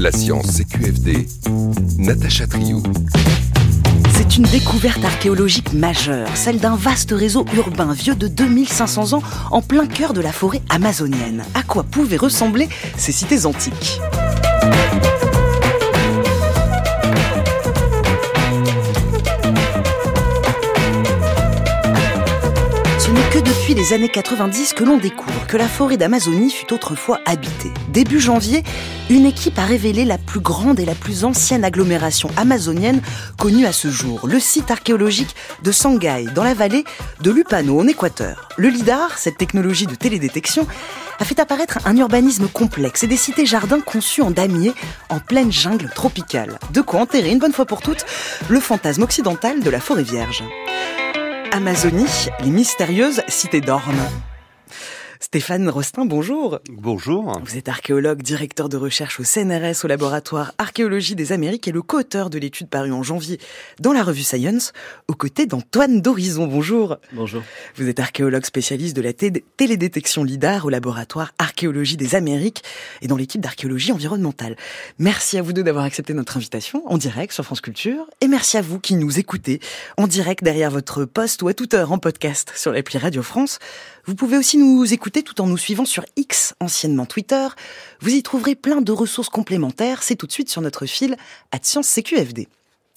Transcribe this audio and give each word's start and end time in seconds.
La 0.00 0.10
science 0.10 0.46
CQFD, 0.56 1.28
Natacha 1.98 2.46
Triou. 2.46 2.82
C'est 4.14 4.38
une 4.38 4.44
découverte 4.44 5.04
archéologique 5.04 5.74
majeure, 5.74 6.26
celle 6.34 6.58
d'un 6.58 6.74
vaste 6.74 7.10
réseau 7.10 7.44
urbain 7.54 7.92
vieux 7.92 8.14
de 8.14 8.26
2500 8.26 9.12
ans 9.12 9.22
en 9.50 9.60
plein 9.60 9.86
cœur 9.86 10.14
de 10.14 10.22
la 10.22 10.32
forêt 10.32 10.62
amazonienne. 10.70 11.44
À 11.52 11.62
quoi 11.62 11.82
pouvaient 11.82 12.16
ressembler 12.16 12.70
ces 12.96 13.12
cités 13.12 13.44
antiques? 13.44 14.00
Depuis 23.60 23.74
les 23.74 23.92
années 23.92 24.08
90 24.08 24.72
que 24.72 24.84
l'on 24.84 24.96
découvre 24.96 25.46
que 25.46 25.58
la 25.58 25.68
forêt 25.68 25.98
d'Amazonie 25.98 26.50
fut 26.50 26.72
autrefois 26.72 27.20
habitée. 27.26 27.70
Début 27.88 28.18
janvier, 28.18 28.62
une 29.10 29.26
équipe 29.26 29.58
a 29.58 29.66
révélé 29.66 30.06
la 30.06 30.16
plus 30.16 30.40
grande 30.40 30.80
et 30.80 30.86
la 30.86 30.94
plus 30.94 31.24
ancienne 31.24 31.62
agglomération 31.62 32.30
amazonienne 32.38 33.02
connue 33.38 33.66
à 33.66 33.72
ce 33.72 33.88
jour, 33.88 34.26
le 34.26 34.40
site 34.40 34.70
archéologique 34.70 35.34
de 35.62 35.72
Sangay, 35.72 36.24
dans 36.34 36.42
la 36.42 36.54
vallée 36.54 36.84
de 37.20 37.30
Lupano, 37.30 37.80
en 37.80 37.86
Équateur. 37.86 38.48
Le 38.56 38.68
LIDAR, 38.68 39.18
cette 39.18 39.36
technologie 39.36 39.86
de 39.86 39.94
télédétection, 39.94 40.66
a 41.18 41.24
fait 41.26 41.38
apparaître 41.38 41.80
un 41.84 41.96
urbanisme 41.98 42.48
complexe 42.48 43.02
et 43.02 43.08
des 43.08 43.18
cités-jardins 43.18 43.80
conçus 43.80 44.22
en 44.22 44.30
damier 44.30 44.72
en 45.10 45.18
pleine 45.18 45.52
jungle 45.52 45.90
tropicale. 45.94 46.58
De 46.72 46.80
quoi 46.80 47.00
enterrer 47.00 47.30
une 47.30 47.38
bonne 47.38 47.52
fois 47.52 47.66
pour 47.66 47.82
toutes 47.82 48.06
le 48.48 48.58
fantasme 48.58 49.02
occidental 49.02 49.60
de 49.60 49.70
la 49.70 49.80
forêt 49.80 50.02
vierge. 50.02 50.42
Amazonie, 51.52 52.28
les 52.44 52.50
mystérieuses 52.50 53.22
cités 53.28 53.60
d'ormes. 53.60 54.06
Stéphane 55.22 55.68
Rostin, 55.68 56.06
bonjour. 56.06 56.60
Bonjour. 56.70 57.38
Vous 57.44 57.58
êtes 57.58 57.68
archéologue, 57.68 58.22
directeur 58.22 58.70
de 58.70 58.78
recherche 58.78 59.20
au 59.20 59.22
CNRS, 59.22 59.84
au 59.84 59.86
laboratoire 59.86 60.54
Archéologie 60.56 61.14
des 61.14 61.32
Amériques 61.32 61.68
et 61.68 61.72
le 61.72 61.82
co-auteur 61.82 62.30
de 62.30 62.38
l'étude 62.38 62.68
parue 62.70 62.90
en 62.90 63.02
janvier 63.02 63.38
dans 63.80 63.92
la 63.92 64.02
revue 64.02 64.22
Science, 64.22 64.72
aux 65.08 65.14
côtés 65.14 65.44
d'Antoine 65.44 66.00
Dorizon. 66.00 66.46
Bonjour. 66.46 66.96
Bonjour. 67.12 67.42
Vous 67.76 67.86
êtes 67.86 68.00
archéologue 68.00 68.46
spécialiste 68.46 68.96
de 68.96 69.02
la 69.02 69.12
télédétection 69.12 70.24
LIDAR 70.24 70.64
au 70.64 70.70
laboratoire 70.70 71.34
Archéologie 71.38 71.98
des 71.98 72.14
Amériques 72.14 72.64
et 73.02 73.06
dans 73.06 73.18
l'équipe 73.18 73.42
d'archéologie 73.42 73.92
environnementale. 73.92 74.56
Merci 74.98 75.36
à 75.36 75.42
vous 75.42 75.52
deux 75.52 75.62
d'avoir 75.62 75.84
accepté 75.84 76.14
notre 76.14 76.38
invitation 76.38 76.82
en 76.90 76.96
direct 76.96 77.34
sur 77.34 77.44
France 77.44 77.60
Culture 77.60 78.06
et 78.22 78.26
merci 78.26 78.56
à 78.56 78.62
vous 78.62 78.80
qui 78.80 78.94
nous 78.94 79.18
écoutez 79.18 79.60
en 79.98 80.06
direct 80.06 80.42
derrière 80.42 80.70
votre 80.70 81.04
poste 81.04 81.42
ou 81.42 81.48
à 81.48 81.52
toute 81.52 81.74
heure 81.74 81.92
en 81.92 81.98
podcast 81.98 82.52
sur 82.56 82.72
l'appli 82.72 82.98
Radio 82.98 83.22
France. 83.22 83.58
Vous 84.06 84.14
pouvez 84.14 84.36
aussi 84.36 84.56
nous 84.56 84.92
écouter 84.92 85.22
tout 85.22 85.40
en 85.40 85.46
nous 85.46 85.58
suivant 85.58 85.84
sur 85.84 86.04
X, 86.16 86.54
anciennement 86.60 87.06
Twitter. 87.06 87.48
Vous 88.00 88.14
y 88.14 88.22
trouverez 88.22 88.54
plein 88.54 88.80
de 88.80 88.92
ressources 88.92 89.28
complémentaires. 89.28 90.02
C'est 90.02 90.16
tout 90.16 90.26
de 90.26 90.32
suite 90.32 90.50
sur 90.50 90.62
notre 90.62 90.86
fil 90.86 91.16
à 91.52 91.58
Science 91.62 91.88
CQFD. 91.88 92.48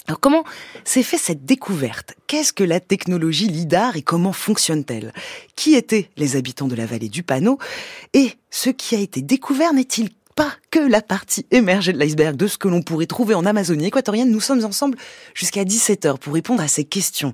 Alors 0.07 0.19
comment 0.19 0.43
s'est 0.83 1.03
fait 1.03 1.17
cette 1.17 1.45
découverte? 1.45 2.13
Qu'est-ce 2.27 2.51
que 2.51 2.63
la 2.63 2.81
technologie 2.81 3.47
LIDAR 3.47 3.95
et 3.95 4.01
comment 4.01 4.33
fonctionne-t-elle? 4.33 5.13
Qui 5.55 5.75
étaient 5.75 6.09
les 6.17 6.35
habitants 6.35 6.67
de 6.67 6.75
la 6.75 6.85
vallée 6.85 7.07
du 7.07 7.23
Panneau? 7.23 7.57
Et 8.13 8.33
ce 8.49 8.69
qui 8.69 8.95
a 8.95 8.99
été 8.99 9.21
découvert 9.21 9.73
n'est-il 9.73 10.09
pas 10.35 10.51
que 10.71 10.79
la 10.79 11.01
partie 11.01 11.45
émergée 11.51 11.93
de 11.93 11.97
l'iceberg 11.97 12.35
de 12.35 12.47
ce 12.47 12.57
que 12.57 12.67
l'on 12.67 12.81
pourrait 12.81 13.05
trouver 13.05 13.35
en 13.35 13.45
Amazonie 13.45 13.85
équatorienne. 13.85 14.31
Nous 14.31 14.39
sommes 14.39 14.65
ensemble 14.65 14.97
jusqu'à 15.33 15.63
17h 15.63 16.17
pour 16.17 16.33
répondre 16.33 16.61
à 16.61 16.67
ces 16.67 16.83
questions. 16.83 17.33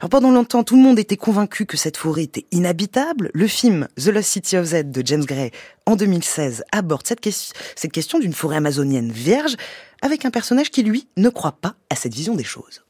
Alors 0.00 0.10
pendant 0.10 0.30
longtemps, 0.30 0.64
tout 0.64 0.76
le 0.76 0.82
monde 0.82 0.98
était 0.98 1.16
convaincu 1.16 1.66
que 1.66 1.76
cette 1.76 1.96
forêt 1.96 2.24
était 2.24 2.46
inhabitable. 2.50 3.30
Le 3.34 3.46
film 3.46 3.88
The 3.96 4.08
Lost 4.08 4.30
City 4.30 4.56
of 4.56 4.66
Z 4.66 4.90
de 4.90 5.02
James 5.04 5.24
Gray 5.24 5.50
en 5.86 5.96
2016 5.96 6.64
aborde 6.72 7.06
cette, 7.06 7.20
question, 7.20 7.54
cette 7.76 7.92
question 7.92 8.18
d'une 8.18 8.32
forêt 8.32 8.56
amazonienne 8.56 9.12
vierge 9.12 9.56
avec 10.02 10.24
un 10.24 10.30
personnage 10.30 10.70
qui, 10.70 10.82
lui, 10.82 11.08
ne 11.16 11.28
croit 11.28 11.58
pas 11.60 11.74
à 11.90 11.96
cette 11.96 12.14
vision 12.14 12.34
des 12.34 12.44
choses. 12.44 12.84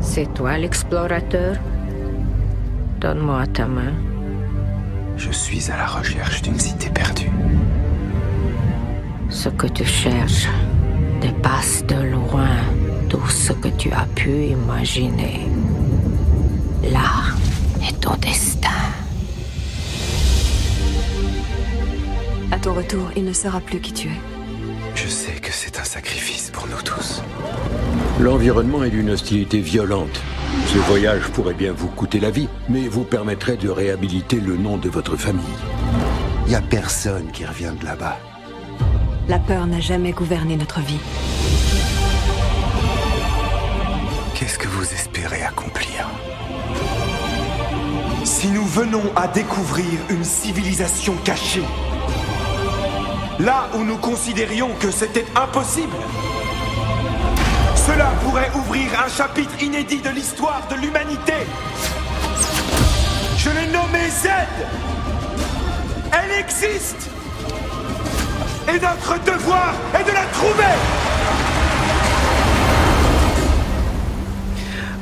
C'est 0.00 0.32
toi 0.34 0.58
l'explorateur? 0.58 1.56
Donne-moi 3.00 3.46
ta 3.48 3.66
main. 3.66 3.94
Je 5.20 5.30
suis 5.32 5.70
à 5.70 5.76
la 5.76 5.86
recherche 5.86 6.40
d'une 6.40 6.58
cité 6.58 6.88
perdue. 6.88 7.30
Ce 9.28 9.50
que 9.50 9.66
tu 9.66 9.84
cherches 9.84 10.48
dépasse 11.20 11.84
de 11.84 11.96
loin 12.14 12.56
tout 13.10 13.28
ce 13.28 13.52
que 13.52 13.68
tu 13.68 13.92
as 13.92 14.06
pu 14.14 14.30
imaginer. 14.46 15.40
Là 16.90 17.36
est 17.86 18.00
ton 18.00 18.16
destin. 18.16 18.70
À 22.50 22.58
ton 22.58 22.72
retour, 22.72 23.10
il 23.14 23.24
ne 23.26 23.34
saura 23.34 23.60
plus 23.60 23.80
qui 23.80 23.92
tu 23.92 24.08
es. 24.08 24.39
Je 24.94 25.08
sais 25.08 25.40
que 25.40 25.52
c'est 25.52 25.78
un 25.78 25.84
sacrifice 25.84 26.50
pour 26.50 26.66
nous 26.66 26.82
tous. 26.82 27.22
L'environnement 28.20 28.84
est 28.84 28.90
d'une 28.90 29.10
hostilité 29.10 29.60
violente. 29.60 30.20
Ce 30.66 30.78
voyage 30.78 31.22
pourrait 31.28 31.54
bien 31.54 31.72
vous 31.72 31.88
coûter 31.88 32.20
la 32.20 32.30
vie, 32.30 32.48
mais 32.68 32.88
vous 32.88 33.04
permettrait 33.04 33.56
de 33.56 33.68
réhabiliter 33.68 34.40
le 34.40 34.56
nom 34.56 34.76
de 34.76 34.88
votre 34.88 35.16
famille. 35.16 35.44
Il 36.46 36.50
n'y 36.50 36.54
a 36.54 36.60
personne 36.60 37.30
qui 37.32 37.44
revient 37.44 37.72
de 37.78 37.84
là-bas. 37.84 38.18
La 39.28 39.38
peur 39.38 39.66
n'a 39.66 39.80
jamais 39.80 40.12
gouverné 40.12 40.56
notre 40.56 40.80
vie. 40.80 40.98
Qu'est-ce 44.34 44.58
que 44.58 44.68
vous 44.68 44.92
espérez 44.92 45.42
accomplir? 45.42 46.08
Si 48.24 48.48
nous 48.48 48.64
venons 48.64 49.04
à 49.16 49.28
découvrir 49.28 49.86
une 50.08 50.24
civilisation 50.24 51.14
cachée, 51.24 51.62
là 53.38 53.68
où 53.74 53.84
nous 53.84 53.96
considérions 53.98 54.70
que 54.80 54.90
c'était 54.90 55.26
impossible, 55.34 55.96
cela 57.86 58.10
pourrait 58.24 58.50
ouvrir 58.54 58.88
un 59.04 59.08
chapitre 59.08 59.62
inédit 59.62 60.00
de 60.00 60.10
l'histoire 60.10 60.62
de 60.70 60.76
l'humanité. 60.76 61.34
Je 63.36 63.50
l'ai 63.50 63.66
nommée 63.68 64.08
Z. 64.10 64.28
Elle 66.12 66.38
existe. 66.38 67.10
Et 68.68 68.78
notre 68.78 69.18
devoir 69.24 69.74
est 69.98 70.04
de 70.04 70.12
la 70.12 70.24
trouver. 70.26 71.59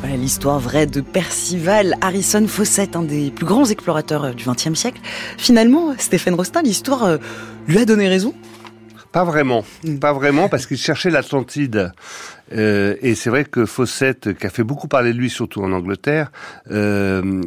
Voilà 0.01 0.17
l'histoire 0.17 0.61
vraie 0.61 0.87
de 0.87 1.01
Percival 1.01 1.97
Harrison 2.01 2.47
Fawcett, 2.47 2.95
un 2.95 3.03
des 3.03 3.31
plus 3.33 3.47
grands 3.47 3.65
explorateurs 3.65 4.33
du 4.35 4.45
XXe 4.45 4.75
siècle. 4.75 5.01
Finalement, 5.37 5.93
Stéphane 5.99 6.35
Rostin, 6.35 6.63
l'histoire 6.63 7.05
euh, 7.05 7.19
lui 7.67 7.79
a 7.79 7.85
donné 7.85 8.07
raison? 8.07 8.33
Pas 9.11 9.25
vraiment, 9.25 9.65
pas 10.01 10.13
vraiment, 10.13 10.49
parce 10.49 10.67
qu'il 10.67 10.77
cherchait 10.77 11.11
l'Atlantide. 11.11 11.93
Euh, 12.53 12.95
et 13.01 13.15
c'est 13.15 13.31
vrai 13.31 13.45
que 13.45 13.67
Fawcett, 13.67 14.39
qui 14.39 14.47
a 14.47 14.51
fait 14.51 14.63
beaucoup 14.63 14.87
parler 14.87 15.13
de 15.13 15.19
lui, 15.19 15.31
surtout 15.31 15.63
en 15.63 15.73
Angleterre, 15.73 16.31
euh, 16.71 17.43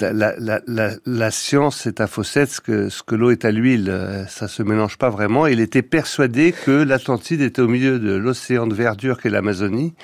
la, 0.00 0.12
la, 0.12 0.60
la, 0.66 0.90
la, 1.06 1.30
science 1.30 1.86
est 1.86 2.00
à 2.00 2.06
Fawcett 2.06 2.50
ce 2.50 2.60
que, 2.60 2.88
ce 2.88 3.02
que 3.02 3.14
l'eau 3.14 3.30
est 3.30 3.44
à 3.44 3.50
l'huile. 3.50 4.26
Ça 4.28 4.46
se 4.46 4.62
mélange 4.62 4.98
pas 4.98 5.10
vraiment. 5.10 5.46
Il 5.46 5.60
était 5.60 5.82
persuadé 5.82 6.52
que 6.52 6.70
l'Atlantide 6.70 7.40
était 7.40 7.62
au 7.62 7.68
milieu 7.68 7.98
de 7.98 8.12
l'océan 8.12 8.66
de 8.66 8.74
verdure 8.74 9.20
qu'est 9.20 9.30
l'Amazonie, 9.30 9.94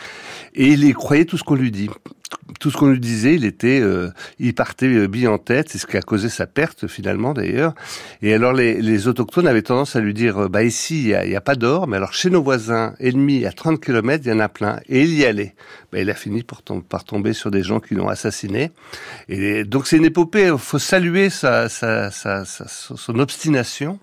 et 0.55 0.69
il 0.69 0.85
y 0.85 0.93
croyait 0.93 1.27
tout 1.27 1.37
ce 1.37 1.45
qu'on 1.45 1.55
lui 1.55 1.71
dit 1.71 1.91
tout 2.61 2.71
ce 2.71 2.77
qu'on 2.77 2.89
lui 2.89 3.01
disait, 3.01 3.35
il 3.35 3.45
était, 3.45 3.81
euh, 3.81 4.11
il 4.39 4.55
partait 4.55 4.87
euh, 4.87 5.09
bille 5.09 5.29
en 5.29 5.39
tête. 5.39 5.69
C'est 5.69 5.79
ce 5.79 5.87
qui 5.87 5.97
a 5.97 6.03
causé 6.03 6.29
sa 6.29 6.47
perte 6.47 6.87
finalement 6.87 7.35
d'ailleurs. 7.35 7.75
Et 8.23 8.35
alors 8.35 8.53
les, 8.53 8.81
les, 8.81 9.09
autochtones 9.09 9.47
avaient 9.47 9.63
tendance 9.63 9.97
à 9.97 10.01
lui 10.01 10.15
dire, 10.15 10.45
euh, 10.45 10.49
bah 10.49 10.63
ici 10.63 11.01
il 11.01 11.09
y 11.09 11.15
a, 11.15 11.27
y 11.27 11.37
a, 11.37 11.41
pas 11.41 11.55
d'or, 11.55 11.87
mais 11.87 11.97
alors 11.97 12.13
chez 12.13 12.31
nos 12.31 12.43
voisins 12.43 12.95
ennemis 12.99 13.45
à 13.47 13.53
30 13.53 13.81
km 13.81 14.25
il 14.25 14.31
y 14.31 14.33
en 14.33 14.41
a 14.41 14.49
plein. 14.49 14.81
Et 14.89 15.03
il 15.03 15.15
y 15.15 15.25
allait. 15.25 15.55
Bah, 15.93 16.01
il 16.01 16.11
a 16.11 16.15
fini 16.15 16.43
par, 16.43 16.63
tom 16.63 16.83
par 16.83 17.05
tomber 17.05 17.33
sur 17.33 17.51
des 17.51 17.63
gens 17.63 17.81
qui 17.81 17.95
l'ont 17.95 18.09
assassiné. 18.09 18.71
Et 19.29 19.65
donc 19.65 19.87
c'est 19.87 19.97
une 19.97 20.05
épopée. 20.05 20.55
Faut 20.59 20.79
saluer 20.79 21.31
sa, 21.31 21.69
sa, 21.69 22.11
sa, 22.11 22.45
son 22.45 23.19
obstination. 23.19 23.99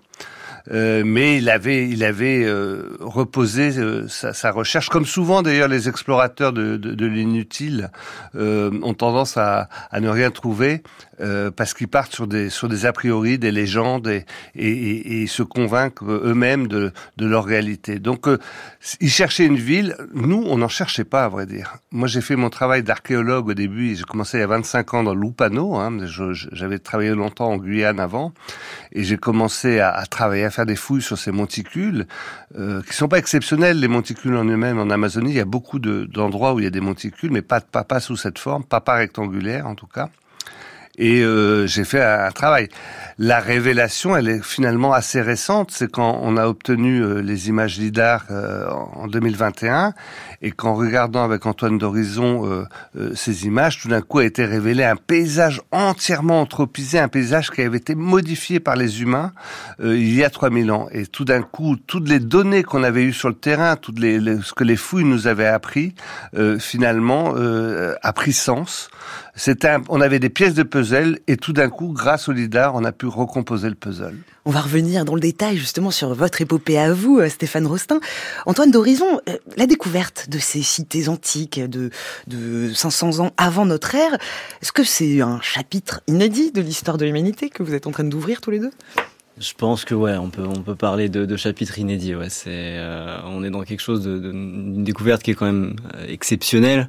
Euh, 0.70 1.02
mais 1.04 1.36
il 1.36 1.50
avait, 1.50 1.88
il 1.88 2.02
avait 2.04 2.42
euh, 2.44 2.96
reposé 3.00 3.76
euh, 3.76 4.08
sa, 4.08 4.50
recherche, 4.50 4.88
comme 4.88 5.04
souvent 5.04 5.42
d'ailleurs 5.42 5.68
les 5.68 5.88
explorateurs 5.90 6.54
de, 6.54 7.06
l'inutile 7.06 7.90
ont 8.34 8.94
tendance 8.94 9.36
à, 9.36 9.68
ne 10.00 10.08
rien 10.08 10.30
trouver 10.30 10.82
parce 11.56 11.74
qu'ils 11.74 11.88
partent 11.88 12.14
sur 12.14 12.26
des, 12.26 12.50
sur 12.50 12.68
des 12.68 12.86
a 12.86 12.92
priori, 12.92 13.38
des 13.38 13.52
légendes 13.52 14.08
et, 14.08 14.24
et, 14.54 15.22
et, 15.22 15.26
se 15.26 15.42
convainquent 15.42 16.02
eux-mêmes 16.02 16.66
de, 16.66 16.92
de, 17.16 17.26
leur 17.26 17.44
réalité. 17.44 17.98
Donc 17.98 18.26
ils 19.00 19.10
cherchaient 19.10 19.46
une 19.46 19.56
ville, 19.56 19.96
nous 20.12 20.42
on 20.46 20.58
n'en 20.58 20.68
cherchait 20.68 21.04
pas 21.04 21.24
à 21.24 21.28
vrai 21.28 21.46
dire. 21.46 21.76
Moi 21.92 22.08
j'ai 22.08 22.20
fait 22.20 22.36
mon 22.36 22.50
travail 22.50 22.82
d'archéologue 22.82 23.48
au 23.48 23.54
début, 23.54 23.94
j'ai 23.94 24.04
commencé 24.04 24.38
il 24.38 24.40
y 24.40 24.44
a 24.44 24.48
25 24.48 24.94
ans 24.94 25.02
dans 25.02 25.14
Lupano, 25.14 25.76
hein, 25.76 25.98
j'avais 26.52 26.78
travaillé 26.78 27.10
longtemps 27.10 27.50
en 27.50 27.56
Guyane 27.56 28.00
avant, 28.00 28.32
et 28.92 29.04
j'ai 29.04 29.16
commencé 29.16 29.80
à, 29.80 29.90
à 29.90 30.06
travailler 30.06 30.44
à 30.44 30.50
faire 30.50 30.66
des 30.66 30.76
fouilles 30.76 31.02
sur 31.02 31.18
ces 31.18 31.32
monticules, 31.32 32.06
euh, 32.56 32.82
qui 32.82 32.94
sont 32.94 33.08
pas 33.08 33.18
exceptionnels, 33.18 33.80
les 33.80 33.88
monticules 33.88 34.34
en 34.36 34.44
eux-mêmes. 34.44 34.78
En 34.78 34.90
Amazonie, 34.90 35.30
il 35.30 35.36
y 35.36 35.40
a 35.40 35.44
beaucoup 35.44 35.78
d'endroits 35.78 36.54
où 36.54 36.60
il 36.60 36.64
y 36.64 36.68
a 36.68 36.70
des 36.70 36.80
monticules, 36.80 37.30
mais 37.30 37.42
pas, 37.42 37.60
pas, 37.60 37.84
pas 37.84 38.00
sous 38.00 38.16
cette 38.16 38.38
forme, 38.38 38.64
pas 38.64 38.80
pas 38.80 38.94
rectangulaire 38.94 39.66
en 39.66 39.74
tout 39.74 39.86
cas. 39.86 40.10
Et 40.96 41.22
euh, 41.22 41.66
j'ai 41.66 41.84
fait 41.84 42.02
un, 42.02 42.30
travail. 42.30 42.68
La 43.18 43.40
révélation, 43.40 44.16
elle 44.16 44.28
est 44.28 44.44
finalement 44.44 44.92
assez 44.92 45.20
récente. 45.20 45.70
C'est 45.72 45.90
quand 45.90 46.20
on 46.22 46.36
a 46.36 46.46
obtenu 46.46 47.00
euh, 47.00 47.20
les 47.20 47.48
images 47.48 47.78
lidar 47.78 48.26
euh, 48.30 48.68
en 48.68 49.08
2021 49.08 49.92
et 50.42 50.52
qu'en 50.52 50.74
regardant 50.74 51.24
avec 51.24 51.46
Antoine 51.46 51.78
d'Horizon 51.78 52.66
ces 53.14 53.46
images, 53.46 53.80
tout 53.80 53.88
d'un 53.88 54.02
coup 54.02 54.18
a 54.18 54.24
été 54.24 54.44
révélé 54.44 54.84
un 54.84 54.96
paysage 54.96 55.62
entièrement 55.72 56.42
anthropisé, 56.42 56.98
un 56.98 57.08
paysage 57.08 57.50
qui 57.50 57.62
avait 57.62 57.78
été 57.78 57.94
modifié 57.94 58.60
par 58.60 58.76
les 58.76 59.00
humains 59.00 59.32
il 59.82 60.14
y 60.14 60.22
a 60.22 60.28
3000 60.28 60.70
ans. 60.70 60.88
Et 60.92 61.06
tout 61.06 61.24
d'un 61.24 61.40
coup, 61.40 61.76
toutes 61.76 62.10
les 62.10 62.20
données 62.20 62.62
qu'on 62.62 62.82
avait 62.82 63.04
eues 63.04 63.14
sur 63.14 63.30
le 63.30 63.34
terrain, 63.34 63.76
toutes 63.76 63.98
les, 63.98 64.20
ce 64.42 64.52
que 64.52 64.64
les 64.64 64.76
fouilles 64.76 65.04
nous 65.04 65.28
avaient 65.28 65.46
appris, 65.46 65.94
finalement, 66.58 67.34
a 68.02 68.12
pris 68.12 68.34
sens. 68.34 68.90
C'était, 69.36 69.76
on 69.88 70.00
avait 70.00 70.20
des 70.20 70.30
pièces 70.30 70.54
de 70.54 70.62
puzzle 70.62 71.18
et 71.26 71.36
tout 71.36 71.52
d'un 71.52 71.68
coup, 71.68 71.88
grâce 71.88 72.28
au 72.28 72.32
lidar, 72.32 72.76
on 72.76 72.84
a 72.84 72.92
pu 72.92 73.06
recomposer 73.06 73.68
le 73.68 73.74
puzzle. 73.74 74.16
On 74.44 74.52
va 74.52 74.60
revenir 74.60 75.04
dans 75.04 75.16
le 75.16 75.20
détail 75.20 75.56
justement 75.56 75.90
sur 75.90 76.14
votre 76.14 76.40
épopée 76.40 76.78
à 76.78 76.92
vous, 76.92 77.18
euh, 77.18 77.28
Stéphane 77.28 77.66
Rostin. 77.66 77.98
Antoine 78.46 78.70
d'Horizon, 78.70 79.20
euh, 79.28 79.36
la 79.56 79.66
découverte 79.66 80.28
de 80.30 80.38
ces 80.38 80.62
cités 80.62 81.08
antiques 81.08 81.58
de, 81.58 81.90
de 82.28 82.72
500 82.72 83.24
ans 83.24 83.32
avant 83.36 83.66
notre 83.66 83.96
ère, 83.96 84.16
est-ce 84.62 84.70
que 84.70 84.84
c'est 84.84 85.20
un 85.20 85.40
chapitre 85.40 86.00
inédit 86.06 86.52
de 86.52 86.60
l'histoire 86.60 86.96
de 86.96 87.04
l'humanité 87.04 87.50
que 87.50 87.64
vous 87.64 87.74
êtes 87.74 87.88
en 87.88 87.90
train 87.90 88.04
d'ouvrir 88.04 88.40
tous 88.40 88.52
les 88.52 88.60
deux? 88.60 88.70
Je 89.38 89.52
pense 89.54 89.84
que 89.84 89.96
ouais, 89.96 90.16
on 90.16 90.30
peut 90.30 90.46
on 90.46 90.62
peut 90.62 90.76
parler 90.76 91.08
de, 91.08 91.24
de 91.24 91.36
chapitre 91.36 91.80
inédit. 91.80 92.14
Ouais, 92.14 92.30
c'est 92.30 92.50
euh, 92.52 93.18
on 93.24 93.42
est 93.42 93.50
dans 93.50 93.62
quelque 93.62 93.80
chose 93.80 94.04
de, 94.04 94.16
d'une 94.16 94.84
découverte 94.84 95.24
qui 95.24 95.32
est 95.32 95.34
quand 95.34 95.46
même 95.46 95.74
exceptionnelle. 96.06 96.88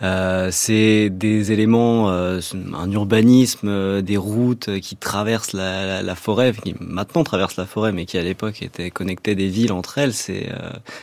Euh, 0.00 0.48
c'est 0.50 1.10
des 1.10 1.52
éléments, 1.52 2.10
euh, 2.10 2.40
un 2.74 2.90
urbanisme, 2.90 3.68
euh, 3.68 4.02
des 4.02 4.16
routes 4.16 4.80
qui 4.80 4.96
traversent 4.96 5.52
la, 5.52 6.02
la, 6.02 6.14
forêt, 6.14 6.52
qui 6.52 6.74
maintenant 6.80 7.24
traversent 7.24 7.56
la 7.56 7.66
forêt, 7.66 7.92
mais 7.92 8.06
qui 8.06 8.18
à 8.18 8.22
l'époque 8.22 8.62
étaient 8.62 8.90
connectées 8.90 9.34
des 9.34 9.48
villes 9.48 9.72
entre 9.72 9.98
elles. 9.98 10.14
C'est 10.14 10.48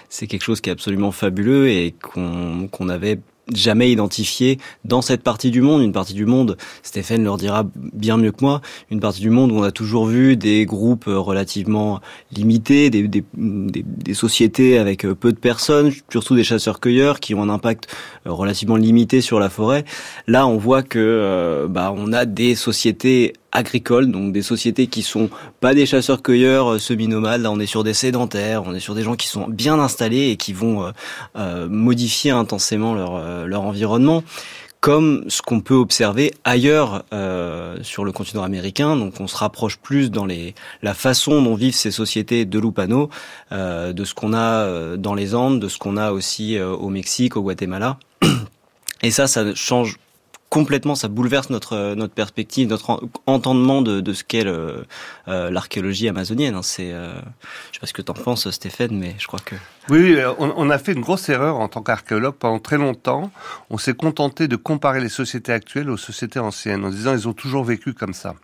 c'est 0.09 0.27
quelque 0.27 0.43
chose 0.43 0.61
qui 0.61 0.69
est 0.69 0.73
absolument 0.73 1.11
fabuleux 1.11 1.69
et 1.69 1.93
qu'on 2.01 2.67
qu'on 2.71 2.89
avait 2.89 3.19
jamais 3.53 3.91
identifié 3.91 4.59
dans 4.85 5.01
cette 5.01 5.23
partie 5.23 5.51
du 5.51 5.61
monde, 5.61 5.81
une 5.81 5.91
partie 5.91 6.13
du 6.13 6.25
monde, 6.25 6.57
Stéphane 6.83 7.23
leur 7.23 7.37
dira 7.37 7.65
bien 7.75 8.17
mieux 8.17 8.31
que 8.31 8.43
moi, 8.43 8.61
une 8.89 8.99
partie 8.99 9.21
du 9.21 9.29
monde 9.29 9.51
où 9.51 9.55
on 9.55 9.63
a 9.63 9.71
toujours 9.71 10.05
vu 10.05 10.37
des 10.37 10.65
groupes 10.65 11.07
euh, 11.07 11.17
relativement 11.17 11.99
limités, 12.31 12.89
des, 12.89 13.07
des, 13.07 13.23
des, 13.33 14.13
sociétés 14.13 14.77
avec 14.77 15.05
euh, 15.05 15.15
peu 15.15 15.31
de 15.31 15.37
personnes, 15.37 15.91
surtout 16.09 16.35
des 16.35 16.43
chasseurs-cueilleurs 16.43 17.19
qui 17.19 17.33
ont 17.35 17.41
un 17.41 17.49
impact 17.49 17.87
euh, 17.87 18.18
relativement 18.29 18.75
limité 18.75 19.21
sur 19.21 19.39
la 19.39 19.49
forêt. 19.49 19.85
Là, 20.27 20.47
on 20.47 20.57
voit 20.57 20.83
que 20.83 21.67
bah, 21.69 21.93
on 21.95 22.13
a 22.13 22.25
des 22.25 22.55
sociétés 22.55 23.33
agricoles, 23.51 24.11
donc 24.11 24.31
des 24.31 24.41
sociétés 24.41 24.87
qui 24.87 25.01
sont 25.01 25.29
pas 25.59 25.73
des 25.73 25.85
chasseurs-cueilleurs 25.85 26.73
euh, 26.73 26.79
semi-nomades. 26.79 27.41
Là, 27.41 27.51
on 27.51 27.59
est 27.59 27.65
sur 27.65 27.83
des 27.83 27.93
sédentaires, 27.93 28.63
on 28.65 28.73
est 28.73 28.79
sur 28.79 28.95
des 28.95 29.03
gens 29.03 29.15
qui 29.15 29.27
sont 29.27 29.47
bien 29.47 29.79
installés 29.79 30.29
et 30.29 30.37
qui 30.37 30.53
vont 30.53 30.83
euh, 30.83 30.91
euh, 31.37 31.67
modifier 31.69 32.31
intensément 32.31 32.93
leur, 32.93 33.47
leur 33.47 33.61
environnement 33.61 34.23
comme 34.81 35.25
ce 35.27 35.41
qu'on 35.41 35.59
peut 35.59 35.75
observer 35.75 36.33
ailleurs 36.43 37.03
sur 37.81 38.05
le 38.05 38.11
continent 38.11 38.43
américain. 38.43 38.95
Donc 38.95 39.19
on 39.19 39.27
se 39.27 39.35
rapproche 39.35 39.77
plus 39.77 40.09
dans 40.09 40.25
les, 40.25 40.55
la 40.81 40.93
façon 40.93 41.41
dont 41.41 41.55
vivent 41.55 41.75
ces 41.75 41.91
sociétés 41.91 42.45
de 42.45 42.59
Lupano, 42.59 43.09
de 43.51 44.03
ce 44.05 44.13
qu'on 44.13 44.33
a 44.33 44.95
dans 44.95 45.15
les 45.15 45.35
Andes, 45.35 45.59
de 45.59 45.67
ce 45.67 45.77
qu'on 45.77 45.97
a 45.97 46.11
aussi 46.11 46.59
au 46.59 46.89
Mexique, 46.89 47.35
au 47.35 47.41
Guatemala. 47.41 47.97
Et 49.01 49.11
ça, 49.11 49.27
ça 49.27 49.53
change 49.53 49.97
complètement, 50.49 50.95
ça 50.95 51.07
bouleverse 51.07 51.49
notre 51.49 51.73
euh, 51.73 51.95
notre 51.95 52.13
perspective, 52.13 52.67
notre 52.67 53.01
entendement 53.25 53.81
de, 53.81 54.13
ce 54.13 54.23
qu'est 54.23 54.45
euh, 54.45 54.83
l'archéologie 55.27 56.07
amazonienne. 56.07 56.55
Hein. 56.55 56.63
C'est, 56.63 56.91
euh, 56.91 57.13
je 57.71 57.75
sais 57.75 57.79
pas 57.79 57.87
ce 57.87 57.93
que 57.93 58.01
tu 58.01 58.11
en 58.11 58.15
penses, 58.15 58.49
Stéphane, 58.49 58.97
mais 58.97 59.15
je 59.19 59.27
crois 59.27 59.39
que 59.43 59.55
oui, 59.89 60.17
on, 60.37 60.53
on, 60.55 60.69
a 60.69 60.77
fait 60.77 60.93
une 60.93 61.01
grosse 61.01 61.29
erreur 61.29 61.59
en 61.59 61.67
tant 61.67 61.81
qu'archéologue 61.81 62.35
pendant 62.35 62.59
très 62.59 62.77
longtemps. 62.77 63.31
On 63.69 63.77
s'est 63.77 63.95
contenté 63.95 64.47
de 64.47 64.55
comparer 64.55 65.01
les 65.01 65.09
sociétés 65.09 65.51
actuelles 65.51 65.89
aux 65.89 65.97
sociétés 65.97 66.39
anciennes 66.39 66.85
en 66.85 66.89
disant 66.89 67.13
ils 67.13 67.27
ont 67.27 67.33
toujours 67.33 67.63
vécu 67.63 67.93
comme 67.93 68.13
ça. 68.13 68.35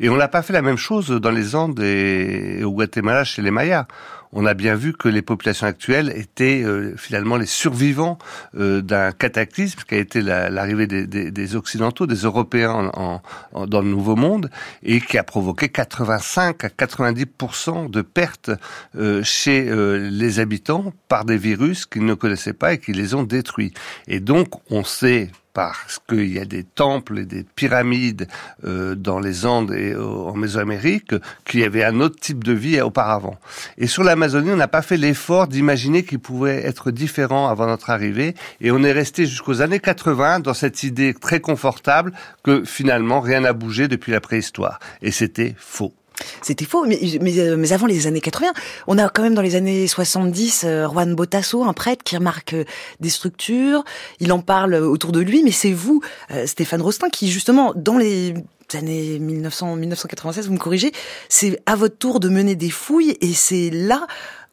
Et 0.00 0.08
on 0.08 0.16
n'a 0.16 0.28
pas 0.28 0.42
fait 0.42 0.52
la 0.52 0.62
même 0.62 0.76
chose 0.76 1.08
dans 1.08 1.30
les 1.30 1.54
Andes 1.54 1.80
et 1.80 2.64
au 2.64 2.72
Guatemala 2.72 3.24
chez 3.24 3.42
les 3.42 3.50
Mayas 3.50 3.86
on 4.32 4.46
a 4.46 4.54
bien 4.54 4.74
vu 4.74 4.92
que 4.94 5.08
les 5.08 5.22
populations 5.22 5.66
actuelles 5.66 6.12
étaient 6.16 6.62
euh, 6.62 6.96
finalement 6.96 7.36
les 7.36 7.46
survivants 7.46 8.18
euh, 8.56 8.80
d'un 8.80 9.12
cataclysme 9.12 9.80
qui 9.86 9.94
a 9.94 9.98
été 9.98 10.22
l'arrivée 10.22 10.86
des, 10.86 11.56
Occidentaux, 11.56 12.06
des 12.06 12.22
Européens 12.22 12.90
en, 12.94 13.20
dans 13.66 13.82
le 13.82 13.88
Nouveau 13.88 14.16
Monde, 14.16 14.50
et 14.82 15.00
qui 15.00 15.18
a 15.18 15.22
provoqué 15.24 15.68
85 15.68 16.64
à 16.64 16.68
90% 16.68 17.90
de 17.90 18.02
pertes 18.02 18.50
euh, 18.96 19.22
chez 19.22 19.70
les 19.72 20.40
habitants 20.40 20.92
par 21.08 21.24
des 21.24 21.36
virus 21.36 21.86
qu'ils 21.86 22.04
ne 22.04 22.14
connaissaient 22.14 22.52
pas 22.52 22.74
et 22.74 22.78
qui 22.78 22.92
les 22.92 23.14
ont 23.14 23.22
détruits. 23.22 23.72
Et 24.08 24.20
donc, 24.20 24.48
on 24.70 24.84
sait 24.84 25.30
parce 25.54 25.98
qu'il 26.08 26.32
y 26.32 26.38
a 26.38 26.44
des 26.44 26.64
temples 26.64 27.18
et 27.18 27.24
des 27.26 27.44
pyramides 27.44 28.28
euh, 28.64 28.94
dans 28.94 29.20
les 29.20 29.46
Andes 29.46 29.72
et 29.72 29.94
en 29.94 30.34
Mésoamérique, 30.34 31.14
qu'il 31.44 31.60
y 31.60 31.64
avait 31.64 31.84
un 31.84 32.00
autre 32.00 32.18
type 32.18 32.42
de 32.44 32.52
vie 32.52 32.80
auparavant. 32.80 33.38
Et 33.78 33.86
sur 33.86 34.02
l'Amazonie, 34.22 34.50
on 34.52 34.56
n'a 34.56 34.68
pas 34.68 34.82
fait 34.82 34.96
l'effort 34.96 35.48
d'imaginer 35.48 36.04
qu'il 36.04 36.20
pouvait 36.20 36.64
être 36.64 36.92
différent 36.92 37.48
avant 37.48 37.66
notre 37.66 37.90
arrivée, 37.90 38.36
et 38.60 38.70
on 38.70 38.80
est 38.84 38.92
resté 38.92 39.26
jusqu'aux 39.26 39.62
années 39.62 39.80
80 39.80 40.38
dans 40.38 40.54
cette 40.54 40.84
idée 40.84 41.12
très 41.12 41.40
confortable 41.40 42.12
que 42.44 42.64
finalement 42.64 43.20
rien 43.20 43.40
n'a 43.40 43.52
bougé 43.52 43.88
depuis 43.88 44.12
la 44.12 44.20
préhistoire. 44.20 44.78
Et 45.02 45.10
c'était 45.10 45.56
faux. 45.58 45.92
C'était 46.40 46.66
faux, 46.66 46.84
mais, 46.86 47.00
mais, 47.20 47.56
mais, 47.56 47.72
avant 47.72 47.86
les 47.86 48.06
années 48.06 48.20
80, 48.20 48.52
on 48.86 48.96
a 48.96 49.08
quand 49.08 49.22
même 49.22 49.34
dans 49.34 49.42
les 49.42 49.56
années 49.56 49.88
70 49.88 50.62
euh, 50.64 50.88
Juan 50.88 51.16
Botasso, 51.16 51.64
un 51.64 51.72
prêtre 51.72 52.04
qui 52.04 52.16
remarque 52.16 52.52
euh, 52.52 52.64
des 53.00 53.10
structures, 53.10 53.82
il 54.20 54.32
en 54.32 54.38
parle 54.38 54.74
autour 54.74 55.10
de 55.10 55.18
lui, 55.18 55.42
mais 55.42 55.50
c'est 55.50 55.72
vous, 55.72 56.00
euh, 56.30 56.46
Stéphane 56.46 56.80
Rostin, 56.80 57.08
qui 57.08 57.28
justement 57.28 57.72
dans 57.74 57.98
les 57.98 58.34
années 58.76 59.18
1900, 59.18 59.76
1996, 59.76 60.46
vous 60.46 60.54
me 60.54 60.58
corrigez, 60.58 60.92
c'est 61.28 61.60
à 61.66 61.76
votre 61.76 61.96
tour 61.96 62.20
de 62.20 62.28
mener 62.28 62.54
des 62.54 62.70
fouilles 62.70 63.16
et 63.20 63.32
c'est 63.32 63.70
là 63.70 64.06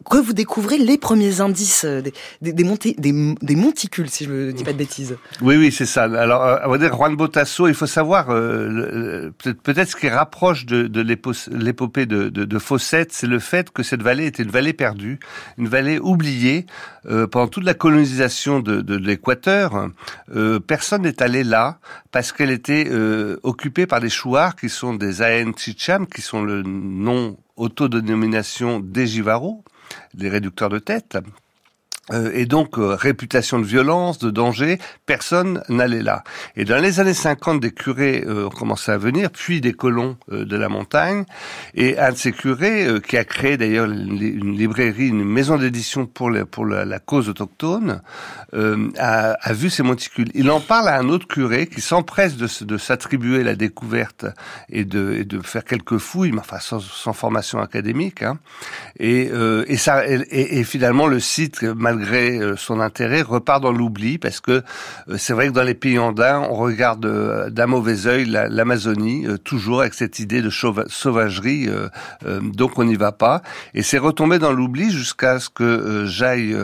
que 0.09 0.17
vous 0.17 0.33
découvrez 0.33 0.77
les 0.77 0.97
premiers 0.97 1.41
indices 1.41 1.83
euh, 1.83 2.01
des, 2.01 2.13
des, 2.41 2.53
des, 2.53 3.35
des, 3.41 3.55
monticules, 3.55 4.09
si 4.09 4.25
je 4.25 4.31
ne 4.31 4.51
dis 4.51 4.63
pas 4.63 4.71
de 4.71 4.77
bêtises. 4.77 5.17
Oui, 5.41 5.57
oui, 5.57 5.71
c'est 5.71 5.85
ça. 5.85 6.03
Alors, 6.03 6.43
euh, 6.43 6.57
on 6.65 6.69
va 6.69 6.77
dire 6.77 6.95
Juan 6.95 7.15
Botasso, 7.15 7.67
il 7.67 7.73
faut 7.73 7.85
savoir, 7.85 8.27
euh, 8.29 9.31
peut-être 9.63 9.89
ce 9.89 9.95
qui 9.97 10.07
rapproche 10.07 10.65
de, 10.65 10.87
de 10.87 11.01
l'épopée 11.01 12.05
de, 12.05 12.29
de, 12.29 12.45
de 12.45 12.59
Fossette, 12.59 13.11
c'est 13.11 13.27
le 13.27 13.39
fait 13.39 13.71
que 13.71 13.83
cette 13.83 14.01
vallée 14.01 14.27
était 14.27 14.43
une 14.43 14.51
vallée 14.51 14.73
perdue, 14.73 15.19
une 15.57 15.67
vallée 15.67 15.99
oubliée. 15.99 16.65
pendant 17.31 17.47
toute 17.47 17.63
la 17.63 17.73
colonisation 17.73 18.59
de, 18.61 18.81
de 18.81 18.95
l'Équateur, 18.95 19.89
personne 20.67 21.03
n'est 21.03 21.21
allé 21.21 21.43
là 21.43 21.79
parce 22.11 22.31
qu'elle 22.31 22.51
était 22.51 22.89
occupée 23.43 23.85
par 23.85 23.99
des 23.99 24.09
chouars 24.09 24.55
qui 24.55 24.69
sont 24.69 24.93
des 24.93 25.21
Aen 25.21 25.51
Chicham, 25.57 26.07
qui 26.07 26.21
sont 26.21 26.43
le 26.43 26.61
nom 26.63 27.37
autodénomination 27.59 28.79
des 28.79 29.05
Jivaro, 29.05 29.63
les 30.13 30.29
réducteurs 30.29 30.69
de 30.69 30.79
tête, 30.79 31.17
et 32.11 32.45
donc 32.45 32.77
euh, 32.77 32.95
réputation 32.95 33.59
de 33.59 33.65
violence, 33.65 34.17
de 34.19 34.31
danger, 34.31 34.79
personne 35.05 35.61
n'allait 35.69 36.01
là. 36.01 36.23
Et 36.55 36.65
dans 36.65 36.81
les 36.81 36.99
années 36.99 37.13
50, 37.13 37.59
des 37.59 37.71
curés 37.71 38.23
euh, 38.25 38.47
ont 38.47 38.49
commencé 38.49 38.91
à 38.91 38.97
venir, 38.97 39.29
puis 39.29 39.61
des 39.61 39.73
colons 39.73 40.17
de 40.29 40.57
la 40.57 40.69
montagne, 40.69 41.25
et 41.75 41.97
un 41.99 42.11
de 42.11 42.17
ces 42.17 42.31
curés, 42.31 42.87
qui 43.07 43.17
a 43.17 43.23
créé 43.23 43.57
d'ailleurs 43.57 43.85
une, 43.85 44.57
librairie, 44.57 45.07
une 45.07 45.23
maison 45.23 45.57
d'édition 45.57 46.05
pour, 46.05 46.31
pour 46.49 46.65
la, 46.65 46.99
cause 46.99 47.29
autochtone, 47.29 48.01
a, 48.53 49.31
a, 49.33 49.53
vu 49.53 49.69
ces 49.69 49.83
monticules. 49.83 50.29
Il 50.33 50.49
en 50.49 50.59
parle 50.59 50.87
à 50.89 50.97
un 50.97 51.09
autre 51.09 51.27
curé 51.27 51.67
qui 51.67 51.81
s'empresse 51.81 52.37
de, 52.37 52.47
de 52.65 52.77
s'attribuer 52.77 53.43
la 53.43 53.55
découverte 53.55 54.25
et 54.69 54.85
de, 54.85 55.13
et 55.13 55.25
de 55.25 55.41
faire 55.41 55.63
quelques 55.63 55.97
fouilles, 55.97 56.31
mais 56.31 56.39
enfin 56.39 56.59
sans, 56.59 56.79
sans 56.79 57.13
formation 57.13 57.59
académique, 57.59 58.23
hein. 58.23 58.39
et, 58.99 59.29
et, 59.67 59.77
ça, 59.77 60.07
et, 60.07 60.59
et 60.59 60.63
finalement 60.63 61.07
le 61.07 61.19
site, 61.19 61.63
malgré 61.63 61.98
malgré 61.99 62.39
euh, 62.39 62.55
son 62.55 62.79
intérêt, 62.79 63.21
repart 63.21 63.61
dans 63.61 63.71
l'oubli 63.71 64.17
parce 64.17 64.39
que 64.39 64.63
euh, 65.09 65.17
c'est 65.17 65.33
vrai 65.33 65.47
que 65.47 65.53
dans 65.53 65.63
les 65.63 65.73
pays 65.73 65.99
andins, 65.99 66.47
on 66.49 66.55
regarde 66.55 67.05
euh, 67.05 67.49
d'un 67.49 67.67
mauvais 67.67 68.07
œil 68.07 68.25
l'Amazonie, 68.25 69.25
toujours 69.43 69.81
avec 69.81 69.93
cette 69.93 70.19
idée 70.19 70.41
de 70.41 70.49
sauvagerie, 70.49 71.67
donc 72.41 72.77
on 72.77 72.83
n'y 72.83 72.95
va 72.95 73.11
pas. 73.11 73.41
Et 73.73 73.83
c'est 73.83 73.97
retombé 73.97 74.39
dans 74.39 74.51
l'oubli 74.51 74.91
jusqu'à 74.91 75.39
ce 75.39 75.49
que 75.49 76.05
j'aille 76.05 76.55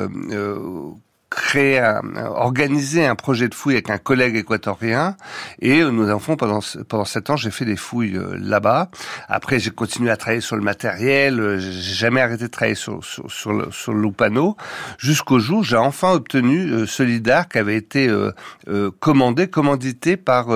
créé, 1.35 1.79
un, 1.79 2.01
organisé 2.15 3.05
un 3.05 3.15
projet 3.15 3.49
de 3.49 3.53
fouille 3.53 3.73
avec 3.73 3.89
un 3.89 3.97
collègue 3.97 4.35
équatorien 4.35 5.17
et 5.59 5.83
nous 5.83 6.09
avons 6.09 6.37
pendant 6.37 6.59
pendant 6.87 7.05
sept 7.05 7.29
ans, 7.29 7.35
j'ai 7.35 7.51
fait 7.51 7.65
des 7.65 7.75
fouilles 7.75 8.19
là-bas. 8.39 8.89
Après, 9.27 9.59
j'ai 9.59 9.71
continué 9.71 10.09
à 10.09 10.17
travailler 10.17 10.41
sur 10.41 10.55
le 10.55 10.61
matériel. 10.61 11.57
J'ai 11.59 11.93
jamais 11.93 12.21
arrêté 12.21 12.43
de 12.43 12.49
travailler 12.49 12.75
sur 12.75 13.03
sur 13.03 13.29
sur 13.29 13.53
le, 13.53 13.69
sur 13.71 13.93
le 13.93 14.01
Lupano 14.01 14.55
jusqu'au 14.97 15.39
jour 15.39 15.59
où 15.59 15.63
j'ai 15.63 15.77
enfin 15.77 16.11
obtenu 16.13 16.87
ce 16.87 17.03
lidar 17.03 17.49
qui 17.49 17.57
avait 17.57 17.75
été 17.75 18.09
commandé, 18.99 19.47
commandité 19.47 20.17
par 20.17 20.47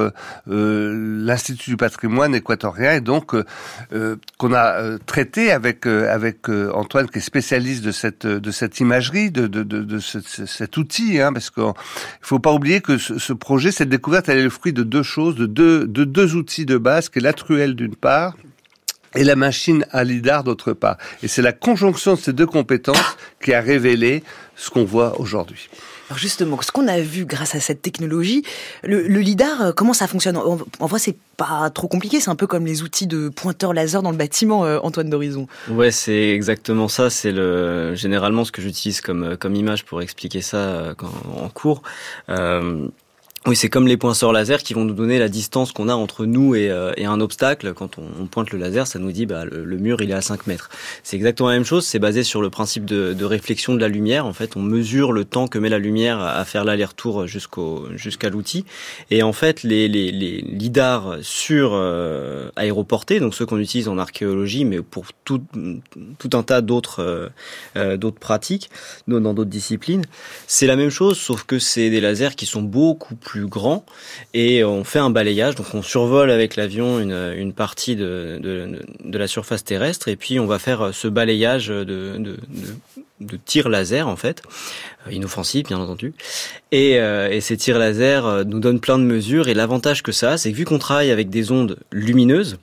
l'Institut 0.48 1.71
du 1.71 1.77
patrimoine 1.77 2.33
équatorien 2.33 2.93
et 2.93 3.01
donc 3.01 3.36
qu'on 4.38 4.53
a 4.53 4.98
traité 5.05 5.51
avec 5.51 5.86
avec 5.86 6.50
Antoine 6.50 7.09
qui 7.09 7.17
est 7.17 7.21
spécialiste 7.21 7.83
de 7.83 7.91
cette 7.91 8.25
de 8.25 8.51
cette 8.51 8.79
imagerie, 8.79 9.31
de 9.31 9.48
de, 9.48 9.63
de, 9.63 9.83
de 9.83 10.00
ce, 10.00 10.19
outil, 10.78 11.20
hein, 11.20 11.34
parce 11.34 11.50
qu'il 11.50 11.64
faut 12.22 12.40
pas 12.40 12.54
oublier 12.54 12.82
que 12.82 12.98
ce, 12.98 13.18
ce, 13.18 13.34
projet, 13.34 13.72
cette 13.72 13.90
découverte, 13.90 14.30
elle 14.30 14.38
est 14.40 14.44
le 14.44 14.50
fruit 14.50 14.74
de 14.74 14.84
deux 14.84 15.04
choses, 15.04 15.36
de 15.36 15.46
deux 15.46 15.88
de 15.88 16.04
deux 16.04 16.36
outils 16.36 16.66
de 16.66 16.78
base, 16.78 17.10
qui 17.10 17.20
est 17.20 17.22
la 17.22 17.34
truelle 17.34 17.76
d'une 17.76 17.96
part 17.96 18.36
et 19.16 19.24
la 19.24 19.36
machine 19.36 19.86
à 19.92 20.04
lidar 20.04 20.44
d'autre 20.44 20.74
part. 20.74 20.98
Et 21.24 21.28
c'est 21.28 21.42
la 21.42 21.54
conjonction 21.54 22.14
de 22.14 22.20
ces 22.20 22.34
deux 22.34 22.46
compétences 22.46 23.18
qui 23.42 23.54
a 23.54 23.62
révélé 23.62 24.24
ce 24.56 24.70
qu'on 24.70 24.86
voit 24.86 25.20
aujourd'hui. 25.20 25.70
Alors 26.10 26.18
justement, 26.18 26.60
ce 26.62 26.72
qu'on 26.72 26.88
a 26.88 27.00
vu 27.00 27.25
grâce 27.25 27.54
à 27.54 27.60
cette 27.60 27.82
technologie, 27.82 28.44
le, 28.84 29.08
le 29.08 29.20
lidar, 29.20 29.62
euh, 29.62 29.72
comment 29.72 29.94
ça 29.94 30.08
fonctionne? 30.08 30.38
En, 30.38 30.58
en 30.80 30.86
vrai, 30.88 31.00
c'est 31.00 31.16
pas 31.38 31.70
trop 31.70 31.88
compliqué. 31.88 32.20
C'est 32.20 32.32
un 32.32 32.36
peu 32.36 32.48
comme 32.48 32.66
les 32.66 32.82
outils 32.82 33.06
de 33.08 33.30
pointeur 33.30 33.74
laser 33.74 34.01
dans 34.01 34.12
le 34.12 34.18
bâtiment, 34.18 34.66
euh, 34.66 34.80
Antoine 34.82 35.10
d'Horizon. 35.10 35.48
Ouais, 35.70 35.92
c'est 35.92 36.30
exactement 36.32 36.88
ça. 36.88 37.10
C'est 37.10 37.32
le 37.32 37.94
généralement 37.96 38.44
ce 38.44 38.51
que 38.51 38.62
j'utilise 38.62 39.01
comme 39.01 39.24
euh, 39.24 39.36
comme 39.38 39.56
image 39.56 39.86
pour 39.86 40.01
expliquer 40.01 40.42
ça 40.42 40.96
quand, 40.98 41.12
en 41.38 41.50
cours. 41.50 41.84
Euh, 42.30 42.88
oui, 43.48 43.55
c'est 43.55 43.69
comme 43.69 43.88
les 43.88 43.96
pointeurs 43.96 44.34
laser 44.34 44.62
qui 44.62 44.74
vont 44.74 44.84
nous 44.84 44.93
donner 44.93 45.17
la 45.17 45.29
distance 45.29 45.72
qu'on 45.72 45.88
a 45.88 45.93
entre 45.93 46.25
nous 46.25 46.55
et, 46.55 46.69
euh, 46.69 46.91
et, 46.98 47.05
un 47.05 47.22
obstacle. 47.22 47.74
Quand 47.74 47.98
on, 47.98 48.03
on, 48.19 48.25
pointe 48.25 48.51
le 48.51 48.60
laser, 48.60 48.86
ça 48.86 49.00
nous 49.00 49.13
dit 49.13 49.25
bah, 49.25 49.46
le, 49.46 49.63
le, 49.63 49.77
mur 49.77 50.01
il 50.01 50.12
est 50.12 50.13
à 50.13 50.22
5 50.22 50.46
mètres. 50.46 50.69
C'est 51.03 51.15
exactement 51.15 51.48
la 51.48 51.55
même 51.55 51.63
chose. 51.63 51.86
C'est 51.86 52.00
basé 52.00 52.24
sur 52.24 52.41
le 52.41 52.50
principe 52.50 52.84
de, 52.84 53.13
de, 53.13 53.25
réflexion 53.25 53.74
de 53.74 53.79
la 53.79 53.88
lumière. 53.88 54.25
En 54.25 54.34
fait, 54.34 54.58
on 54.58 54.62
mesure 54.62 55.13
le 55.13 55.24
temps 55.24 55.48
que 55.48 55.58
met 55.58 55.69
la 55.69 55.79
lumière 55.79 56.19
à 56.19 56.43
faire 56.43 56.65
l'aller-retour 56.65 57.27
jusqu'au 57.27 57.88
jusqu'à 57.96 58.29
l'outil. 58.29 58.65
Et 59.10 59.24
en 59.24 59.31
fait, 59.31 59.63
les, 59.63 59.88
les, 59.88 60.12
les 60.12 60.41
lidars 60.41 61.19
sur 61.22 61.72
euh, 61.74 62.50
aéroportés, 62.58 63.22
donc 63.22 63.36
ceux 63.36 63.46
qu'on 63.46 63.60
utilise 63.60 63.88
en 63.88 63.98
archéologie, 63.98 64.65
mais 64.65 64.81
pour 64.81 65.05
tout, 65.24 65.41
tout 66.17 66.29
un 66.34 66.43
tas 66.43 66.60
d'autres 66.60 67.01
euh, 67.01 67.29
euh 67.77 67.96
d'autres 67.96 68.19
pratiques, 68.19 68.69
dans 69.08 69.34
d'autres 69.34 69.50
disciplines, 69.50 70.03
c'est 70.46 70.67
la 70.67 70.75
même 70.75 70.89
chose, 70.89 71.17
sauf 71.17 71.46
que 71.46 71.58
c'est 71.58 71.89
des 71.89 72.01
lasers 72.01 72.36
qui 72.36 72.46
sont 72.46 72.62
beaucoup 72.62 73.15
plus 73.15 73.28
plus 73.29 73.45
grand 73.45 73.86
et 74.33 74.63
on 74.63 74.83
fait 74.83 74.98
un 74.98 75.12
balayage. 75.12 75.53
Donc 75.53 75.67
on 75.75 75.83
survole 75.83 76.31
avec 76.31 76.55
l'avion 76.55 77.00
une, 77.00 77.53
partie 77.53 77.95
de, 77.95 78.41
la 79.05 79.27
surface 79.27 79.63
terrestre 79.63 80.07
et 80.07 80.15
puis 80.15 80.39
on 80.39 80.48
va 80.48 80.57
faire 80.57 80.89
ce 80.93 81.07
balayage 81.07 81.67
de, 81.67 82.17
de, 82.17 83.38
tirs 83.45 83.69
laser 83.69 84.07
en 84.07 84.15
fait, 84.15 84.41
inoffensifs 85.12 85.67
bien 85.67 85.77
entendu. 85.77 86.15
Et, 86.71 87.00
euh, 87.00 87.29
et 87.29 87.39
ces 87.39 87.55
tirs 87.55 87.77
laser 87.77 88.25
euh, 88.25 88.43
nous 88.43 88.59
donnent 88.59 88.79
plein 88.79 88.98
de 88.98 89.03
mesures 89.03 89.48
et 89.48 89.53
l'avantage 89.53 90.01
que 90.01 90.12
ça 90.12 90.31
a, 90.31 90.38
c'est 90.38 90.51
que 90.51 90.57
vu 90.57 90.65
qu'on 90.65 90.79
travaille 90.79 91.12
avec 91.12 91.29
des 91.29 91.51
ondes 91.51 91.77
lumineuses, 91.91 92.57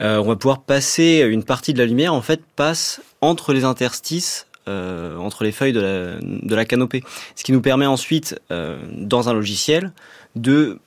euh, 0.00 0.16
on 0.16 0.26
va 0.26 0.34
pouvoir 0.34 0.62
passer 0.62 1.24
une 1.30 1.44
partie 1.44 1.74
de 1.74 1.78
la 1.78 1.86
lumière 1.86 2.12
en 2.12 2.22
fait 2.22 2.40
passe 2.56 3.00
entre 3.20 3.52
les 3.52 3.62
interstices 3.62 4.46
euh, 4.68 5.16
entre 5.16 5.44
les 5.44 5.52
feuilles 5.52 5.72
de 5.72 6.20
la, 6.48 6.64
canopée. 6.64 7.02
Ce 7.34 7.44
qui 7.44 7.52
nous 7.52 7.60
permet 7.60 7.86
ensuite, 7.86 8.40
euh, 8.50 8.78
dans 8.92 9.28
un 9.28 9.32
logiciel, 9.32 9.92
de 10.36 10.78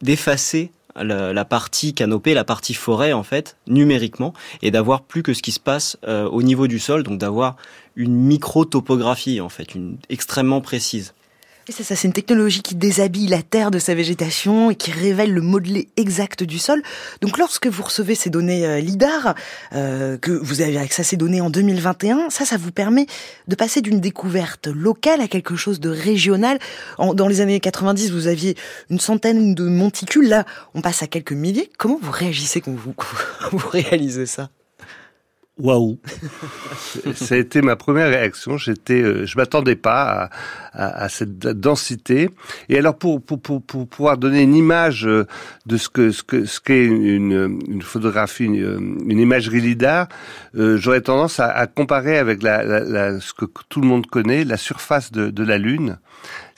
d'effacer 0.00 0.72
la, 0.96 1.32
la, 1.32 1.44
partie 1.44 1.94
canopée, 1.94 2.34
la 2.34 2.44
partie 2.44 2.74
forêt 2.74 3.12
en 3.12 3.22
fait, 3.22 3.56
numériquement, 3.68 4.32
et 4.62 4.70
d'avoir 4.70 5.02
plus 5.02 5.22
que 5.22 5.32
ce 5.32 5.42
qui 5.42 5.52
se 5.52 5.60
passe 5.60 5.96
euh, 6.08 6.28
au 6.28 6.42
niveau 6.42 6.66
du 6.66 6.78
sol, 6.78 7.02
donc 7.02 7.18
d'avoir 7.18 7.56
une 7.94 8.14
micro-topographie 8.14 9.40
en 9.40 9.48
fait, 9.48 9.74
une 9.74 9.98
extrêmement 10.08 10.60
précise. 10.60 11.14
C'est 11.72 11.84
ça, 11.84 11.96
c'est 11.96 12.06
une 12.06 12.12
technologie 12.12 12.60
qui 12.60 12.74
déshabille 12.74 13.28
la 13.28 13.42
terre 13.42 13.70
de 13.70 13.78
sa 13.78 13.94
végétation 13.94 14.70
et 14.70 14.74
qui 14.74 14.90
révèle 14.90 15.32
le 15.32 15.40
modelé 15.40 15.88
exact 15.96 16.42
du 16.42 16.58
sol. 16.58 16.82
Donc 17.22 17.38
lorsque 17.38 17.66
vous 17.66 17.82
recevez 17.82 18.14
ces 18.14 18.28
données 18.28 18.66
euh, 18.66 18.78
LIDAR, 18.78 19.34
euh, 19.72 20.18
que 20.18 20.32
vous 20.32 20.60
avez 20.60 20.76
accès 20.76 21.00
à 21.00 21.04
ces 21.04 21.16
données 21.16 21.40
en 21.40 21.48
2021, 21.48 22.28
ça, 22.28 22.44
ça 22.44 22.58
vous 22.58 22.72
permet 22.72 23.06
de 23.48 23.54
passer 23.54 23.80
d'une 23.80 24.00
découverte 24.00 24.66
locale 24.66 25.22
à 25.22 25.28
quelque 25.28 25.56
chose 25.56 25.80
de 25.80 25.88
régional. 25.88 26.58
En, 26.98 27.14
dans 27.14 27.26
les 27.26 27.40
années 27.40 27.58
90, 27.58 28.10
vous 28.10 28.26
aviez 28.26 28.54
une 28.90 29.00
centaine 29.00 29.54
de 29.54 29.64
monticules. 29.64 30.28
Là, 30.28 30.44
on 30.74 30.82
passe 30.82 31.02
à 31.02 31.06
quelques 31.06 31.32
milliers. 31.32 31.70
Comment 31.78 31.98
vous 32.02 32.12
réagissez 32.12 32.60
quand 32.60 32.72
vous, 32.72 32.92
quand 32.96 33.56
vous 33.56 33.68
réalisez 33.70 34.26
ça? 34.26 34.50
Waouh 35.62 36.00
Ça 37.14 37.36
a 37.36 37.38
été 37.38 37.62
ma 37.62 37.76
première 37.76 38.08
réaction. 38.08 38.56
J'étais, 38.56 39.00
euh, 39.00 39.26
je 39.26 39.36
m'attendais 39.36 39.76
pas 39.76 40.02
à, 40.72 40.86
à, 40.86 41.04
à, 41.04 41.08
cette 41.08 41.38
densité. 41.38 42.30
Et 42.68 42.78
alors, 42.78 42.96
pour, 42.98 43.22
pour, 43.22 43.40
pour, 43.40 43.62
pour, 43.62 43.86
pouvoir 43.86 44.18
donner 44.18 44.42
une 44.42 44.56
image 44.56 45.06
euh, 45.06 45.24
de 45.66 45.76
ce 45.76 45.88
que 45.88 46.10
ce 46.10 46.24
que 46.24 46.46
ce 46.46 46.58
qu'est 46.58 46.84
une, 46.84 47.60
une 47.68 47.82
photographie, 47.82 48.46
une, 48.46 49.04
une 49.08 49.20
imagerie 49.20 49.60
lidar, 49.60 50.08
euh, 50.56 50.76
j'aurais 50.78 51.02
tendance 51.02 51.38
à, 51.38 51.46
à, 51.46 51.68
comparer 51.68 52.18
avec 52.18 52.42
la, 52.42 52.64
la, 52.64 52.80
la, 52.80 53.20
ce 53.20 53.32
que 53.32 53.44
tout 53.68 53.80
le 53.80 53.86
monde 53.86 54.08
connaît, 54.08 54.42
la 54.42 54.56
surface 54.56 55.12
de, 55.12 55.30
de 55.30 55.44
la 55.44 55.58
Lune. 55.58 55.98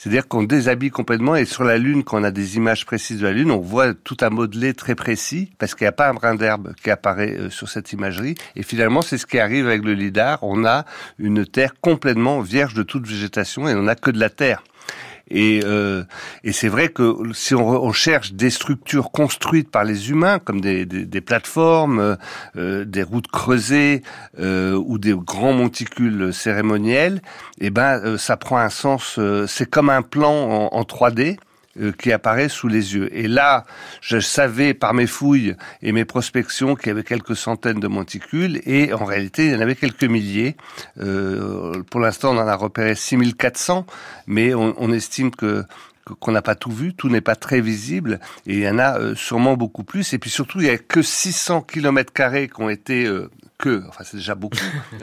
C'est-à-dire 0.05 0.27
qu'on 0.27 0.43
déshabille 0.43 0.91
complètement 0.91 1.35
et 1.35 1.45
sur 1.45 1.63
la 1.63 1.79
Lune, 1.79 2.03
quand 2.03 2.21
on 2.21 2.23
a 2.23 2.29
des 2.29 2.57
images 2.57 2.85
précises 2.85 3.21
de 3.21 3.25
la 3.25 3.33
Lune, 3.33 3.49
on 3.49 3.57
voit 3.57 3.95
tout 3.95 4.17
un 4.21 4.29
modelé 4.29 4.75
très 4.75 4.93
précis 4.93 5.51
parce 5.57 5.73
qu'il 5.73 5.85
n'y 5.85 5.89
a 5.89 5.93
pas 5.93 6.07
un 6.07 6.13
brin 6.13 6.35
d'herbe 6.35 6.75
qui 6.83 6.91
apparaît 6.91 7.35
euh, 7.35 7.49
sur 7.49 7.69
cette 7.69 7.91
imagerie. 7.91 8.35
Et 8.55 8.61
finalement, 8.61 9.01
c'est 9.01 9.17
ce 9.17 9.25
qui 9.25 9.39
arrive 9.39 9.65
avec 9.65 9.83
le 9.83 9.93
lidar. 9.93 10.37
On 10.43 10.63
a 10.63 10.85
une 11.17 11.43
terre 11.47 11.73
complètement 11.81 12.41
vierge 12.41 12.75
de 12.75 12.83
toute 12.83 13.07
végétation 13.07 13.67
et 13.67 13.73
on 13.73 13.81
n'a 13.81 13.95
que 13.95 14.11
de 14.11 14.19
la 14.19 14.29
terre. 14.29 14.61
Et, 15.29 15.61
euh, 15.63 16.03
et 16.43 16.51
c'est 16.51 16.67
vrai 16.67 16.89
que 16.89 17.15
si 17.33 17.55
on, 17.55 17.67
on, 17.67 17.91
cherche 17.91 18.33
des 18.33 18.51
structures 18.51 19.11
construites 19.11 19.71
par 19.71 19.83
les 19.83 20.11
humains, 20.11 20.37
comme 20.39 20.61
des, 20.61 20.85
des, 20.85 21.05
des 21.05 21.21
plateformes, 21.21 22.17
euh, 22.55 22.85
des 22.85 23.03
routes 23.03 23.27
creusées 23.27 24.03
euh, 24.39 24.75
ou 24.75 24.97
des 24.99 25.15
grands 25.15 25.53
monticules 25.53 26.33
cérémoniels, 26.33 27.21
eh 27.59 27.71
ben 27.71 27.99
euh, 28.03 28.17
ça 28.17 28.37
prend 28.37 28.57
un 28.57 28.69
sens. 28.69 29.15
Euh, 29.17 29.47
c'est 29.47 29.69
comme 29.69 29.89
un 29.89 30.03
plan 30.03 30.69
en, 30.71 30.77
en 30.77 30.81
3D 30.83 31.31
euh, 31.31 31.35
qui 31.97 32.11
apparaît 32.11 32.49
sous 32.49 32.67
les 32.67 32.95
yeux. 32.95 33.09
Et 33.15 33.27
là, 33.27 33.65
je 34.01 34.19
savais 34.19 34.73
par 34.73 34.93
mes 34.93 35.07
fouilles 35.07 35.55
et 35.81 35.91
mes 35.91 36.05
prospections 36.05 36.75
qu'il 36.75 36.87
y 36.87 36.91
avait 36.91 37.03
quelques 37.03 37.35
centaines 37.35 37.79
de 37.79 37.87
monticules 37.87 38.61
et 38.65 38.93
en 38.93 39.05
réalité, 39.05 39.45
il 39.45 39.51
y 39.51 39.55
en 39.55 39.61
avait 39.61 39.75
quelques 39.75 40.03
milliers. 40.03 40.55
Euh, 40.99 41.83
pour 41.89 41.99
l'instant, 41.99 42.31
on 42.35 42.37
en 42.37 42.47
a 42.47 42.55
repéré 42.55 42.95
6400, 42.95 43.85
mais 44.27 44.53
on, 44.53 44.91
estime 44.91 45.31
que 45.31 45.63
qu'on 46.19 46.31
n'a 46.31 46.43
pas 46.43 46.53
tout 46.53 46.71
vu, 46.71 46.93
tout 46.93 47.09
n'est 47.09 47.21
pas 47.21 47.35
très 47.35 47.61
visible, 47.61 48.19
et 48.45 48.53
il 48.53 48.59
y 48.59 48.69
en 48.69 48.77
a 48.77 48.99
euh, 48.99 49.15
sûrement 49.15 49.55
beaucoup 49.55 49.83
plus. 49.83 50.13
Et 50.13 50.19
puis 50.19 50.29
surtout, 50.29 50.61
il 50.61 50.67
y 50.67 50.69
a 50.69 50.77
que 50.77 51.01
600 51.01 51.61
kilomètres 51.61 52.13
carrés 52.13 52.47
qui 52.47 52.61
ont 52.61 52.69
été 52.69 53.05
euh, 53.05 53.29
que, 53.57 53.83
enfin 53.87 54.03
c'est 54.03 54.17
déjà 54.17 54.35
beaucoup, 54.35 54.57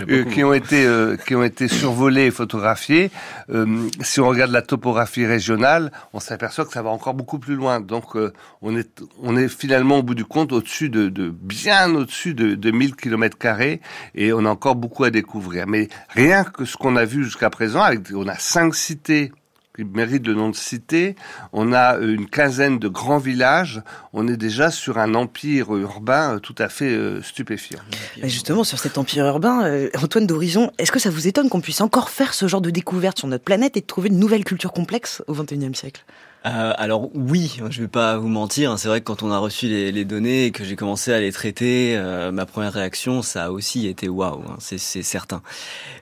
beaucoup. 0.00 0.30
qui 0.30 0.44
ont 0.44 0.52
été 0.52 0.84
euh, 0.86 1.16
qui 1.16 1.34
ont 1.34 1.42
été 1.42 1.68
survolés 1.68 2.26
et 2.26 2.30
photographiés. 2.30 3.10
Euh, 3.50 3.88
si 4.00 4.20
on 4.20 4.28
regarde 4.28 4.50
la 4.50 4.62
topographie 4.62 5.26
régionale, 5.26 5.90
on 6.12 6.20
s'aperçoit 6.20 6.64
que 6.64 6.72
ça 6.72 6.82
va 6.82 6.90
encore 6.90 7.14
beaucoup 7.14 7.38
plus 7.38 7.54
loin. 7.54 7.80
Donc 7.80 8.16
euh, 8.16 8.32
on 8.62 8.76
est 8.76 9.02
on 9.22 9.36
est 9.36 9.48
finalement 9.48 9.98
au 9.98 10.02
bout 10.02 10.14
du 10.14 10.24
compte 10.24 10.52
au-dessus 10.52 10.90
de, 10.90 11.08
de, 11.08 11.30
bien 11.30 11.94
au-dessus 11.94 12.34
de, 12.34 12.54
de 12.54 12.70
1000 12.70 12.96
kilomètres 12.96 13.38
carrés 13.38 13.80
et 14.14 14.32
on 14.32 14.44
a 14.44 14.50
encore 14.50 14.76
beaucoup 14.76 15.04
à 15.04 15.10
découvrir. 15.10 15.66
Mais 15.66 15.88
rien 16.10 16.44
que 16.44 16.64
ce 16.64 16.76
qu'on 16.76 16.96
a 16.96 17.04
vu 17.04 17.24
jusqu'à 17.24 17.50
présent, 17.50 17.80
avec, 17.80 18.02
on 18.14 18.28
a 18.28 18.36
cinq 18.36 18.74
cités 18.74 19.32
qui 19.74 19.84
mérite 19.84 20.26
le 20.26 20.34
nom 20.34 20.50
de 20.50 20.56
cité. 20.56 21.16
On 21.52 21.72
a 21.72 21.96
une 21.98 22.28
quinzaine 22.28 22.78
de 22.78 22.88
grands 22.88 23.18
villages. 23.18 23.82
On 24.12 24.28
est 24.28 24.36
déjà 24.36 24.70
sur 24.70 24.98
un 24.98 25.14
empire 25.14 25.74
urbain 25.74 26.38
tout 26.40 26.54
à 26.58 26.68
fait 26.68 26.92
euh, 26.92 27.22
stupéfiant. 27.22 27.80
Et 28.22 28.28
justement, 28.28 28.64
sur 28.64 28.78
cet 28.78 28.98
empire 28.98 29.26
urbain, 29.26 29.64
euh, 29.64 29.90
Antoine 30.00 30.26
d'Horizon, 30.26 30.70
est-ce 30.78 30.92
que 30.92 31.00
ça 31.00 31.10
vous 31.10 31.26
étonne 31.26 31.48
qu'on 31.48 31.60
puisse 31.60 31.80
encore 31.80 32.10
faire 32.10 32.34
ce 32.34 32.46
genre 32.46 32.60
de 32.60 32.70
découverte 32.70 33.18
sur 33.18 33.28
notre 33.28 33.44
planète 33.44 33.76
et 33.76 33.80
de 33.80 33.86
trouver 33.86 34.08
une 34.08 34.18
nouvelle 34.18 34.44
culture 34.44 34.72
complexe 34.72 35.22
au 35.26 35.34
XXIe 35.34 35.74
siècle? 35.74 36.04
Euh, 36.46 36.72
alors 36.76 37.08
oui, 37.14 37.56
je 37.70 37.80
vais 37.80 37.88
pas 37.88 38.18
vous 38.18 38.28
mentir. 38.28 38.70
Hein, 38.70 38.76
c'est 38.76 38.88
vrai 38.88 39.00
que 39.00 39.06
quand 39.06 39.22
on 39.22 39.30
a 39.30 39.38
reçu 39.38 39.66
les, 39.66 39.90
les 39.92 40.04
données 40.04 40.46
et 40.46 40.50
que 40.50 40.62
j'ai 40.62 40.76
commencé 40.76 41.12
à 41.12 41.18
les 41.20 41.32
traiter, 41.32 41.96
euh, 41.96 42.32
ma 42.32 42.44
première 42.44 42.72
réaction, 42.74 43.22
ça 43.22 43.44
a 43.44 43.50
aussi 43.50 43.86
été 43.86 44.08
waouh, 44.08 44.42
hein, 44.46 44.56
c'est 44.58 44.78
certain. 44.78 45.40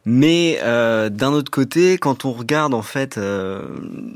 Mais 0.04 0.58
euh, 0.62 1.11
d'un 1.11 1.32
autre 1.32 1.50
côté, 1.52 1.96
quand 1.96 2.25
on 2.25 2.32
regarde 2.32 2.75
en 2.75 2.82
fait 2.82 3.18
euh, 3.18 3.62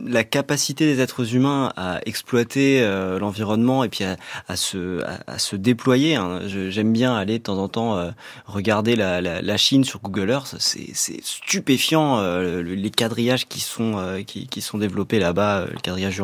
la 0.04 0.24
capacité 0.24 0.84
des 0.84 1.00
êtres 1.00 1.36
humains 1.36 1.72
à 1.76 2.00
exploiter 2.06 2.80
euh, 2.82 3.20
l'environnement 3.20 3.84
et 3.84 3.88
puis 3.88 4.02
à, 4.02 4.16
à 4.48 4.56
se, 4.56 5.04
à, 5.28 5.38
se 5.38 5.54
déployer, 5.54 6.16
hein, 6.16 6.40
j'aime 6.46 6.92
bien 6.92 7.14
aller 7.14 7.38
de 7.38 7.44
temps 7.44 7.58
en 7.58 7.68
temps 7.68 8.12
regarder 8.46 8.96
la, 8.96 9.20
la, 9.20 9.40
la, 9.42 9.56
Chine 9.56 9.84
sur 9.84 10.00
Google 10.00 10.30
Earth. 10.30 10.56
C'est 10.58 11.22
stupéfiant 11.22 12.20
les 12.40 12.90
quadrillages 12.90 13.46
qui 13.46 13.60
sont 13.60 14.22
qui, 14.26 14.48
qui 14.48 14.60
sont 14.60 14.78
développés 14.78 15.20
là-bas, 15.20 15.66
le 15.72 15.78
quadrillage 15.80 16.15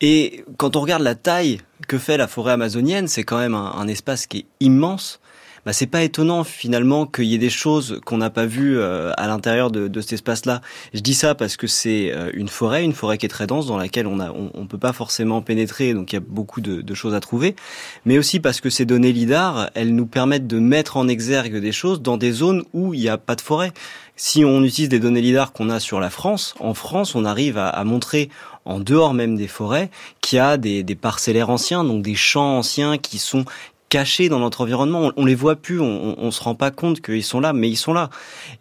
Et 0.00 0.44
quand 0.56 0.76
on 0.76 0.80
regarde 0.80 1.02
la 1.02 1.14
taille 1.14 1.60
que 1.88 1.98
fait 1.98 2.16
la 2.16 2.28
forêt 2.28 2.52
amazonienne, 2.52 3.08
c'est 3.08 3.24
quand 3.24 3.38
même 3.38 3.54
un 3.54 3.88
espace 3.88 4.26
qui 4.26 4.38
est 4.38 4.46
immense 4.60 5.20
bah, 5.64 5.72
c'est 5.72 5.86
pas 5.86 6.02
étonnant 6.02 6.44
finalement 6.44 7.06
qu'il 7.06 7.24
y 7.24 7.34
ait 7.34 7.38
des 7.38 7.50
choses 7.50 8.00
qu'on 8.04 8.18
n'a 8.18 8.30
pas 8.30 8.46
vues 8.46 8.78
euh, 8.78 9.12
à 9.16 9.26
l'intérieur 9.26 9.70
de, 9.70 9.88
de, 9.88 10.00
cet 10.00 10.14
espace-là. 10.14 10.60
Je 10.92 11.00
dis 11.00 11.14
ça 11.14 11.34
parce 11.34 11.56
que 11.56 11.66
c'est 11.66 12.12
euh, 12.12 12.30
une 12.34 12.48
forêt, 12.48 12.84
une 12.84 12.92
forêt 12.92 13.18
qui 13.18 13.26
est 13.26 13.30
très 13.30 13.46
dense, 13.46 13.66
dans 13.66 13.76
laquelle 13.76 14.06
on 14.06 14.20
a, 14.20 14.30
on, 14.30 14.50
on 14.54 14.66
peut 14.66 14.78
pas 14.78 14.92
forcément 14.92 15.42
pénétrer, 15.42 15.94
donc 15.94 16.12
il 16.12 16.16
y 16.16 16.18
a 16.18 16.22
beaucoup 16.26 16.60
de, 16.60 16.80
de, 16.82 16.94
choses 16.94 17.14
à 17.14 17.20
trouver, 17.20 17.56
mais 18.04 18.18
aussi 18.18 18.40
parce 18.40 18.60
que 18.60 18.70
ces 18.70 18.84
données 18.84 19.12
lidar, 19.12 19.70
elles 19.74 19.94
nous 19.94 20.06
permettent 20.06 20.46
de 20.46 20.58
mettre 20.58 20.96
en 20.96 21.08
exergue 21.08 21.56
des 21.56 21.72
choses 21.72 22.02
dans 22.02 22.16
des 22.16 22.32
zones 22.32 22.64
où 22.72 22.94
il 22.94 23.00
n'y 23.00 23.08
a 23.08 23.18
pas 23.18 23.34
de 23.34 23.40
forêt. 23.40 23.72
Si 24.16 24.44
on 24.44 24.62
utilise 24.62 24.88
des 24.88 25.00
données 25.00 25.20
lidar 25.20 25.52
qu'on 25.52 25.70
a 25.70 25.80
sur 25.80 25.98
la 25.98 26.10
France, 26.10 26.54
en 26.60 26.74
France, 26.74 27.16
on 27.16 27.24
arrive 27.24 27.58
à, 27.58 27.68
à 27.68 27.82
montrer 27.82 28.30
en 28.64 28.80
dehors 28.80 29.14
même 29.14 29.36
des 29.36 29.48
forêts, 29.48 29.90
qu'il 30.20 30.36
y 30.36 30.40
a 30.40 30.56
des, 30.56 30.82
des 30.82 30.94
parcellaires 30.94 31.50
anciens, 31.50 31.84
donc 31.84 32.02
des 32.02 32.14
champs 32.14 32.58
anciens 32.58 32.98
qui 32.98 33.18
sont 33.18 33.44
cachés 33.88 34.28
dans 34.28 34.38
notre 34.38 34.62
environnement. 34.62 35.12
On, 35.16 35.24
les 35.24 35.34
voit 35.34 35.56
plus, 35.56 35.80
on, 35.80 36.14
on, 36.18 36.30
se 36.30 36.42
rend 36.42 36.54
pas 36.54 36.70
compte 36.70 37.00
qu'ils 37.00 37.24
sont 37.24 37.40
là, 37.40 37.52
mais 37.52 37.68
ils 37.68 37.76
sont 37.76 37.92
là. 37.92 38.10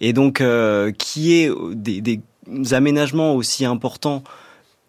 Et 0.01 0.13
donc, 0.13 0.42
euh, 0.42 0.92
qui 0.92 1.34
est 1.36 1.51
des, 1.74 2.01
des 2.01 2.22
aménagements 2.72 3.36
aussi 3.36 3.65
importants 3.65 4.24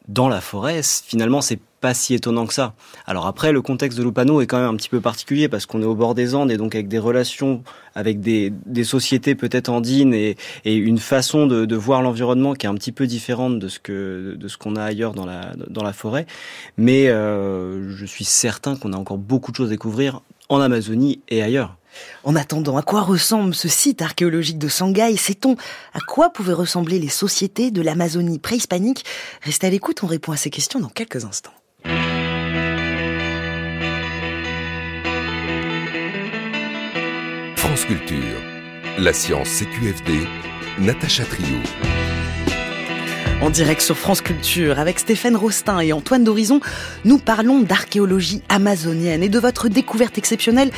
dans 0.09 0.29
la 0.29 0.41
forêt, 0.41 0.81
finalement, 0.83 1.41
c'est 1.41 1.61
pas 1.85 1.93
si 1.93 2.15
étonnant 2.15 2.47
que 2.47 2.55
ça. 2.55 2.73
Alors 3.07 3.27
après, 3.27 3.53
le 3.53 3.61
contexte 3.61 3.99
de 3.99 4.03
Lupano 4.03 4.41
est 4.41 4.47
quand 4.47 4.57
même 4.57 4.71
un 4.71 4.77
petit 4.77 4.89
peu 4.89 5.03
particulier 5.03 5.51
parce 5.51 5.67
qu'on 5.67 5.83
est 5.83 5.85
au 5.85 5.95
bord 5.95 6.15
des 6.15 6.35
Andes 6.35 6.51
et 6.51 6.57
donc 6.57 6.75
avec 6.75 6.89
des 6.89 6.99
relations 6.99 7.63
avec 7.95 8.23
des, 8.23 8.55
des 8.65 8.85
sociétés 8.85 9.35
peut-être 9.35 9.69
andines 9.69 10.15
et, 10.15 10.35
une 10.65 10.97
façon 10.97 11.47
de, 11.47 11.67
de 11.67 11.77
voir 11.77 12.01
l'environnement 12.01 12.55
qui 12.55 12.65
est 12.65 12.71
un 12.71 12.75
petit 12.75 12.91
peu 12.91 13.07
différente 13.07 13.59
de 13.59 13.69
ce 13.69 13.79
que 13.81 14.35
de 14.35 14.49
ce 14.49 14.57
qu'on 14.57 14.77
a 14.77 14.83
ailleurs 14.83 15.13
dans 15.13 15.27
la 15.27 15.53
dans 15.69 15.83
la 15.83 15.93
forêt. 15.93 16.25
Mais 16.79 17.09
euh, 17.09 17.95
je 17.95 18.07
suis 18.07 18.25
certain 18.25 18.77
qu'on 18.77 18.95
a 18.95 18.97
encore 18.97 19.19
beaucoup 19.19 19.51
de 19.53 19.57
choses 19.57 19.69
à 19.69 19.73
découvrir 19.73 20.23
en 20.49 20.63
Amazonie 20.63 21.21
et 21.29 21.43
ailleurs. 21.43 21.77
En 22.25 22.35
attendant, 22.35 22.79
à 22.79 22.83
quoi 22.83 23.03
ressemble 23.03 23.55
ce 23.55 23.69
site 23.69 24.01
archéologique 24.01 24.59
de 24.59 24.69
Shanghai? 24.69 25.15
Sait-on 25.19 25.57
à 25.93 26.01
quoi 26.01 26.31
pouvaient 26.31 26.55
ressembler 26.55 26.99
les 26.99 27.11
sociétés 27.11 27.71
de 27.71 27.83
l'Amazonie 27.83 28.39
préhispanique? 28.39 29.05
Restez 29.43 29.67
à 29.67 29.71
l'écoute, 29.71 30.03
on 30.03 30.07
répond 30.07 30.33
à 30.33 30.39
ces 30.39 30.49
questions 30.49 30.81
dans 30.81 30.89
quelques 30.89 31.27
instants. 31.27 31.53
Culture, 37.87 38.41
la 38.99 39.13
science 39.13 39.49
CQFD, 39.49 40.13
Natacha 40.79 41.23
Trio. 41.25 41.59
En 43.43 43.51
direct 43.51 43.83
sur 43.83 43.99
France 43.99 44.23
Culture, 44.23 44.79
avec 44.79 44.99
Stéphane 44.99 45.37
Rostin 45.37 45.81
et 45.81 45.93
Antoine 45.93 46.25
d'Horizon, 46.25 46.61
nous 47.05 47.19
parlons 47.19 47.61
d'archéologie 47.61 48.43
amazonienne 48.49 49.23
et 49.23 49.29
de 49.29 49.39
votre 49.39 49.69
découverte 49.69 50.17
exceptionnelle 50.17 50.71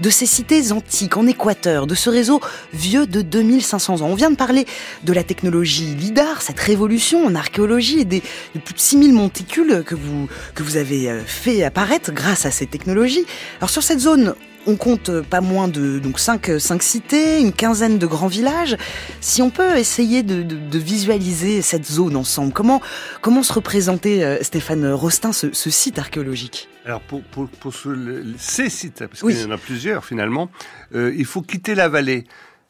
de 0.00 0.08
ces 0.08 0.24
cités 0.24 0.72
antiques 0.72 1.18
en 1.18 1.26
Équateur, 1.26 1.86
de 1.86 1.94
ce 1.94 2.08
réseau 2.08 2.40
vieux 2.72 3.06
de 3.06 3.20
2500 3.20 4.00
ans. 4.00 4.06
On 4.06 4.14
vient 4.14 4.30
de 4.30 4.36
parler 4.36 4.64
de 5.02 5.12
la 5.12 5.22
technologie 5.22 5.94
LIDAR, 5.94 6.40
cette 6.40 6.60
révolution 6.60 7.26
en 7.26 7.34
archéologie 7.34 8.00
et 8.00 8.04
des, 8.06 8.22
des 8.54 8.60
plus 8.60 8.74
de 8.74 8.80
6000 8.80 9.12
monticules 9.12 9.84
que 9.84 9.94
vous, 9.94 10.28
que 10.54 10.62
vous 10.62 10.78
avez 10.78 11.10
euh, 11.10 11.20
fait 11.26 11.62
apparaître 11.62 12.10
grâce 12.10 12.46
à 12.46 12.50
ces 12.50 12.66
technologies. 12.66 13.26
Alors 13.58 13.68
sur 13.68 13.82
cette 13.82 14.00
zone, 14.00 14.34
on 14.66 14.76
compte 14.76 15.20
pas 15.22 15.40
moins 15.40 15.68
de 15.68 15.98
donc 15.98 16.18
cinq, 16.18 16.50
cinq 16.58 16.82
cités, 16.82 17.40
une 17.40 17.52
quinzaine 17.52 17.98
de 17.98 18.06
grands 18.06 18.28
villages. 18.28 18.76
Si 19.20 19.42
on 19.42 19.50
peut 19.50 19.76
essayer 19.76 20.22
de, 20.22 20.42
de, 20.42 20.56
de 20.56 20.78
visualiser 20.78 21.62
cette 21.62 21.86
zone 21.86 22.16
ensemble, 22.16 22.52
comment 22.52 22.80
comment 23.20 23.42
se 23.42 23.52
représenter 23.52 24.24
euh, 24.24 24.42
Stéphane 24.42 24.92
Rostin 24.92 25.32
ce, 25.32 25.52
ce 25.52 25.70
site 25.70 25.98
archéologique? 25.98 26.68
Alors 26.84 27.00
pour, 27.00 27.22
pour, 27.22 27.48
pour 27.48 27.74
ce, 27.74 28.24
ces 28.38 28.68
sites, 28.68 29.06
parce 29.06 29.22
oui. 29.22 29.34
qu'il 29.34 29.42
y 29.42 29.46
en 29.46 29.50
a 29.50 29.58
plusieurs 29.58 30.04
finalement, 30.04 30.50
euh, 30.94 31.14
il 31.16 31.24
faut 31.24 31.42
quitter 31.42 31.74
la 31.74 31.88
vallée. 31.88 32.24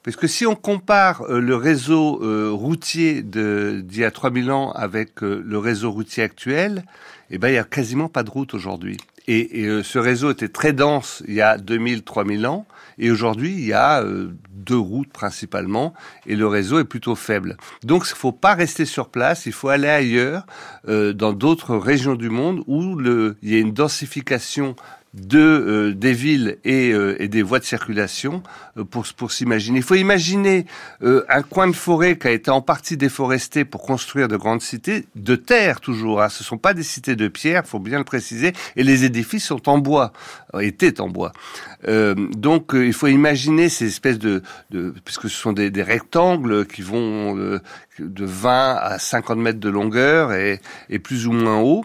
Parce 0.04 0.16
que 0.16 0.26
si 0.26 0.46
on 0.46 0.54
compare 0.54 1.22
euh, 1.22 1.40
le 1.40 1.56
réseau 1.56 2.22
euh, 2.22 2.50
routier 2.52 3.22
d'il 3.22 3.96
y 3.96 4.04
a 4.04 4.10
3000 4.10 4.50
ans 4.52 4.70
avec 4.72 5.22
euh, 5.22 5.42
le 5.44 5.58
réseau 5.58 5.90
routier 5.90 6.22
actuel, 6.22 6.84
eh 7.30 7.38
ben, 7.38 7.48
il 7.48 7.54
y 7.54 7.58
a 7.58 7.64
quasiment 7.64 8.08
pas 8.08 8.22
de 8.22 8.30
route 8.30 8.54
aujourd'hui. 8.54 8.96
Et, 9.26 9.64
euh, 9.64 9.82
ce 9.82 9.98
réseau 9.98 10.30
était 10.30 10.48
très 10.48 10.72
dense 10.72 11.22
il 11.26 11.34
y 11.34 11.40
a 11.40 11.56
2000, 11.56 12.02
3000 12.02 12.46
ans. 12.46 12.66
Et 12.98 13.10
aujourd'hui, 13.10 13.52
il 13.52 13.64
y 13.64 13.72
a 13.72 14.02
euh, 14.02 14.30
deux 14.50 14.78
routes 14.78 15.12
principalement. 15.12 15.94
Et 16.26 16.36
le 16.36 16.46
réseau 16.46 16.78
est 16.78 16.84
plutôt 16.84 17.14
faible. 17.14 17.56
Donc, 17.82 18.04
il 18.06 18.12
ne 18.12 18.16
faut 18.16 18.32
pas 18.32 18.54
rester 18.54 18.84
sur 18.84 19.08
place. 19.08 19.46
Il 19.46 19.52
faut 19.52 19.68
aller 19.68 19.88
ailleurs, 19.88 20.46
euh, 20.88 21.12
dans 21.12 21.32
d'autres 21.32 21.76
régions 21.76 22.14
du 22.14 22.28
monde 22.28 22.62
où 22.66 23.00
il 23.00 23.50
y 23.50 23.56
a 23.56 23.58
une 23.58 23.72
densification 23.72 24.76
de 25.14 25.38
euh, 25.38 25.94
des 25.94 26.12
villes 26.12 26.58
et, 26.64 26.90
euh, 26.92 27.22
et, 27.22 27.28
des 27.28 27.42
voies 27.42 27.60
de 27.60 27.64
circulation 27.64 28.42
euh, 28.76 28.84
pour 28.84 29.06
pour 29.16 29.30
s'imaginer. 29.30 29.78
Il 29.78 29.84
faut 29.84 29.94
imaginer 29.94 30.66
euh, 31.02 31.24
un 31.28 31.42
coin 31.42 31.68
de 31.68 31.72
forêt 31.72 32.18
qui 32.18 32.26
a 32.26 32.32
été 32.32 32.50
en 32.50 32.60
partie 32.60 32.96
déforesté 32.96 33.64
pour 33.64 33.82
construire 33.82 34.26
de 34.26 34.36
grandes 34.36 34.60
cités 34.60 35.06
de 35.14 35.36
terre 35.36 35.80
toujours. 35.80 36.20
Hein. 36.20 36.28
Ce 36.28 36.42
sont 36.42 36.58
pas 36.58 36.74
des 36.74 36.82
cités 36.82 37.14
de 37.14 37.28
pierre, 37.28 37.64
faut 37.64 37.78
bien 37.78 37.98
le 37.98 38.04
préciser. 38.04 38.52
Et 38.74 38.82
les 38.82 39.04
édifices 39.04 39.44
sont 39.44 39.68
en 39.68 39.78
bois, 39.78 40.12
étaient 40.60 41.00
en 41.00 41.08
bois. 41.08 41.32
donc 41.86 42.72
il 42.74 42.92
faut 42.92 43.06
imaginer 43.06 43.68
ces 43.68 43.86
espèces 43.86 44.18
de, 44.18 44.42
de 44.70 44.94
puisque 45.04 45.28
ce 45.30 45.36
sont 45.36 45.52
des, 45.52 45.70
des 45.70 45.82
rectangles 45.82 46.66
qui 46.66 46.82
vont 46.82 47.34
de 47.36 48.24
20 48.24 48.76
à 48.76 48.98
50 48.98 49.38
mètres 49.38 49.60
de 49.60 49.68
longueur 49.68 50.32
et, 50.32 50.60
et 50.90 50.98
plus 50.98 51.26
ou 51.26 51.32
moins 51.32 51.60
haut 51.60 51.84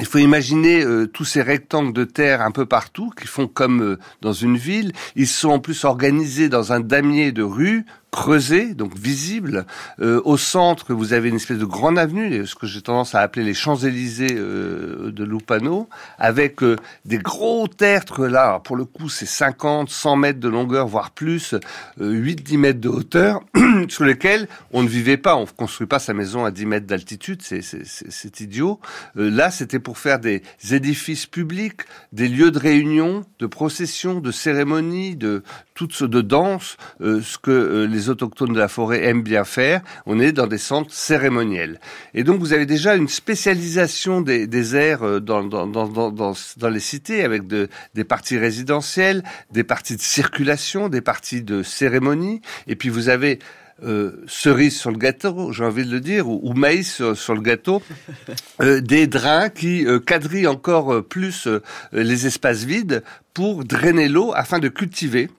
il 0.00 0.06
faut 0.06 0.18
imaginer 0.18 0.82
euh, 0.82 1.06
tous 1.06 1.24
ces 1.24 1.42
rectangles 1.42 1.92
de 1.92 2.04
terre 2.04 2.40
un 2.40 2.50
peu 2.50 2.66
partout 2.66 3.10
qui 3.10 3.26
font 3.26 3.46
comme 3.46 3.82
euh, 3.82 3.98
dans 4.22 4.32
une 4.32 4.56
ville. 4.56 4.92
Ils 5.14 5.26
sont 5.26 5.50
en 5.50 5.58
plus 5.58 5.84
organisés 5.84 6.48
dans 6.48 6.72
un 6.72 6.80
damier 6.80 7.32
de 7.32 7.42
rues 7.42 7.84
creusé, 8.10 8.74
donc 8.74 8.96
visible. 8.96 9.66
Euh, 10.00 10.20
au 10.24 10.36
centre, 10.36 10.92
vous 10.92 11.12
avez 11.12 11.28
une 11.28 11.36
espèce 11.36 11.58
de 11.58 11.64
grande 11.64 11.98
avenue, 11.98 12.46
ce 12.46 12.54
que 12.54 12.66
j'ai 12.66 12.82
tendance 12.82 13.14
à 13.14 13.20
appeler 13.20 13.44
les 13.44 13.54
Champs-Élysées 13.54 14.36
euh, 14.36 15.12
de 15.12 15.24
Lupano, 15.24 15.88
avec 16.18 16.62
euh, 16.62 16.76
des 17.04 17.18
gros 17.18 17.68
tertres 17.68 18.26
là. 18.26 18.60
Pour 18.60 18.76
le 18.76 18.84
coup, 18.84 19.08
c'est 19.08 19.26
50, 19.26 19.90
100 19.90 20.16
mètres 20.16 20.40
de 20.40 20.48
longueur, 20.48 20.86
voire 20.86 21.12
plus, 21.12 21.54
8-10 22.00 22.58
mètres 22.58 22.80
de 22.80 22.88
hauteur, 22.88 23.40
sur 23.88 24.04
lesquels 24.04 24.48
on 24.72 24.82
ne 24.82 24.88
vivait 24.88 25.16
pas. 25.16 25.36
On 25.36 25.42
ne 25.42 25.46
construit 25.46 25.86
pas 25.86 25.98
sa 25.98 26.14
maison 26.14 26.44
à 26.44 26.50
10 26.50 26.66
mètres 26.66 26.86
d'altitude, 26.86 27.42
c'est 27.42 28.40
idiot. 28.40 28.80
là, 29.14 29.50
c'était 29.50 29.78
pour 29.78 29.98
faire 29.98 30.18
des 30.18 30.42
édifices 30.70 31.26
publics, 31.26 31.82
des 32.12 32.28
lieux 32.28 32.50
de 32.50 32.58
réunion, 32.58 33.24
de 33.38 33.46
procession, 33.46 34.20
de 34.20 34.32
cérémonies, 34.32 35.16
de 35.16 35.42
toutes 35.80 35.94
sortes 35.94 36.10
de 36.10 36.20
danse, 36.20 36.76
ce 37.00 37.38
que 37.38 37.86
les 37.88 38.00
les 38.00 38.08
autochtones 38.08 38.54
de 38.54 38.58
la 38.58 38.68
forêt 38.68 39.04
aiment 39.04 39.22
bien 39.22 39.44
faire. 39.44 39.82
On 40.06 40.20
est 40.20 40.32
dans 40.32 40.46
des 40.46 40.58
centres 40.58 40.92
cérémoniels. 40.92 41.80
Et 42.14 42.24
donc 42.24 42.40
vous 42.40 42.54
avez 42.54 42.64
déjà 42.64 42.96
une 42.96 43.08
spécialisation 43.08 44.22
des, 44.22 44.46
des 44.46 44.76
aires 44.76 45.20
dans, 45.20 45.44
dans, 45.44 45.66
dans, 45.66 45.86
dans, 45.86 46.34
dans 46.56 46.68
les 46.70 46.80
cités 46.80 47.22
avec 47.22 47.46
de, 47.46 47.68
des 47.94 48.04
parties 48.04 48.38
résidentielles, 48.38 49.22
des 49.50 49.64
parties 49.64 49.96
de 49.96 50.02
circulation, 50.02 50.88
des 50.88 51.02
parties 51.02 51.42
de 51.42 51.62
cérémonie. 51.62 52.40
Et 52.66 52.76
puis 52.76 52.88
vous 52.88 53.10
avez 53.10 53.38
euh, 53.82 54.22
cerise 54.26 54.76
sur 54.76 54.90
le 54.90 54.98
gâteau, 54.98 55.52
j'ai 55.52 55.64
envie 55.64 55.84
de 55.84 55.90
le 55.90 56.00
dire, 56.00 56.28
ou, 56.28 56.40
ou 56.42 56.52
maïs 56.54 56.94
sur, 56.94 57.16
sur, 57.16 57.34
le 57.34 57.40
gâteau, 57.40 57.82
euh, 58.62 58.80
des 58.80 59.06
drains 59.06 59.48
qui 59.48 59.86
euh, 59.86 59.98
quadrillent 59.98 60.46
encore 60.46 60.92
euh, 60.92 61.02
plus 61.02 61.46
euh, 61.46 61.62
les 61.92 62.26
espaces 62.26 62.64
vides 62.64 63.02
pour 63.34 63.64
drainer 63.64 64.08
l'eau 64.08 64.32
afin 64.34 64.58
de 64.58 64.68
cultiver 64.68 65.30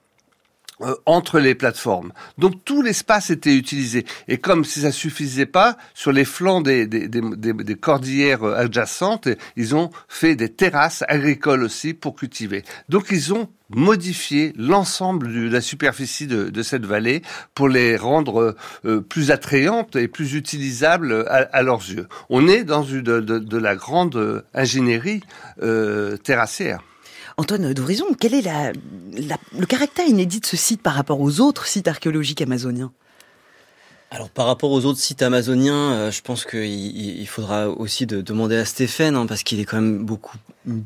euh, 0.82 0.94
entre 1.06 1.38
les 1.38 1.54
plateformes. 1.54 2.12
Donc 2.38 2.64
tout 2.64 2.82
l'espace 2.82 3.30
était 3.30 3.54
utilisé. 3.54 4.04
Et 4.28 4.38
comme 4.38 4.64
si 4.64 4.80
ça 4.80 4.92
suffisait 4.92 5.46
pas, 5.46 5.76
sur 5.94 6.12
les 6.12 6.24
flancs 6.24 6.60
des, 6.60 6.86
des, 6.86 7.08
des, 7.08 7.52
des, 7.52 7.74
cordillères 7.74 8.44
euh, 8.44 8.56
adjacentes, 8.56 9.28
ils 9.56 9.74
ont 9.74 9.90
fait 10.08 10.36
des 10.36 10.48
terrasses 10.48 11.04
agricoles 11.08 11.62
aussi 11.62 11.94
pour 11.94 12.14
cultiver. 12.14 12.64
Donc 12.88 13.06
ils 13.10 13.32
ont 13.32 13.48
modifié 13.68 14.52
l'ensemble 14.56 15.32
de 15.32 15.48
la 15.48 15.60
superficie 15.60 16.26
de, 16.26 16.50
de, 16.50 16.62
cette 16.62 16.84
vallée 16.84 17.22
pour 17.54 17.68
les 17.68 17.96
rendre 17.96 18.54
euh, 18.84 19.00
plus 19.00 19.30
attrayantes 19.30 19.96
et 19.96 20.08
plus 20.08 20.34
utilisables 20.34 21.24
à, 21.28 21.48
à, 21.52 21.62
leurs 21.62 21.80
yeux. 21.80 22.06
On 22.28 22.48
est 22.48 22.64
dans 22.64 22.82
une, 22.82 23.02
de, 23.02 23.20
de, 23.20 23.56
la 23.56 23.76
grande 23.76 24.44
ingénierie 24.54 25.22
euh, 25.62 26.16
terrassière. 26.16 26.80
Antoine 27.42 27.74
d'Horizon, 27.74 28.04
quel 28.20 28.34
est 28.34 28.44
le 28.44 29.66
caractère 29.66 30.06
inédit 30.06 30.38
de 30.38 30.46
ce 30.46 30.56
site 30.56 30.80
par 30.80 30.94
rapport 30.94 31.20
aux 31.20 31.40
autres 31.40 31.66
sites 31.66 31.88
archéologiques 31.88 32.40
amazoniens? 32.40 32.92
Alors 34.12 34.30
par 34.30 34.46
rapport 34.46 34.70
aux 34.70 34.84
autres 34.84 35.00
sites 35.00 35.22
amazoniens, 35.22 35.92
euh, 35.92 36.10
je 36.12 36.22
pense 36.22 36.44
qu'il 36.44 36.62
il 36.62 37.26
faudra 37.26 37.68
aussi 37.68 38.06
de, 38.06 38.20
demander 38.20 38.56
à 38.56 38.64
Stéphane, 38.64 39.16
hein, 39.16 39.26
parce 39.26 39.42
qu'il 39.42 39.58
est 39.58 39.64
quand 39.64 39.80
même 39.80 40.04
beaucoup 40.04 40.36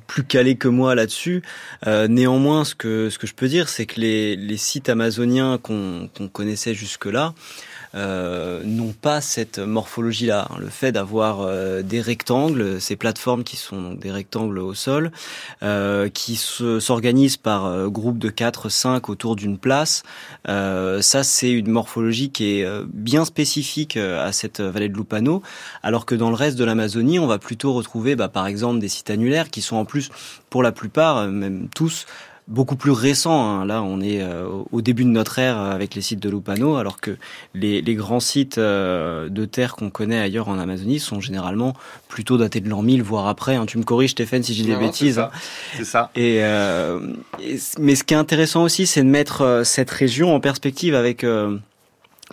plus 0.07 0.25
calé 0.25 0.57
que 0.57 0.69
moi 0.69 0.95
là-dessus. 0.95 1.43
Euh, 1.87 2.09
néanmoins, 2.09 2.65
ce 2.65 2.75
que, 2.75 3.11
je 3.11 3.35
peux 3.35 3.49
dire, 3.49 3.69
c'est 3.69 3.85
que 3.85 4.01
les 4.01 4.57
sites 4.57 4.89
amazoniens 4.89 5.59
qu'on 5.59 6.09
connaissait 6.33 6.73
jusque-là, 6.73 7.35
euh, 7.97 8.63
n'ont 8.65 8.93
pas 8.93 9.21
cette 9.21 9.59
morphologie-là. 9.59 10.49
Le 10.59 10.69
fait 10.69 10.93
d'avoir 10.93 11.41
euh, 11.41 11.83
des 11.83 12.01
rectangles, 12.01 12.81
ces 12.81 12.95
plateformes 12.95 13.43
qui 13.43 13.57
sont 13.57 13.95
des 13.95 14.13
rectangles 14.13 14.59
au 14.59 14.75
sol, 14.75 15.11
euh, 15.63 16.09
qui 16.09 16.37
s'organisent 16.37 17.39
par 17.39 17.65
euh, 17.65 17.89
groupe 17.89 18.19
de 18.19 18.29
4-5 18.29 19.11
autour 19.11 19.35
d'une 19.35 19.59
place, 19.59 20.03
euh, 20.49 21.01
ça 21.01 21.25
c'est 21.25 21.51
une 21.51 21.71
morphologie 21.71 22.31
qui 22.31 22.61
est 22.61 22.67
bien 22.93 23.25
spécifique 23.25 23.97
à 23.97 24.33
cette 24.33 24.61
vallée 24.61 24.89
de 24.89 24.97
Lupano, 24.97 25.43
alors 25.83 26.07
que 26.07 26.15
dans 26.15 26.29
le 26.29 26.37
reste 26.37 26.59
de 26.59 26.65
l'Amazonie, 26.65 27.19
on 27.19 27.27
va 27.27 27.39
plutôt 27.39 27.73
retrouver 27.73 28.17
bah, 28.17 28.29
par 28.29 28.47
exemple 28.47 28.79
des 28.79 28.89
sites 28.89 29.11
annulaires 29.11 29.51
qui 29.51 29.63
sont 29.63 29.77
en 29.77 29.85
plus, 29.85 30.11
pour 30.51 30.63
la 30.63 30.73
plupart, 30.73 31.27
même 31.29 31.69
tous, 31.75 32.07
beaucoup 32.49 32.77
plus 32.77 32.91
récent. 32.91 33.45
Hein. 33.45 33.65
Là, 33.65 33.83
on 33.83 34.01
est 34.01 34.23
euh, 34.23 34.47
au 34.71 34.81
début 34.81 35.05
de 35.05 35.11
notre 35.11 35.39
ère 35.39 35.59
avec 35.59 35.95
les 35.95 36.01
sites 36.01 36.21
de 36.21 36.31
Lupano, 36.31 36.77
alors 36.77 37.01
que 37.01 37.17
les, 37.55 37.83
les 37.83 37.95
grands 37.95 38.21
sites 38.21 38.59
euh, 38.59 39.29
de 39.29 39.45
terre 39.45 39.75
qu'on 39.75 39.91
connaît 39.91 40.19
ailleurs 40.19 40.49
en 40.49 40.59
Amazonie 40.59 40.99
sont 40.99 41.21
généralement 41.21 41.75
plutôt 42.09 42.37
datés 42.37 42.61
de 42.61 42.69
l'an 42.69 42.83
1000, 42.83 43.03
voire 43.03 43.27
après. 43.27 43.57
Hein. 43.57 43.67
Tu 43.67 43.79
me 43.79 43.85
corriges, 43.85 44.13
Stéphane, 44.13 44.43
si 44.43 44.55
j'ai 44.55 44.65
des 44.65 44.77
bêtises. 44.77 45.21
C'est 45.77 45.85
ça. 45.85 46.11
Et, 46.15 46.39
euh, 46.43 47.01
mais 47.79 47.95
ce 47.95 48.05
qui 48.05 48.15
est 48.15 48.19
intéressant 48.19 48.63
aussi, 48.63 48.87
c'est 48.87 49.03
de 49.03 49.09
mettre 49.09 49.63
cette 49.65 49.91
région 49.91 50.35
en 50.35 50.41
perspective 50.41 50.95
avec 50.95 51.25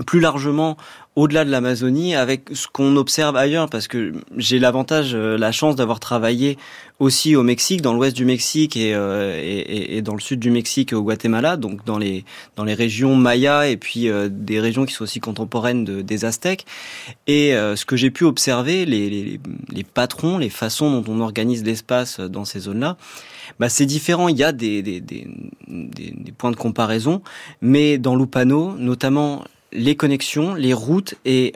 plus 0.05 0.19
largement 0.19 0.77
au-delà 1.15 1.45
de 1.45 1.51
l'Amazonie 1.51 2.15
avec 2.15 2.49
ce 2.53 2.67
qu'on 2.67 2.95
observe 2.95 3.35
ailleurs 3.37 3.69
parce 3.69 3.87
que 3.87 4.13
j'ai 4.37 4.57
l'avantage 4.57 5.15
la 5.15 5.51
chance 5.51 5.75
d'avoir 5.75 5.99
travaillé 5.99 6.57
aussi 6.99 7.35
au 7.35 7.43
Mexique, 7.43 7.81
dans 7.81 7.93
l'ouest 7.93 8.15
du 8.15 8.25
Mexique 8.25 8.77
euh, 8.77 9.39
et, 9.41 9.59
et, 9.59 9.97
et, 9.97 10.01
dans 10.01 10.13
le 10.13 10.21
sud 10.21 10.39
du 10.39 10.51
Mexique 10.51 10.93
au 10.93 11.01
Guatemala, 11.01 11.57
donc 11.57 11.83
dans 11.85 11.97
les 11.97 12.23
dans 12.55 12.63
les 12.63 12.73
régions 12.73 13.15
mayas 13.15 13.67
et 13.67 13.77
puis 13.77 14.09
euh, 14.09 14.29
des 14.31 14.59
régions 14.59 14.85
qui 14.85 14.93
sont 14.93 15.03
aussi 15.03 15.19
contemporaines 15.19 15.83
de, 15.83 16.01
des 16.01 16.25
Aztèques. 16.25 16.65
Et 17.27 17.55
euh, 17.55 17.75
ce 17.75 17.85
que 17.85 17.95
j'ai 17.95 18.11
pu 18.11 18.23
observer, 18.23 18.85
les, 18.85 19.09
les, 19.09 19.39
les, 19.71 19.83
patrons, 19.83 20.37
les 20.37 20.49
façons 20.49 21.01
dont 21.01 21.11
on 21.11 21.19
organise 21.19 21.63
l'espace 21.63 22.19
dans 22.19 22.45
ces 22.45 22.61
zones-là, 22.61 22.97
bah, 23.59 23.69
c'est 23.69 23.85
différent. 23.85 24.29
Il 24.29 24.37
y 24.37 24.43
a 24.43 24.51
des, 24.51 24.81
des, 24.81 25.01
des, 25.01 25.27
des, 25.67 26.31
points 26.31 26.51
de 26.51 26.55
comparaison, 26.55 27.21
mais 27.61 27.97
dans 27.97 28.15
Lupano, 28.15 28.75
notamment 28.77 29.43
les 29.73 29.95
connexions, 29.95 30.53
les 30.55 30.73
routes 30.73 31.15
et 31.25 31.53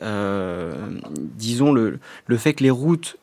disons 1.35 1.71
le, 1.71 1.99
le 2.25 2.37
fait 2.37 2.53
que 2.53 2.63
les 2.63 2.71
routes 2.71 3.17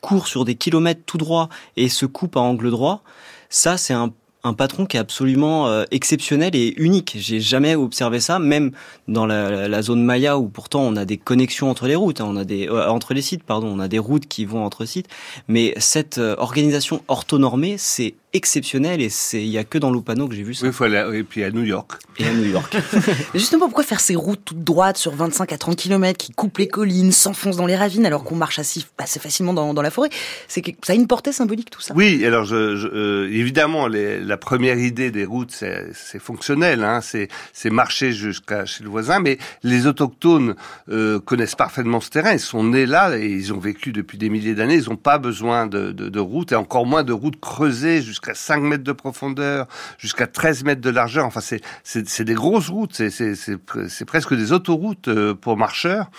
court 0.00 0.26
sur 0.26 0.44
des 0.44 0.54
kilomètres 0.54 1.02
tout 1.04 1.18
droit 1.18 1.48
et 1.76 1.88
se 1.88 2.06
coupe 2.06 2.36
à 2.36 2.40
angle 2.40 2.70
droit, 2.70 3.02
ça 3.48 3.76
c'est 3.76 3.92
un 3.92 4.12
un 4.42 4.54
patron 4.54 4.86
qui 4.86 4.96
est 4.96 5.00
absolument 5.00 5.68
euh, 5.68 5.84
exceptionnel 5.90 6.56
et 6.56 6.74
unique. 6.78 7.16
J'ai 7.18 7.40
jamais 7.40 7.74
observé 7.74 8.20
ça, 8.20 8.38
même 8.38 8.72
dans 9.08 9.26
la, 9.26 9.68
la, 9.68 9.82
zone 9.82 10.02
Maya 10.02 10.38
où 10.38 10.48
pourtant 10.48 10.80
on 10.80 10.96
a 10.96 11.04
des 11.04 11.18
connexions 11.18 11.70
entre 11.70 11.86
les 11.86 11.96
routes, 11.96 12.20
hein, 12.20 12.26
on 12.28 12.36
a 12.36 12.44
des 12.44 12.68
euh, 12.68 12.88
entre 12.88 13.14
les 13.14 13.22
sites, 13.22 13.42
pardon, 13.42 13.68
on 13.68 13.80
a 13.80 13.88
des 13.88 13.98
routes 13.98 14.26
qui 14.26 14.44
vont 14.44 14.64
entre 14.64 14.84
sites. 14.84 15.08
Mais 15.48 15.74
cette 15.76 16.18
euh, 16.18 16.36
organisation 16.38 17.02
orthonormée, 17.08 17.76
c'est 17.76 18.14
exceptionnel 18.32 19.00
et 19.00 19.08
c'est 19.08 19.42
il 19.42 19.48
y 19.48 19.58
a 19.58 19.64
que 19.64 19.78
dans 19.78 19.90
Lupano 19.92 20.28
que 20.28 20.34
j'ai 20.34 20.42
vu 20.42 20.54
ça. 20.54 20.66
Oui, 20.66 20.72
faut 20.72 20.84
aller, 20.84 21.18
et 21.18 21.22
puis 21.22 21.42
à 21.42 21.50
New 21.50 21.64
York. 21.64 21.92
Et 22.18 22.26
à 22.26 22.32
New 22.32 22.44
York. 22.44 22.76
Justement, 23.34 23.66
pourquoi 23.66 23.84
faire 23.84 24.00
ces 24.00 24.14
routes 24.14 24.40
toutes 24.44 24.62
droites 24.62 24.96
sur 24.96 25.14
25 25.14 25.52
à 25.52 25.58
30 25.58 25.76
km 25.76 26.16
qui 26.16 26.32
coupent 26.32 26.58
les 26.58 26.68
collines, 26.68 27.12
s'enfoncent 27.12 27.56
dans 27.56 27.66
les 27.66 27.76
ravines 27.76 28.06
alors 28.06 28.24
qu'on 28.24 28.36
marche 28.36 28.58
assez, 28.58 28.84
assez 28.98 29.18
facilement 29.18 29.52
dans, 29.52 29.74
dans 29.74 29.82
la 29.82 29.90
forêt? 29.90 30.10
C'est 30.48 30.62
que 30.62 30.70
ça 30.82 30.92
a 30.92 30.96
une 30.96 31.06
portée 31.06 31.32
symbolique 31.32 31.70
tout 31.70 31.80
ça. 31.80 31.94
Oui, 31.96 32.24
alors 32.24 32.44
je, 32.44 32.76
je 32.76 33.28
évidemment 33.30 33.86
les 33.86 34.20
la 34.20 34.36
première 34.36 34.78
idée 34.78 35.10
des 35.10 35.24
routes, 35.24 35.50
c'est 35.50 36.18
fonctionnel, 36.18 36.84
hein, 36.84 37.00
c'est 37.00 37.70
marcher 37.70 38.12
jusqu'à 38.12 38.64
chez 38.64 38.84
le 38.84 38.90
voisin, 38.90 39.20
mais 39.20 39.38
les 39.62 39.86
autochtones 39.86 40.54
euh, 40.88 41.18
connaissent 41.18 41.54
parfaitement 41.54 42.00
ce 42.00 42.10
terrain, 42.10 42.32
ils 42.32 42.40
sont 42.40 42.64
nés 42.64 42.86
là 42.86 43.16
et 43.18 43.26
ils 43.26 43.52
ont 43.52 43.58
vécu 43.58 43.92
depuis 43.92 44.18
des 44.18 44.28
milliers 44.28 44.54
d'années, 44.54 44.76
ils 44.76 44.88
n'ont 44.88 44.96
pas 44.96 45.18
besoin 45.18 45.66
de, 45.66 45.92
de, 45.92 46.08
de 46.08 46.20
routes 46.20 46.52
et 46.52 46.56
encore 46.56 46.86
moins 46.86 47.02
de 47.02 47.12
routes 47.12 47.40
creusées 47.40 48.02
jusqu'à 48.02 48.19
5 48.32 48.62
mètres 48.62 48.84
de 48.84 48.92
profondeur, 48.92 49.66
jusqu'à 49.98 50.26
13 50.26 50.64
mètres 50.64 50.80
de 50.80 50.90
largeur, 50.90 51.26
enfin 51.26 51.40
c'est 51.40 52.24
des 52.24 52.34
grosses 52.34 52.68
routes, 52.68 53.02
c'est 53.08 54.04
presque 54.04 54.34
des 54.34 54.52
autoroutes 54.52 55.08
euh, 55.08 55.34
pour 55.34 55.56
marcheurs, 55.56 56.10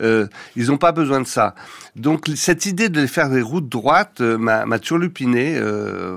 euh, 0.00 0.26
ils 0.56 0.66
n'ont 0.66 0.78
pas 0.78 0.92
besoin 0.92 1.20
de 1.20 1.26
ça. 1.26 1.54
Donc 1.96 2.26
cette 2.36 2.66
idée 2.66 2.88
de 2.88 3.06
faire 3.06 3.28
des 3.28 3.42
routes 3.42 3.68
droites 3.68 4.20
euh, 4.20 4.38
m'a 4.38 4.78
turlupiné 4.78 5.60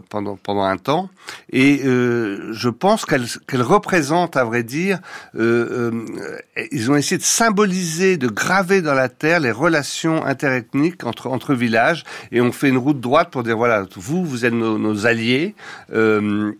pendant 0.10 0.36
pendant 0.36 0.64
un 0.64 0.78
temps. 0.78 1.10
Et 1.52 1.82
je 1.84 2.70
pense 2.70 3.06
qu'elle 3.06 3.26
qu'elle 3.48 3.62
représente 3.62 4.38
à 4.38 4.44
vrai 4.44 4.64
dire 4.64 5.00
ils 5.36 6.92
ont 6.92 6.96
essayé 6.96 7.18
de 7.18 7.24
symboliser 7.24 8.18
de 8.18 8.28
graver 8.28 8.82
dans 8.82 8.94
la 8.94 9.10
terre 9.10 9.40
les 9.40 9.52
relations 9.52 10.26
interethniques 10.26 11.04
entre 11.04 11.28
entre 11.28 11.54
villages. 11.54 12.04
Et 12.32 12.42
on 12.42 12.52
fait 12.52 12.70
une 12.70 12.78
route 12.78 13.00
droite 13.00 13.32
pour 13.32 13.44
dire 13.44 13.58
voilà 13.58 13.86
vous 13.96 14.24
vous 14.24 14.46
êtes 14.46 14.54
nos 14.54 15.06
alliés 15.06 15.31
et 15.32 15.56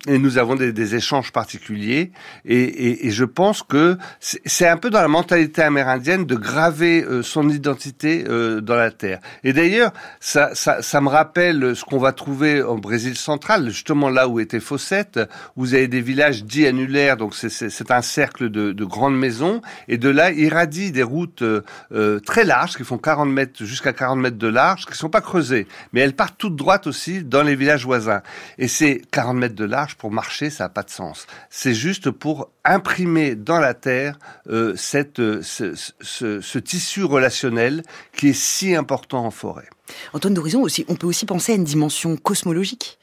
nous 0.08 0.38
avons 0.38 0.56
des, 0.56 0.96
échanges 0.96 1.32
particuliers 1.32 2.12
et, 2.46 3.10
je 3.12 3.26
pense 3.26 3.64
que 3.64 3.98
c'est 4.20 4.68
un 4.68 4.78
peu 4.78 4.90
dans 4.90 5.02
la 5.02 5.08
mentalité 5.08 5.62
amérindienne 5.62 6.26
de 6.26 6.36
graver 6.36 7.06
son 7.24 7.50
identité 7.50 8.24
dans 8.24 8.76
la 8.76 8.92
terre. 8.92 9.20
Et 9.44 9.54
d'ailleurs, 9.54 9.92
ça, 10.20 10.54
ça, 10.54 10.82
ça, 10.82 11.02
me 11.02 11.10
rappelle 11.10 11.76
ce 11.76 11.84
qu'on 11.84 11.98
va 11.98 12.12
trouver 12.14 12.62
au 12.62 12.78
Brésil 12.78 13.16
central, 13.16 13.70
justement 13.70 14.10
là 14.10 14.28
où 14.28 14.40
était 14.40 14.60
Fossette, 14.60 15.20
vous 15.56 15.74
avez 15.74 15.88
des 15.88 16.02
villages 16.02 16.44
dits 16.44 16.66
annulaires, 16.66 17.18
donc 17.18 17.36
c'est 17.36 17.92
un 17.92 18.02
cercle 18.02 18.50
de, 18.50 18.72
de, 18.72 18.86
grandes 18.86 19.18
maisons, 19.18 19.62
et 19.88 19.98
de 19.98 20.10
là 20.10 20.32
irradient 20.32 20.92
des 20.92 21.04
routes 21.04 21.42
euh, 21.42 22.20
très 22.26 22.44
larges, 22.44 22.76
qui 22.76 22.84
font 22.84 22.98
40 22.98 23.30
mètres, 23.30 23.64
jusqu'à 23.64 23.94
40 23.94 24.20
mètres 24.20 24.38
de 24.38 24.48
large, 24.48 24.86
qui 24.86 24.98
sont 24.98 25.10
pas 25.10 25.22
creusées, 25.22 25.68
mais 25.94 26.02
elles 26.02 26.16
partent 26.16 26.38
toutes 26.38 26.56
droites 26.56 26.88
aussi 26.88 27.24
dans 27.24 27.44
les 27.44 27.56
villages 27.56 27.86
voisins. 27.86 28.22
Et 28.62 28.68
c'est 28.68 29.02
40 29.10 29.38
mètres 29.38 29.56
de 29.56 29.66
large 29.66 29.96
pour 29.96 30.12
marcher, 30.12 30.52
ça 30.52 30.66
n'a 30.66 30.70
pas 30.70 30.84
de 30.84 30.92
sens. 30.92 31.26
C'est 31.50 31.74
juste 31.74 32.12
pour 32.12 32.48
imprimer 32.64 33.34
dans 33.34 33.60
la 33.60 33.74
terre 33.74 34.20
euh, 34.52 34.76
cette, 34.78 35.18
ce, 35.42 35.74
ce, 36.00 36.42
ce 36.42 36.60
tissu 36.60 37.04
relationnel 37.04 37.82
qui 38.16 38.30
est 38.30 38.40
si 38.40 38.76
important 38.76 39.26
en 39.26 39.32
forêt. 39.32 39.68
Antoine 40.14 40.36
d'Horizon, 40.36 40.62
aussi, 40.62 40.86
on 40.90 40.96
peut 40.96 41.08
aussi 41.08 41.26
penser 41.26 41.54
à 41.54 41.56
une 41.56 41.64
dimension 41.64 42.16
cosmologique? 42.18 43.00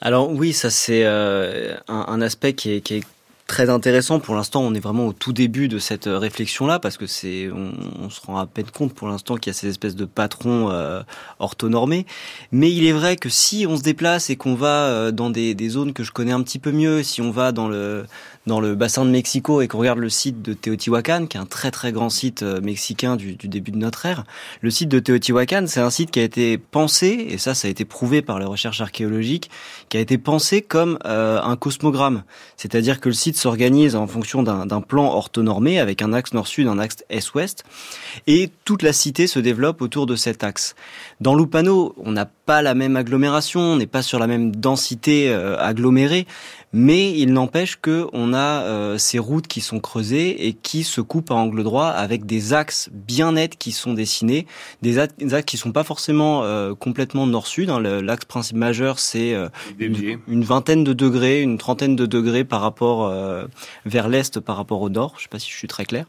Alors 0.00 0.30
oui, 0.30 0.52
ça 0.52 0.70
c'est 0.70 1.04
euh, 1.04 1.74
un, 1.88 2.04
un, 2.06 2.20
aspect 2.20 2.52
qui 2.52 2.74
est, 2.74 2.80
qui 2.80 2.98
est 2.98 3.04
très 3.48 3.70
intéressant. 3.70 4.20
Pour 4.20 4.36
l'instant, 4.36 4.60
on 4.62 4.74
est 4.74 4.80
vraiment 4.80 5.08
au 5.08 5.12
tout 5.12 5.32
début 5.32 5.66
de 5.66 5.80
cette 5.80 6.06
euh, 6.06 6.18
réflexion-là, 6.18 6.78
parce 6.78 6.96
que 6.96 7.06
c'est, 7.06 7.50
on, 7.50 8.10
se 8.10 8.20
rend 8.20 8.38
à 8.38 8.46
peine 8.46 8.70
compte 8.70 8.94
pour 8.94 9.08
l'instant 9.08 9.36
qu'il 9.36 9.50
y 9.50 9.56
a 9.56 9.58
ces 9.58 9.66
espèces 9.68 9.96
de 9.96 10.04
patrons 10.04 10.70
euh, 10.70 11.02
orthonormés. 11.40 12.06
Mais 12.52 12.70
il 12.70 12.86
est 12.86 12.92
vrai 12.92 13.16
que 13.16 13.28
si 13.28 13.66
on 13.68 13.76
se 13.76 13.82
déplace 13.82 14.30
et 14.30 14.36
qu'on 14.36 14.54
va 14.54 14.84
euh, 14.84 15.10
dans 15.10 15.30
des, 15.30 15.56
zones 15.68 15.92
que 15.92 16.04
je 16.04 16.12
connais 16.12 16.32
un 16.32 16.42
petit 16.42 16.58
peu 16.60 16.70
mieux, 16.70 17.02
si 17.02 17.20
on 17.20 17.30
va 17.30 17.50
dans 17.50 17.68
le 17.68 18.04
dans 18.48 18.58
le 18.58 18.74
bassin 18.74 19.04
de 19.04 19.10
Mexico 19.10 19.60
et 19.60 19.68
qu'on 19.68 19.78
regarde 19.78 20.00
le 20.00 20.08
site 20.08 20.42
de 20.42 20.54
Teotihuacan, 20.54 21.26
qui 21.26 21.36
est 21.36 21.40
un 21.40 21.46
très 21.46 21.70
très 21.70 21.92
grand 21.92 22.10
site 22.10 22.42
euh, 22.42 22.60
mexicain 22.60 23.14
du, 23.14 23.34
début 23.34 23.70
de 23.70 23.76
notre 23.76 24.04
ère, 24.06 24.24
le 24.60 24.70
site 24.70 24.88
de 24.88 24.98
Teotihuacan, 24.98 25.66
c'est 25.68 25.80
un 25.80 25.90
site 25.90 26.10
qui 26.10 26.18
a 26.18 26.24
été 26.24 26.58
pensé, 26.58 27.28
et 27.30 27.38
ça, 27.38 27.54
ça 27.54 27.68
a 27.68 27.70
été 27.70 27.84
prouvé 27.84 28.22
par 28.22 28.40
les 28.40 28.46
recherches 28.46 28.80
archéologiques, 28.80 29.50
qui 29.88 29.96
a 29.96 30.00
été 30.00 30.18
pensé 30.18 30.62
comme 30.62 30.98
euh, 31.04 31.40
un 31.40 31.54
cosmogramme. 31.54 32.24
C'est-à-dire 32.56 33.00
que 33.00 33.08
le 33.08 33.14
site 33.14 33.36
s'organise 33.36 33.94
en 33.94 34.08
fonction 34.08 34.42
d'un 34.42 34.80
plan 34.80 35.12
orthonormé 35.12 35.78
avec 35.78 36.02
un 36.02 36.12
axe 36.12 36.32
nord-sud, 36.32 36.66
un 36.66 36.78
axe 36.78 37.04
est-ouest, 37.10 37.64
et 38.26 38.50
toute 38.64 38.82
la 38.82 38.92
cité 38.92 39.26
se 39.26 39.38
développe 39.38 39.80
autour 39.82 40.06
de 40.06 40.16
cet 40.16 40.42
axe. 40.42 40.74
Dans 41.20 41.34
Lupano, 41.34 41.94
on 41.98 42.12
n'a 42.12 42.24
pas 42.24 42.62
la 42.62 42.74
même 42.74 42.96
agglomération, 42.96 43.60
on 43.60 43.76
n'est 43.76 43.86
pas 43.86 44.02
sur 44.02 44.18
la 44.18 44.26
même 44.26 44.56
densité 44.56 45.28
euh, 45.28 45.58
agglomérée, 45.58 46.26
mais 46.72 47.12
il 47.12 47.32
n'empêche 47.32 47.80
que 47.80 48.06
on 48.12 48.34
a 48.34 48.62
euh, 48.62 48.98
ces 48.98 49.18
routes 49.18 49.46
qui 49.46 49.60
sont 49.60 49.80
creusées 49.80 50.46
et 50.46 50.52
qui 50.52 50.84
se 50.84 51.00
coupent 51.00 51.30
à 51.30 51.34
angle 51.34 51.62
droit 51.62 51.86
avec 51.86 52.26
des 52.26 52.52
axes 52.52 52.90
bien 52.92 53.32
nets 53.32 53.56
qui 53.56 53.72
sont 53.72 53.94
dessinés, 53.94 54.46
des 54.82 54.98
axes, 54.98 55.14
qui 55.46 55.56
sont 55.56 55.72
pas 55.72 55.84
forcément 55.84 56.42
euh, 56.44 56.74
complètement 56.74 57.26
nord-sud. 57.26 57.70
Hein. 57.70 57.80
L'axe 57.80 58.26
principal 58.26 58.58
majeur, 58.58 58.98
c'est 58.98 59.34
euh, 59.34 59.48
une, 59.78 60.44
vingtaine 60.44 60.84
de 60.84 60.92
degrés, 60.92 61.40
une 61.42 61.58
trentaine 61.58 61.96
de 61.96 62.06
degrés 62.06 62.44
par 62.44 62.60
rapport 62.60 63.12
vers 63.84 64.08
l'est, 64.08 64.40
par 64.40 64.56
rapport 64.56 64.80
au 64.82 64.90
nord. 64.90 65.14
Je 65.18 65.22
sais 65.22 65.28
pas 65.28 65.38
si 65.38 65.50
je 65.50 65.56
suis 65.56 65.68
très 65.68 65.84
clair, 65.84 66.06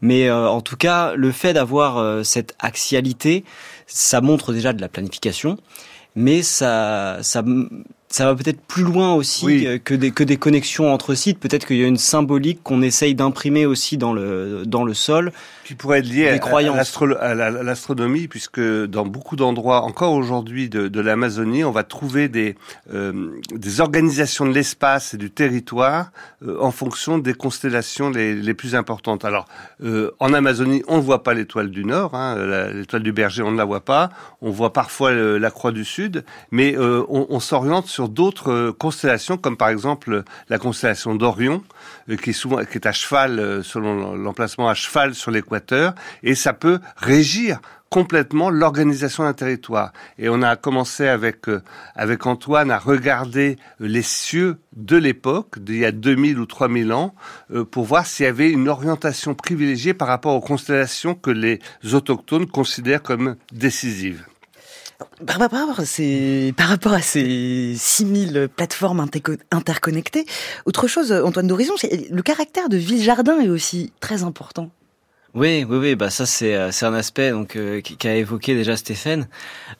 mais 0.00 0.30
en 0.30 0.60
tout 0.60 0.76
cas, 0.76 1.14
le 1.14 1.32
fait 1.32 1.52
d'avoir 1.52 2.24
cette 2.24 2.54
axialité, 2.58 3.44
ça 3.86 4.20
montre 4.20 4.52
déjà 4.52 4.72
de 4.72 4.80
la 4.80 4.88
planification 4.88 5.58
mais 6.14 6.42
ça, 6.42 7.18
ça, 7.22 7.44
ça 8.10 8.24
va 8.24 8.34
peut-être 8.34 8.60
plus 8.62 8.84
loin 8.84 9.12
aussi 9.12 9.66
que, 9.84 9.94
des, 9.94 10.12
que 10.12 10.24
des 10.24 10.38
connexions 10.38 10.92
entre 10.92 11.14
sites. 11.14 11.38
Peut-être 11.38 11.66
qu'il 11.66 11.76
y 11.76 11.84
a 11.84 11.86
une 11.86 11.98
symbolique 11.98 12.62
qu'on 12.62 12.80
essaye 12.80 13.14
d'imprimer 13.14 13.66
aussi 13.66 13.98
dans 13.98 14.14
le, 14.14 14.62
dans 14.64 14.84
le 14.84 14.94
sol. 14.94 15.30
Qui 15.64 15.74
pourrait 15.74 15.98
être 15.98 16.08
lié 16.08 16.28
à, 16.28 17.34
l'astronomie, 17.62 18.28
puisque 18.28 18.60
dans 18.60 19.04
beaucoup 19.04 19.36
d'endroits, 19.36 19.82
encore 19.82 20.14
aujourd'hui 20.14 20.70
de, 20.70 20.88
de 20.88 21.00
l'Amazonie, 21.00 21.64
on 21.64 21.70
va 21.70 21.84
trouver 21.84 22.28
des, 22.28 22.56
euh, 22.94 23.32
des 23.52 23.80
organisations 23.82 24.46
de 24.46 24.52
l'espace 24.52 25.12
et 25.12 25.18
du 25.18 25.30
territoire 25.30 26.10
euh, 26.42 26.56
en 26.60 26.70
fonction 26.70 27.18
des 27.18 27.34
constellations 27.34 28.08
les, 28.08 28.34
les 28.34 28.54
plus 28.54 28.74
importantes. 28.74 29.26
Alors, 29.26 29.46
euh, 29.84 30.12
en 30.18 30.32
Amazonie, 30.32 30.82
on 30.88 30.96
ne 30.96 31.02
voit 31.02 31.22
pas 31.22 31.34
l'étoile 31.34 31.70
du 31.70 31.84
Nord, 31.84 32.14
hein, 32.14 32.36
l'étoile 32.72 33.02
du 33.02 33.12
Berger, 33.12 33.42
on 33.42 33.50
ne 33.50 33.58
la 33.58 33.66
voit 33.66 33.84
pas. 33.84 34.08
On 34.40 34.50
voit 34.50 34.72
parfois 34.72 35.12
la 35.12 35.50
Croix 35.50 35.72
du 35.72 35.84
Sud, 35.84 36.24
mais 36.50 36.76
on, 36.78 37.26
on 37.28 37.40
s'oriente 37.40 37.86
sur 37.86 37.97
d'autres 38.06 38.52
euh, 38.52 38.72
constellations, 38.72 39.36
comme 39.36 39.56
par 39.56 39.70
exemple 39.70 40.22
la 40.48 40.58
constellation 40.58 41.16
d'Orion, 41.16 41.64
euh, 42.08 42.16
qui 42.16 42.30
est 42.30 42.34
souvent 42.34 42.64
qui 42.64 42.78
est 42.78 42.86
à 42.86 42.92
cheval 42.92 43.40
euh, 43.40 43.62
selon 43.62 44.14
l'emplacement 44.14 44.68
à 44.68 44.74
cheval 44.74 45.14
sur 45.14 45.32
l'équateur, 45.32 45.94
et 46.22 46.36
ça 46.36 46.52
peut 46.52 46.78
régir 46.96 47.60
complètement 47.90 48.50
l'organisation 48.50 49.24
d'un 49.24 49.32
territoire. 49.32 49.92
Et 50.18 50.28
on 50.28 50.42
a 50.42 50.56
commencé 50.56 51.08
avec 51.08 51.46
avec 51.96 52.26
Antoine 52.26 52.70
à 52.70 52.78
regarder 52.78 53.56
les 53.80 54.02
cieux 54.02 54.58
de 54.76 54.98
l'époque, 54.98 55.58
d'il 55.58 55.78
y 55.78 55.86
a 55.86 55.92
2000 55.92 56.38
ou 56.38 56.44
3000 56.44 56.92
ans, 56.92 57.14
pour 57.70 57.86
voir 57.86 58.04
s'il 58.04 58.26
y 58.26 58.28
avait 58.28 58.50
une 58.50 58.68
orientation 58.68 59.34
privilégiée 59.34 59.94
par 59.94 60.06
rapport 60.06 60.34
aux 60.34 60.42
constellations 60.42 61.14
que 61.14 61.30
les 61.30 61.60
autochtones 61.94 62.46
considèrent 62.46 63.02
comme 63.02 63.36
décisives. 63.52 64.27
Par 65.26 65.38
rapport, 65.38 65.78
à 65.78 65.84
ces, 65.84 66.52
par 66.56 66.68
rapport 66.68 66.92
à 66.92 67.02
ces 67.02 67.74
6000 67.76 68.48
plateformes 68.54 69.06
interconnectées, 69.50 70.26
autre 70.64 70.88
chose, 70.88 71.12
Antoine 71.12 71.46
d'Horizon, 71.46 71.74
le 72.10 72.22
caractère 72.22 72.68
de 72.68 72.76
ville-jardin 72.76 73.40
est 73.40 73.48
aussi 73.48 73.92
très 74.00 74.24
important. 74.24 74.70
Oui, 75.34 75.64
oui, 75.68 75.76
oui, 75.76 75.94
bah 75.94 76.08
ça 76.08 76.24
c'est 76.24 76.54
euh, 76.54 76.70
un 76.82 76.94
aspect 76.94 77.30
donc 77.30 77.54
euh, 77.54 77.80
qu'a 77.80 78.16
évoqué 78.16 78.54
déjà 78.54 78.76
Stéphane. 78.76 79.28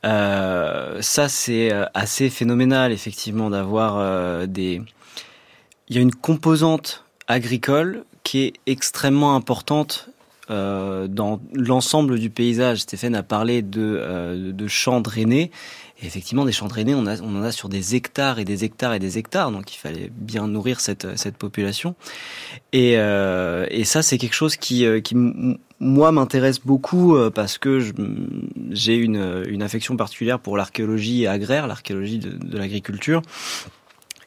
Euh, 0.04 1.00
ça 1.00 1.28
c'est 1.28 1.72
euh, 1.72 1.86
assez 1.94 2.28
phénoménal 2.28 2.92
effectivement 2.92 3.48
d'avoir 3.48 4.46
des. 4.46 4.82
Il 5.88 5.96
y 5.96 5.98
a 5.98 6.02
une 6.02 6.14
composante 6.14 7.04
agricole 7.28 8.04
qui 8.24 8.44
est 8.44 8.52
extrêmement 8.66 9.34
importante 9.34 10.10
euh, 10.50 11.06
dans 11.08 11.40
l'ensemble 11.52 12.18
du 12.18 12.30
paysage. 12.30 12.78
Stéphane 12.78 13.14
a 13.14 13.22
parlé 13.22 13.62
de, 13.62 13.98
euh, 14.00 14.52
de 14.52 14.68
champs 14.68 15.00
drainés. 15.00 15.50
Effectivement, 16.02 16.44
des 16.44 16.52
champs 16.52 16.68
drainés, 16.68 16.94
on, 16.94 17.00
en 17.00 17.42
a 17.42 17.52
sur 17.52 17.68
des 17.68 17.96
hectares 17.96 18.38
et 18.38 18.44
des 18.44 18.64
hectares 18.64 18.94
et 18.94 18.98
des 19.00 19.18
hectares. 19.18 19.50
Donc, 19.50 19.74
il 19.74 19.78
fallait 19.78 20.12
bien 20.14 20.46
nourrir 20.46 20.80
cette, 20.80 21.18
cette 21.18 21.36
population. 21.36 21.96
Et, 22.72 22.98
euh, 22.98 23.66
ça, 23.84 24.02
c'est 24.02 24.16
quelque 24.16 24.34
chose 24.34 24.56
qui, 24.56 24.86
qui 25.02 25.16
moi, 25.80 26.12
m'intéresse 26.12 26.60
beaucoup 26.60 27.16
parce 27.34 27.58
que 27.58 27.80
j'ai 28.70 28.94
une, 28.94 29.44
une 29.48 29.62
affection 29.62 29.96
particulière 29.96 30.38
pour 30.38 30.56
l'archéologie 30.56 31.26
agraire, 31.26 31.66
l'archéologie 31.66 32.18
de 32.18 32.56
l'agriculture. 32.56 33.22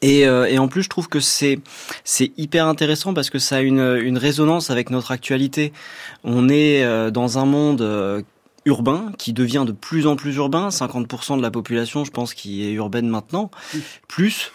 Et, 0.02 0.26
euh, 0.26 0.46
et, 0.46 0.58
en 0.58 0.68
plus, 0.68 0.82
je 0.82 0.88
trouve 0.88 1.08
que 1.08 1.20
c'est 1.20 1.60
c'est 2.04 2.32
hyper 2.36 2.66
intéressant 2.66 3.14
parce 3.14 3.30
que 3.30 3.38
ça 3.38 3.56
a 3.56 3.60
une, 3.60 3.98
une 4.02 4.18
résonance 4.18 4.70
avec 4.70 4.90
notre 4.90 5.12
actualité. 5.12 5.72
On 6.24 6.48
est 6.48 6.82
euh, 6.82 7.10
dans 7.10 7.38
un 7.38 7.46
monde 7.46 7.82
euh, 7.82 8.20
urbain 8.64 9.12
qui 9.16 9.32
devient 9.32 9.64
de 9.64 9.72
plus 9.72 10.06
en 10.08 10.16
plus 10.16 10.34
urbain. 10.36 10.68
50% 10.68 11.36
de 11.36 11.42
la 11.42 11.52
population, 11.52 12.04
je 12.04 12.10
pense, 12.10 12.34
qui 12.34 12.66
est 12.66 12.72
urbaine 12.72 13.08
maintenant, 13.08 13.50
plus. 14.08 14.50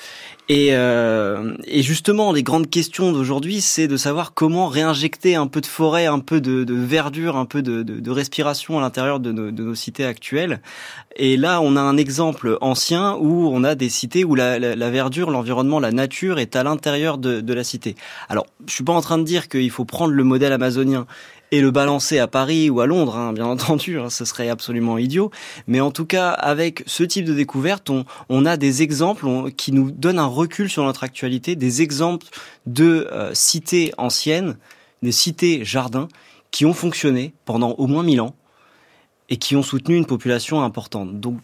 Et, 0.49 0.69
euh, 0.71 1.55
et, 1.65 1.81
justement, 1.81 2.31
les 2.31 2.41
grandes 2.41 2.69
questions 2.69 3.11
d'aujourd'hui, 3.11 3.59
c'est 3.59 3.89
de 3.89 3.97
savoir 3.97 4.33
comment 4.33 4.67
réinjecter 4.67 5.35
un 5.35 5.47
peu 5.47 5.59
de 5.59 5.65
forêt, 5.65 6.05
un 6.05 6.19
peu 6.19 6.39
de, 6.39 6.63
de 6.63 6.73
verdure, 6.73 7.35
un 7.35 7.45
peu 7.45 7.61
de, 7.61 7.83
de, 7.83 7.99
de 7.99 8.11
respiration 8.11 8.77
à 8.77 8.81
l'intérieur 8.81 9.19
de, 9.19 9.33
de, 9.33 9.63
nos 9.63 9.75
cités 9.75 10.05
actuelles. 10.05 10.61
Et 11.17 11.35
là, 11.35 11.59
on 11.59 11.75
a 11.75 11.81
un 11.81 11.97
exemple 11.97 12.57
ancien 12.61 13.15
où 13.19 13.49
on 13.51 13.65
a 13.65 13.75
des 13.75 13.89
cités 13.89 14.23
où 14.23 14.35
la, 14.35 14.57
la, 14.57 14.75
la 14.75 14.89
verdure, 14.89 15.31
l'environnement, 15.31 15.81
la 15.81 15.91
nature 15.91 16.39
est 16.39 16.55
à 16.55 16.63
l'intérieur 16.63 17.17
de, 17.17 17.53
la 17.53 17.63
cité. 17.65 17.95
Alors, 18.29 18.45
je 18.67 18.73
suis 18.73 18.83
pas 18.85 18.93
en 18.93 19.01
train 19.01 19.17
de 19.17 19.23
dire 19.23 19.49
qu'il 19.49 19.71
faut 19.71 19.85
prendre 19.85 20.13
le 20.13 20.23
modèle 20.23 20.53
amazonien 20.53 21.07
et 21.51 21.61
le 21.61 21.71
balancer 21.71 22.19
à 22.19 22.27
Paris 22.27 22.69
ou 22.69 22.81
à 22.81 22.85
Londres, 22.85 23.15
hein, 23.15 23.33
bien 23.33 23.45
entendu, 23.47 23.99
hein, 23.99 24.09
ce 24.09 24.25
serait 24.25 24.49
absolument 24.49 24.97
idiot. 24.97 25.31
Mais 25.67 25.79
en 25.79 25.91
tout 25.91 26.05
cas, 26.05 26.29
avec 26.29 26.83
ce 26.85 27.03
type 27.03 27.25
de 27.25 27.33
découverte, 27.33 27.89
on, 27.89 28.05
on 28.29 28.45
a 28.45 28.57
des 28.57 28.81
exemples 28.81 29.51
qui 29.55 29.71
nous 29.71 29.91
donnent 29.91 30.19
un 30.19 30.25
recul 30.37 30.69
sur 30.69 30.83
notre 30.83 31.03
actualité, 31.03 31.55
des 31.55 31.81
exemples 31.81 32.27
de 32.65 33.07
euh, 33.11 33.33
cités 33.33 33.93
anciennes, 33.97 34.57
des 35.01 35.11
cités 35.11 35.65
jardins 35.65 36.07
qui 36.51 36.65
ont 36.65 36.73
fonctionné 36.73 37.33
pendant 37.45 37.71
au 37.71 37.87
moins 37.87 38.03
mille 38.03 38.21
ans 38.21 38.35
et 39.29 39.37
qui 39.37 39.55
ont 39.55 39.63
soutenu 39.63 39.95
une 39.97 40.05
population 40.05 40.63
importante. 40.63 41.19
Donc, 41.19 41.39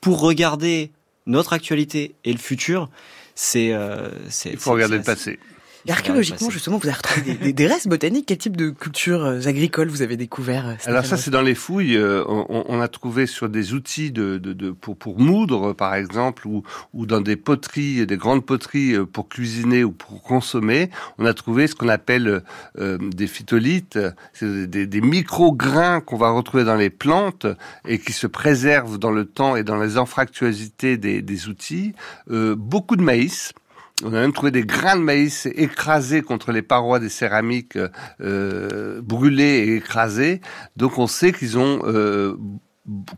pour 0.00 0.20
regarder 0.20 0.92
notre 1.26 1.52
actualité 1.52 2.14
et 2.24 2.32
le 2.32 2.38
futur, 2.38 2.88
c'est... 3.34 3.72
Euh, 3.72 4.10
Il 4.44 4.56
faut 4.56 4.72
regarder 4.72 4.98
le 4.98 5.02
passé. 5.02 5.38
Et 5.86 5.92
archéologiquement, 5.92 6.50
justement, 6.50 6.78
vous 6.78 6.88
avez 6.88 6.96
retrouvé 6.96 7.34
des, 7.34 7.52
des, 7.52 7.66
restes 7.66 7.88
botaniques. 7.88 8.26
Quel 8.26 8.38
type 8.38 8.56
de 8.56 8.70
cultures 8.70 9.24
euh, 9.24 9.46
agricoles 9.46 9.88
vous 9.88 10.02
avez 10.02 10.16
découvert 10.16 10.68
euh, 10.68 10.74
Alors 10.86 11.04
ça, 11.04 11.16
c'est 11.16 11.30
dans 11.30 11.42
les 11.42 11.54
fouilles. 11.54 11.96
Euh, 11.96 12.24
on, 12.26 12.64
on, 12.68 12.80
a 12.80 12.88
trouvé 12.88 13.26
sur 13.26 13.48
des 13.48 13.74
outils 13.74 14.10
de, 14.10 14.38
de, 14.38 14.52
de, 14.52 14.70
pour, 14.70 14.96
pour 14.96 15.20
moudre, 15.20 15.72
par 15.72 15.94
exemple, 15.94 16.46
ou, 16.46 16.62
ou 16.92 17.06
dans 17.06 17.20
des 17.20 17.36
poteries, 17.36 18.06
des 18.06 18.16
grandes 18.16 18.44
poteries 18.44 18.94
pour 19.12 19.28
cuisiner 19.28 19.84
ou 19.84 19.92
pour 19.92 20.22
consommer. 20.22 20.90
On 21.18 21.26
a 21.26 21.34
trouvé 21.34 21.66
ce 21.66 21.74
qu'on 21.74 21.88
appelle 21.88 22.42
euh, 22.78 22.98
des 22.98 23.26
phytolithes, 23.26 23.98
des, 24.40 24.86
des 24.86 25.00
micro-grains 25.00 26.00
qu'on 26.00 26.16
va 26.16 26.30
retrouver 26.30 26.64
dans 26.64 26.76
les 26.76 26.90
plantes 26.90 27.46
et 27.86 27.98
qui 27.98 28.12
se 28.12 28.26
préservent 28.26 28.98
dans 28.98 29.10
le 29.10 29.24
temps 29.24 29.56
et 29.56 29.64
dans 29.64 29.78
les 29.78 29.98
anfractuosités 29.98 30.96
des, 30.96 31.22
des 31.22 31.48
outils. 31.48 31.94
Euh, 32.30 32.54
beaucoup 32.56 32.96
de 32.96 33.02
maïs. 33.02 33.52
On 34.02 34.08
a 34.08 34.20
même 34.20 34.32
trouvé 34.32 34.50
des 34.50 34.64
grains 34.64 34.96
de 34.96 35.02
maïs 35.02 35.46
écrasés 35.54 36.22
contre 36.22 36.50
les 36.50 36.62
parois 36.62 36.98
des 36.98 37.08
céramiques 37.08 37.78
euh, 38.20 39.00
brûlées 39.00 39.44
et 39.68 39.76
écrasées. 39.76 40.40
Donc 40.76 40.98
on 40.98 41.06
sait 41.06 41.32
qu'ils 41.32 41.58
ont 41.58 41.80
euh, 41.84 42.36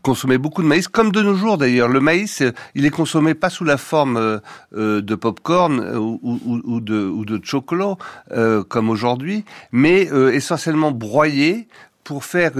consommé 0.01 0.37
beaucoup 0.37 0.61
de 0.61 0.67
maïs, 0.67 0.87
comme 0.87 1.11
de 1.11 1.21
nos 1.21 1.35
jours 1.35 1.57
d'ailleurs. 1.57 1.89
Le 1.89 1.99
maïs, 1.99 2.43
il 2.75 2.85
est 2.85 2.89
consommé 2.89 3.33
pas 3.33 3.49
sous 3.49 3.63
la 3.63 3.77
forme 3.77 4.17
euh, 4.17 4.39
euh 4.73 5.01
de 5.01 5.15
popcorn 5.15 5.79
ou, 5.97 6.19
ou, 6.23 6.81
de, 6.81 7.05
ou 7.05 7.25
de 7.25 7.43
chocolat 7.43 7.95
euh, 8.31 8.63
comme 8.63 8.89
aujourd'hui, 8.89 9.45
mais 9.71 10.11
euh, 10.11 10.31
essentiellement 10.31 10.91
broyé 10.91 11.67
pour 12.03 12.23
faire 12.23 12.53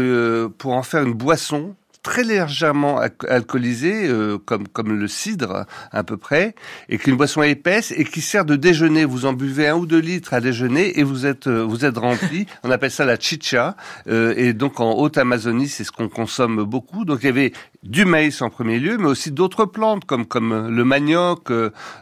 pour 0.57 0.73
en 0.73 0.83
faire 0.83 1.03
une 1.03 1.13
boisson 1.13 1.75
très 2.07 2.23
légèrement 2.23 3.01
alcoolisé, 3.27 4.07
euh, 4.07 4.37
comme 4.37 4.65
comme 4.69 4.97
le 4.97 5.09
cidre 5.09 5.65
à 5.91 6.03
peu 6.05 6.15
près, 6.15 6.55
et 6.87 6.97
qu'une 6.97 7.17
boisson 7.17 7.43
épaisse 7.43 7.93
et 7.97 8.05
qui 8.05 8.21
sert 8.21 8.45
de 8.45 8.55
déjeuner. 8.55 9.03
Vous 9.03 9.25
en 9.25 9.33
buvez 9.33 9.67
un 9.67 9.75
ou 9.75 9.85
deux 9.85 9.99
litres 9.99 10.33
à 10.33 10.39
déjeuner 10.39 10.97
et 10.97 11.03
vous 11.03 11.25
êtes 11.25 11.47
euh, 11.47 11.65
vous 11.65 11.83
êtes 11.83 11.97
rempli. 11.97 12.47
On 12.63 12.71
appelle 12.71 12.91
ça 12.91 13.03
la 13.03 13.19
chicha. 13.19 13.75
Euh, 14.07 14.33
et 14.37 14.53
donc 14.53 14.79
en 14.79 14.93
haute 14.93 15.17
Amazonie, 15.17 15.67
c'est 15.67 15.83
ce 15.83 15.91
qu'on 15.91 16.07
consomme 16.07 16.63
beaucoup. 16.63 17.03
Donc 17.03 17.19
il 17.23 17.25
y 17.25 17.29
avait 17.29 17.51
du 17.83 18.05
maïs 18.05 18.41
en 18.41 18.49
premier 18.49 18.79
lieu, 18.79 18.97
mais 18.97 19.07
aussi 19.07 19.31
d'autres 19.31 19.65
plantes 19.65 20.05
comme 20.05 20.25
comme 20.25 20.69
le 20.69 20.85
manioc, 20.85 21.51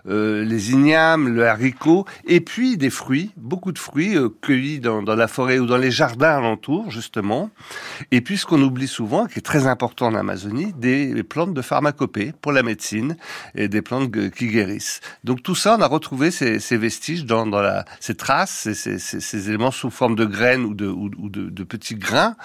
les 0.06 0.72
ignames, 0.72 1.30
le 1.30 1.48
haricot, 1.48 2.06
et 2.26 2.42
puis 2.42 2.78
des 2.78 2.92
fruits, 2.92 3.32
beaucoup 3.38 3.72
de 3.72 3.80
fruits 3.80 4.18
cueillis 4.42 4.80
dans, 4.80 5.02
dans 5.02 5.16
la 5.16 5.28
forêt 5.28 5.58
ou 5.58 5.66
dans 5.66 5.78
les 5.78 5.92
jardins 5.92 6.38
alentours 6.38 6.92
justement. 6.92 7.50
Et 8.12 8.22
puis 8.22 8.38
ce 8.38 8.46
qu'on 8.46 8.62
oublie 8.62 8.88
souvent, 8.88 9.26
qui 9.26 9.40
est 9.40 9.42
très 9.42 9.66
important 9.66 9.95
en 10.02 10.16
Amazonie, 10.16 10.74
des 10.78 11.24
plantes 11.24 11.54
de 11.54 11.62
pharmacopée 11.62 12.34
pour 12.42 12.52
la 12.52 12.64
médecine 12.64 13.16
et 13.56 13.68
des 13.68 13.82
plantes 13.82 14.12
qui 14.32 14.48
guérissent. 14.48 15.02
Donc 15.24 15.44
tout 15.44 15.56
ça, 15.56 15.76
on 15.78 15.82
a 15.82 15.88
retrouvé 15.88 16.32
ces, 16.32 16.78
vestiges 16.78 17.26
dans, 17.26 17.46
la, 17.46 17.86
ces 18.00 18.16
traces, 18.16 18.70
ces, 18.74 19.50
éléments 19.50 19.72
sous 19.72 19.90
forme 19.90 20.16
de 20.16 20.26
graines 20.26 20.66
ou 20.66 20.74
de 20.74 21.64
petits 21.64 21.96
grains 21.96 22.36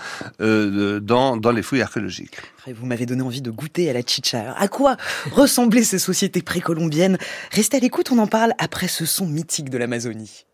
euh, 0.41 1.01
dans, 1.01 1.37
dans 1.37 1.53
les 1.53 1.63
fouilles 1.63 1.83
archéologiques. 1.83 2.39
Vous 2.67 2.87
m'avez 2.87 3.07
donné 3.07 3.23
envie 3.23 3.43
de 3.43 3.51
goûter 3.51 3.91
à 3.91 3.93
la 3.93 4.03
chicha. 4.03 4.55
à 4.57 4.69
quoi 4.69 4.97
ressemblaient 5.33 5.83
ces 5.83 5.99
sociétés 5.99 6.43
précolombiennes? 6.43 7.19
Restez 7.51 7.79
à 7.79 7.81
l'écoute, 7.81 8.11
on 8.13 8.19
en 8.19 8.27
parle 8.27 8.53
après 8.59 8.89
ce 8.89 9.07
son 9.07 9.27
mythique 9.27 9.71
de 9.71 9.79
l'Amazonie. 9.79 10.47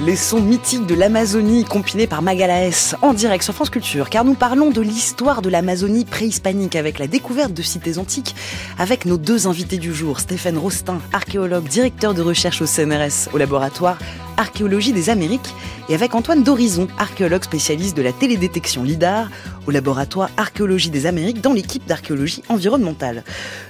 Les 0.00 0.16
sons 0.16 0.40
mythiques 0.40 0.86
de 0.86 0.94
l'Amazonie 0.94 1.64
compilés 1.64 2.06
par 2.06 2.22
Magalaes 2.22 2.94
en 3.02 3.12
direct 3.12 3.44
sur 3.44 3.54
France 3.54 3.68
Culture, 3.68 4.08
car 4.08 4.24
nous 4.24 4.34
parlons 4.34 4.70
de 4.70 4.80
l'histoire 4.80 5.42
de 5.42 5.50
l'Amazonie 5.50 6.06
préhispanique 6.06 6.74
avec 6.74 6.98
la 6.98 7.06
découverte 7.06 7.52
de 7.52 7.62
cités 7.62 7.98
antiques, 7.98 8.34
avec 8.78 9.04
nos 9.04 9.18
deux 9.18 9.46
invités 9.46 9.76
du 9.76 9.92
jour, 9.92 10.20
Stéphane 10.20 10.56
Rostin, 10.56 11.00
archéologue, 11.12 11.68
directeur 11.68 12.14
de 12.14 12.22
recherche 12.22 12.62
au 12.62 12.66
CNRS, 12.66 13.28
au 13.34 13.38
laboratoire 13.38 13.98
Archéologie 14.38 14.92
des 14.92 15.10
Amériques, 15.10 15.52
et 15.88 15.94
avec 15.94 16.14
Antoine 16.14 16.44
Dorison, 16.44 16.86
archéologue 16.96 17.42
spécialiste 17.42 17.96
de 17.96 18.02
la 18.02 18.12
télédétection 18.12 18.84
LIDAR 18.84 19.30
au 19.66 19.72
laboratoire 19.72 20.30
Archéologie 20.36 20.90
des 20.90 21.06
Amériques 21.06 21.40
dans 21.40 21.52
l'équipe 21.52 21.84
d'archéologie 21.86 22.42
environnementale. 22.48 23.24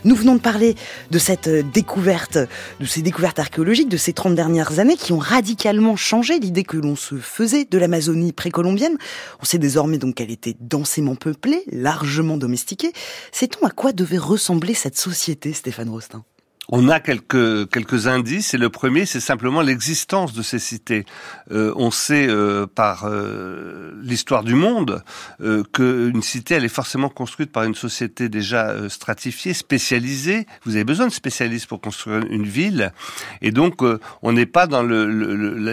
Nous 0.05 0.15
venons 0.15 0.35
de 0.35 0.41
parler 0.41 0.75
de 1.11 1.19
cette 1.19 1.49
découverte, 1.49 2.37
de 2.81 2.85
ces 2.85 3.01
découvertes 3.01 3.39
archéologiques 3.39 3.89
de 3.89 3.97
ces 3.97 4.13
30 4.13 4.35
dernières 4.35 4.79
années 4.79 4.97
qui 4.97 5.13
ont 5.13 5.19
radicalement 5.19 5.97
changé 5.97 6.39
l'idée 6.39 6.65
que 6.65 6.77
l'on 6.77 6.97
se 6.97 7.15
faisait 7.15 7.65
de 7.65 7.79
l'Amazonie 7.79 8.33
précolombienne. 8.33 8.99
On 9.41 9.47
sait 9.47 9.59
désormais 9.59 9.99
donc 9.99 10.17
qu'elle 10.17 10.31
était 10.31 10.57
densément 10.61 11.15
peuplée, 11.15 11.63
largement 11.73 12.37
domestiquée. 12.37 12.93
Sait-on 13.33 13.67
à 13.67 13.71
quoi 13.71 13.93
devait 13.93 14.19
ressembler 14.19 14.75
cette 14.75 14.99
société, 14.99 15.55
Stéphane 15.55 15.89
Rostin? 15.89 16.25
On 16.71 16.89
a 16.89 17.01
quelques 17.01 17.71
quelques 17.71 18.07
indices 18.07 18.53
et 18.53 18.59
le 18.59 18.69
premier 18.69 19.07
c'est 19.07 19.21
simplement 19.21 19.63
l'existence 19.63 20.35
de 20.35 20.43
ces 20.43 20.59
cités. 20.59 21.07
Euh, 21.51 21.73
on 21.77 21.91
sait 21.91 22.27
euh, 22.29 22.67
par 22.67 23.05
euh, 23.05 23.93
l'histoire 24.03 24.45
du 24.45 24.55
monde 24.55 25.03
euh, 25.41 25.63
qu'une 25.73 26.23
cité 26.23 26.55
elle 26.55 26.65
est 26.65 26.69
forcément 26.69 27.09
construite 27.09 27.53
par 27.53 27.65
une 27.65 27.75
société 27.75 28.29
déjà 28.29 28.89
stratifiée, 28.91 29.55
spécialisée. 29.55 30.47
Vous 30.65 30.75
avez 30.75 30.85
besoin 30.85 31.07
de 31.07 31.13
spécialistes 31.13 31.67
pour 31.67 31.81
construire 31.81 32.23
une 32.29 32.47
ville 32.47 32.93
et 33.41 33.51
donc 33.51 33.83
on 34.23 34.33
n'est 34.33 34.47
pas 34.47 34.67
dans 34.67 34.83
le, 34.83 35.07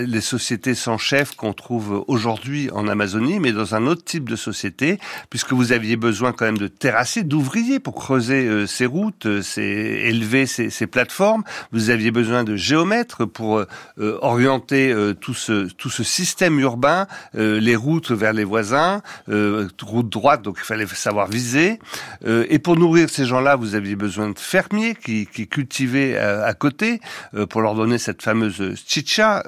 les 0.02 0.22
sociétés 0.22 0.76
sans 0.76 0.98
chef 0.98 1.36
qu'on 1.36 1.54
trouve 1.54 2.06
aujourd'hui 2.08 2.70
en 2.72 2.88
Amazonie, 2.88 3.40
mais 3.40 3.52
dans 3.52 3.76
un 3.76 3.86
autre 3.88 4.04
type 4.06 4.30
de 4.30 4.38
société 4.38 5.00
puisque 5.30 5.52
vous 5.52 5.74
aviez 5.74 5.98
besoin 5.98 6.32
quand 6.32 6.46
même 6.46 6.58
de 6.58 6.68
terrassiers, 6.68 7.24
d'ouvriers 7.24 7.80
pour 7.80 7.96
creuser 7.96 8.66
ces 8.68 8.86
routes, 8.86 9.42
ces 9.42 9.64
élever 9.64 10.46
ces, 10.46 10.70
ces 10.70 10.85
plateformes. 10.88 11.43
Vous 11.71 11.89
aviez 11.89 12.12
besoin 12.12 12.43
de 12.43 12.56
géomètres 12.56 13.26
pour 13.26 13.58
euh, 13.58 13.67
euh, 14.00 14.17
orienter 14.21 14.91
euh, 14.91 15.13
tout 15.13 15.34
ce 15.34 15.67
tout 15.74 15.89
ce 15.89 16.04
système 16.04 16.60
urbain, 16.60 17.08
les 17.34 17.76
routes 17.76 18.12
vers 18.12 18.34
les 18.34 18.43
voisins, 18.43 19.02
route 19.28 20.10
droite, 20.10 20.41
donc 20.41 20.58
il 20.60 20.65
fallait 20.65 20.86
savoir 20.88 21.28
viser. 21.28 21.80
et 22.26 22.60
pour 22.60 22.78
nourrir 22.78 23.10
ces 23.10 23.26
gens-là, 23.26 23.56
vous 23.56 23.76
aviez 23.76 23.95
besoin 23.95 24.30
de 24.30 24.39
fermiers 24.39 24.95
qui, 24.95 25.28
qui 25.28 25.48
cultivaient 25.48 26.17
à, 26.17 26.54
côté 26.54 27.02
pour 27.50 27.62
leur 27.62 27.76
donner 27.76 27.98
cette 27.98 28.21
fameuse 28.21 28.76
chicha, 28.88 29.43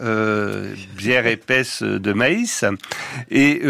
bière 0.95 1.27
épaisse 1.27 1.83
de 1.83 2.13
maïs. 2.13 2.65
Et 3.29 3.61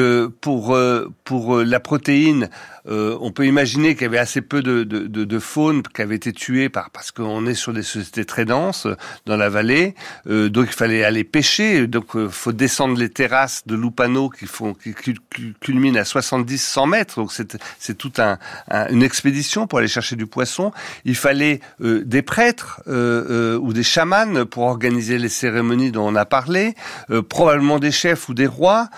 pour 0.42 0.78
pour 1.24 1.58
la 1.58 1.80
protéine, 1.80 2.50
on 2.88 3.32
peut 3.32 3.46
imaginer 3.46 3.94
qu'il 3.94 4.04
y 4.04 4.06
avait 4.06 4.18
assez 4.18 4.42
peu 4.42 4.62
de, 4.62 4.84
de, 4.84 5.08
de, 5.08 5.40
faune 5.40 5.84
qui 5.84 6.02
avait 6.02 6.16
été 6.16 6.34
tuée 6.34 6.70
par 6.70 6.90
parce 6.90 7.12
qu'on 7.12 7.46
est 7.46 7.54
sur 7.54 7.74
des 7.74 7.84
sociétés 7.84 8.26
très 8.26 8.46
denses 8.46 8.88
dans 9.26 9.38
la 9.38 9.50
vallée, 9.50 9.96
euh, 10.30 10.50
donc 10.50 10.68
il 10.70 10.74
fallait 10.74 11.04
aller 11.04 11.24
pêcher, 11.24 11.88
donc 11.88 12.06
il 12.14 12.22
euh, 12.22 12.30
faut 12.30 12.52
descendre 12.52 12.98
les 12.98 13.10
terrasses 13.10 13.64
de 13.66 13.76
Lupano 13.76 14.30
qui 14.30 14.46
font 14.46 14.74
qui 14.74 14.94
culminent 15.60 16.00
à 16.00 16.04
70-100 16.04 16.90
mètres, 16.90 17.16
donc 17.16 17.32
c'est 17.32 17.98
toute 17.98 18.20
un, 18.20 18.38
une 18.90 19.04
expédition 19.04 19.68
pour 19.68 19.80
aller 19.80 19.88
chercher 19.88 20.16
du 20.16 20.26
poisson. 20.26 20.72
Il 21.06 21.16
fallait 21.16 21.60
euh, 21.82 22.04
des 22.06 22.22
prêtres 22.22 22.82
ou 22.88 23.74
des 23.74 23.84
chamans 23.84 24.46
pour 24.46 24.64
organiser 24.64 25.18
les 25.18 25.30
cérémonies 25.30 25.92
dont 25.92 26.08
on 26.08 26.16
a 26.16 26.26
parlé, 26.26 26.74
probablement 27.30 27.80
des 27.80 27.92
chefs 27.92 28.30
ou 28.30 28.34
des 28.34 28.48
rois. 28.48 28.90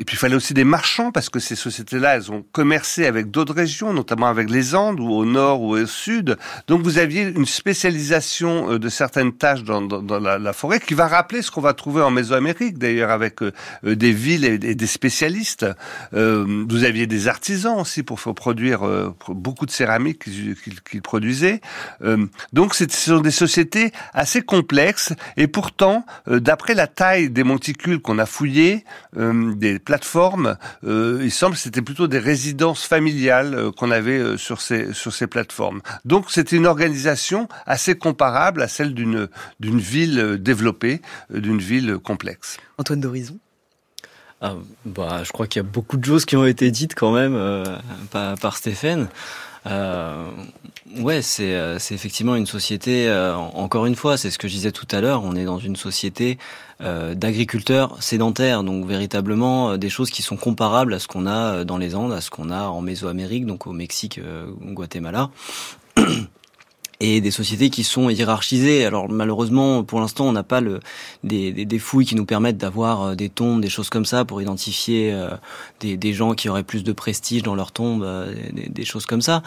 Et 0.00 0.04
puis 0.04 0.16
il 0.16 0.18
fallait 0.18 0.34
aussi 0.34 0.54
des 0.54 0.64
marchands 0.64 1.12
parce 1.12 1.28
que 1.28 1.38
ces 1.38 1.54
sociétés-là, 1.54 2.16
elles 2.16 2.32
ont 2.32 2.42
commercé 2.52 3.04
avec 3.04 3.30
d'autres 3.30 3.52
régions, 3.52 3.92
notamment 3.92 4.28
avec 4.28 4.48
les 4.48 4.74
Andes 4.74 4.98
ou 4.98 5.10
au 5.10 5.26
nord 5.26 5.60
ou 5.60 5.76
au 5.76 5.84
sud. 5.84 6.38
Donc 6.68 6.80
vous 6.80 6.96
aviez 6.96 7.24
une 7.24 7.44
spécialisation 7.44 8.72
euh, 8.72 8.78
de 8.78 8.88
certaines 8.88 9.34
tâches 9.34 9.62
dans, 9.62 9.82
la, 10.18 10.52
forêt 10.54 10.80
qui 10.80 10.94
va 10.94 11.06
rappeler 11.06 11.42
ce 11.42 11.50
qu'on 11.50 11.60
va 11.60 11.74
trouver 11.74 12.00
en 12.00 12.10
Mésoamérique 12.10 12.78
d'ailleurs 12.78 13.10
avec 13.10 13.42
euh, 13.42 13.52
euh, 13.84 13.94
des 13.94 14.12
villes 14.12 14.46
et, 14.46 14.58
des 14.58 14.86
spécialistes. 14.86 15.66
Vous 16.12 16.84
aviez 16.84 17.06
des 17.06 17.28
artisans 17.28 17.78
aussi 17.78 18.02
pour 18.02 18.18
produire 18.34 18.80
beaucoup 19.28 19.66
de 19.66 19.70
céramique 19.70 20.24
qu'ils 20.24 21.02
produisaient. 21.02 21.60
donc 22.52 22.74
ce 22.74 22.84
sont 22.88 23.20
des 23.20 23.30
sociétés 23.30 23.92
assez 24.14 24.40
complexes 24.40 25.12
et 25.36 25.46
pourtant, 25.46 26.06
d'après 26.26 26.74
la 26.74 26.86
taille 26.86 27.28
des 27.28 27.44
monticules 27.44 28.00
qu'on 28.00 28.18
a 28.18 28.26
fouillés, 28.26 28.84
des 29.16 29.78
plateformes, 29.90 30.56
euh, 30.84 31.18
il 31.20 31.32
semble 31.32 31.56
que 31.56 31.60
c'était 31.60 31.82
plutôt 31.82 32.06
des 32.06 32.20
résidences 32.20 32.84
familiales 32.84 33.54
euh, 33.54 33.72
qu'on 33.72 33.90
avait 33.90 34.20
euh, 34.20 34.36
sur 34.36 34.60
ces 34.60 34.92
sur 34.92 35.12
ces 35.12 35.26
plateformes. 35.26 35.80
Donc 36.04 36.30
c'était 36.30 36.54
une 36.54 36.66
organisation 36.66 37.48
assez 37.66 37.96
comparable 37.96 38.62
à 38.62 38.68
celle 38.68 38.94
d'une 38.94 39.26
d'une 39.58 39.80
ville 39.80 40.36
développée, 40.38 41.02
d'une 41.30 41.58
ville 41.58 41.98
complexe. 41.98 42.58
Antoine 42.78 43.00
d'Horizon. 43.00 43.36
Ah, 44.40 44.54
bah, 44.84 45.22
je 45.24 45.32
crois 45.32 45.48
qu'il 45.48 45.60
y 45.60 45.66
a 45.66 45.68
beaucoup 45.68 45.96
de 45.96 46.04
choses 46.04 46.24
qui 46.24 46.36
ont 46.36 46.46
été 46.46 46.70
dites 46.70 46.94
quand 46.94 47.12
même 47.12 47.36
par, 48.12 48.38
par 48.38 48.56
Stéphane. 48.56 49.08
Euh, 49.66 50.30
ouais, 50.98 51.22
c'est 51.22 51.54
euh, 51.54 51.78
c'est 51.78 51.94
effectivement 51.94 52.34
une 52.36 52.46
société. 52.46 53.08
Euh, 53.08 53.34
encore 53.36 53.86
une 53.86 53.94
fois, 53.94 54.16
c'est 54.16 54.30
ce 54.30 54.38
que 54.38 54.48
je 54.48 54.54
disais 54.54 54.72
tout 54.72 54.88
à 54.90 55.00
l'heure. 55.00 55.22
On 55.24 55.36
est 55.36 55.44
dans 55.44 55.58
une 55.58 55.76
société 55.76 56.38
d'agriculteurs 57.14 58.02
sédentaires, 58.02 58.62
donc 58.62 58.86
véritablement 58.86 59.76
des 59.76 59.90
choses 59.90 60.08
qui 60.08 60.22
sont 60.22 60.38
comparables 60.38 60.94
à 60.94 60.98
ce 60.98 61.08
qu'on 61.08 61.26
a 61.26 61.62
dans 61.62 61.76
les 61.76 61.94
Andes, 61.94 62.12
à 62.12 62.22
ce 62.22 62.30
qu'on 62.30 62.48
a 62.48 62.68
en 62.68 62.80
Mésoamérique, 62.80 63.44
donc 63.44 63.66
au 63.66 63.72
Mexique, 63.72 64.18
au 64.18 64.72
Guatemala 64.72 65.28
et 67.00 67.20
des 67.22 67.30
sociétés 67.30 67.70
qui 67.70 67.82
sont 67.82 68.10
hiérarchisées. 68.10 68.84
Alors 68.84 69.08
malheureusement, 69.08 69.82
pour 69.84 70.00
l'instant, 70.00 70.26
on 70.26 70.32
n'a 70.32 70.42
pas 70.42 70.60
le, 70.60 70.80
des, 71.24 71.50
des, 71.50 71.64
des, 71.64 71.78
fouilles 71.78 72.04
qui 72.04 72.14
nous 72.14 72.26
permettent 72.26 72.58
d'avoir 72.58 73.02
euh, 73.02 73.14
des 73.14 73.30
tombes, 73.30 73.62
des 73.62 73.70
choses 73.70 73.88
comme 73.88 74.04
ça 74.04 74.26
pour 74.26 74.42
identifier 74.42 75.12
euh, 75.12 75.30
des, 75.80 75.96
des, 75.96 76.12
gens 76.12 76.34
qui 76.34 76.48
auraient 76.50 76.62
plus 76.62 76.84
de 76.84 76.92
prestige 76.92 77.42
dans 77.42 77.54
leur 77.54 77.72
tombe, 77.72 78.02
euh, 78.02 78.32
des, 78.52 78.68
des, 78.68 78.84
choses 78.84 79.06
comme 79.06 79.22
ça. 79.22 79.42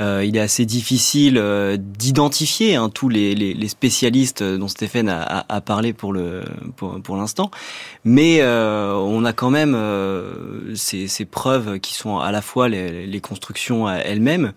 Euh, 0.00 0.24
il 0.26 0.36
est 0.36 0.40
assez 0.40 0.66
difficile 0.66 1.40
d'identifier 1.78 2.74
hein, 2.74 2.90
tous 2.92 3.08
les, 3.08 3.34
les, 3.34 3.54
les, 3.54 3.68
spécialistes 3.68 4.42
dont 4.42 4.68
Stéphane 4.68 5.08
a, 5.08 5.46
a, 5.48 5.60
parlé 5.60 5.92
pour 5.92 6.12
le 6.12 6.42
pour, 6.76 7.00
pour 7.00 7.16
l'instant, 7.16 7.50
mais 8.04 8.42
on 8.42 9.24
a 9.24 9.32
quand 9.32 9.50
même 9.50 9.76
ces, 10.74 11.06
ces, 11.08 11.24
preuves 11.24 11.78
qui 11.78 11.94
sont 11.94 12.18
à 12.18 12.32
la 12.32 12.42
fois 12.42 12.68
les, 12.68 13.06
les 13.06 13.20
constructions 13.20 13.88
elles-mêmes, 13.88 14.52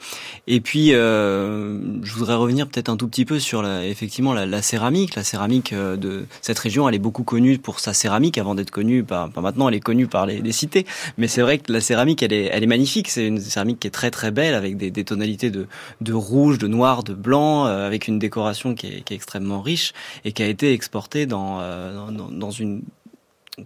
et 0.47 0.61
puis 0.61 0.89
je 0.89 2.13
voudrais 2.13 2.38
revenir 2.39 2.67
peut-être 2.67 2.89
un 2.89 2.97
tout 2.97 3.07
petit 3.07 3.25
peu 3.25 3.39
sur 3.39 3.61
la, 3.61 3.85
effectivement 3.85 4.33
la, 4.33 4.61
céramique. 4.61 5.15
La 5.15 5.23
céramique 5.23 5.73
euh, 5.73 5.95
de 5.97 6.25
cette 6.41 6.59
région, 6.59 6.87
elle 6.89 6.95
est 6.95 6.99
beaucoup 6.99 7.23
connue 7.23 7.57
pour 7.57 7.79
sa 7.79 7.93
céramique 7.93 8.37
avant 8.37 8.55
d'être 8.55 8.71
connue 8.71 9.03
par, 9.03 9.29
maintenant, 9.41 9.69
elle 9.69 9.75
est 9.75 9.79
connue 9.79 10.07
par 10.07 10.25
les, 10.25 10.51
cités. 10.51 10.85
Mais 11.17 11.27
c'est 11.27 11.41
vrai 11.41 11.59
que 11.59 11.71
la 11.71 11.81
céramique, 11.81 12.23
elle 12.23 12.33
est, 12.33 12.49
elle 12.51 12.63
est 12.63 12.67
magnifique. 12.67 13.09
C'est 13.09 13.27
une 13.27 13.39
céramique 13.39 13.79
qui 13.79 13.87
est 13.87 13.91
très 13.91 14.11
très 14.11 14.31
belle 14.31 14.55
avec 14.55 14.77
des, 14.77 15.03
tonalités 15.03 15.51
de, 15.51 15.67
de, 16.01 16.13
rouge, 16.13 16.57
de 16.57 16.67
noir, 16.67 17.03
de 17.03 17.13
blanc, 17.13 17.67
euh, 17.67 17.85
avec 17.85 18.07
une 18.07 18.19
décoration 18.19 18.75
qui 18.75 18.87
est, 18.87 19.11
extrêmement 19.11 19.61
riche 19.61 19.93
et 20.23 20.31
qui 20.31 20.43
a 20.43 20.47
été 20.47 20.71
exportée 20.71 21.25
dans, 21.25 21.59
euh, 21.61 22.11
dans 22.11 22.51
une 22.51 22.83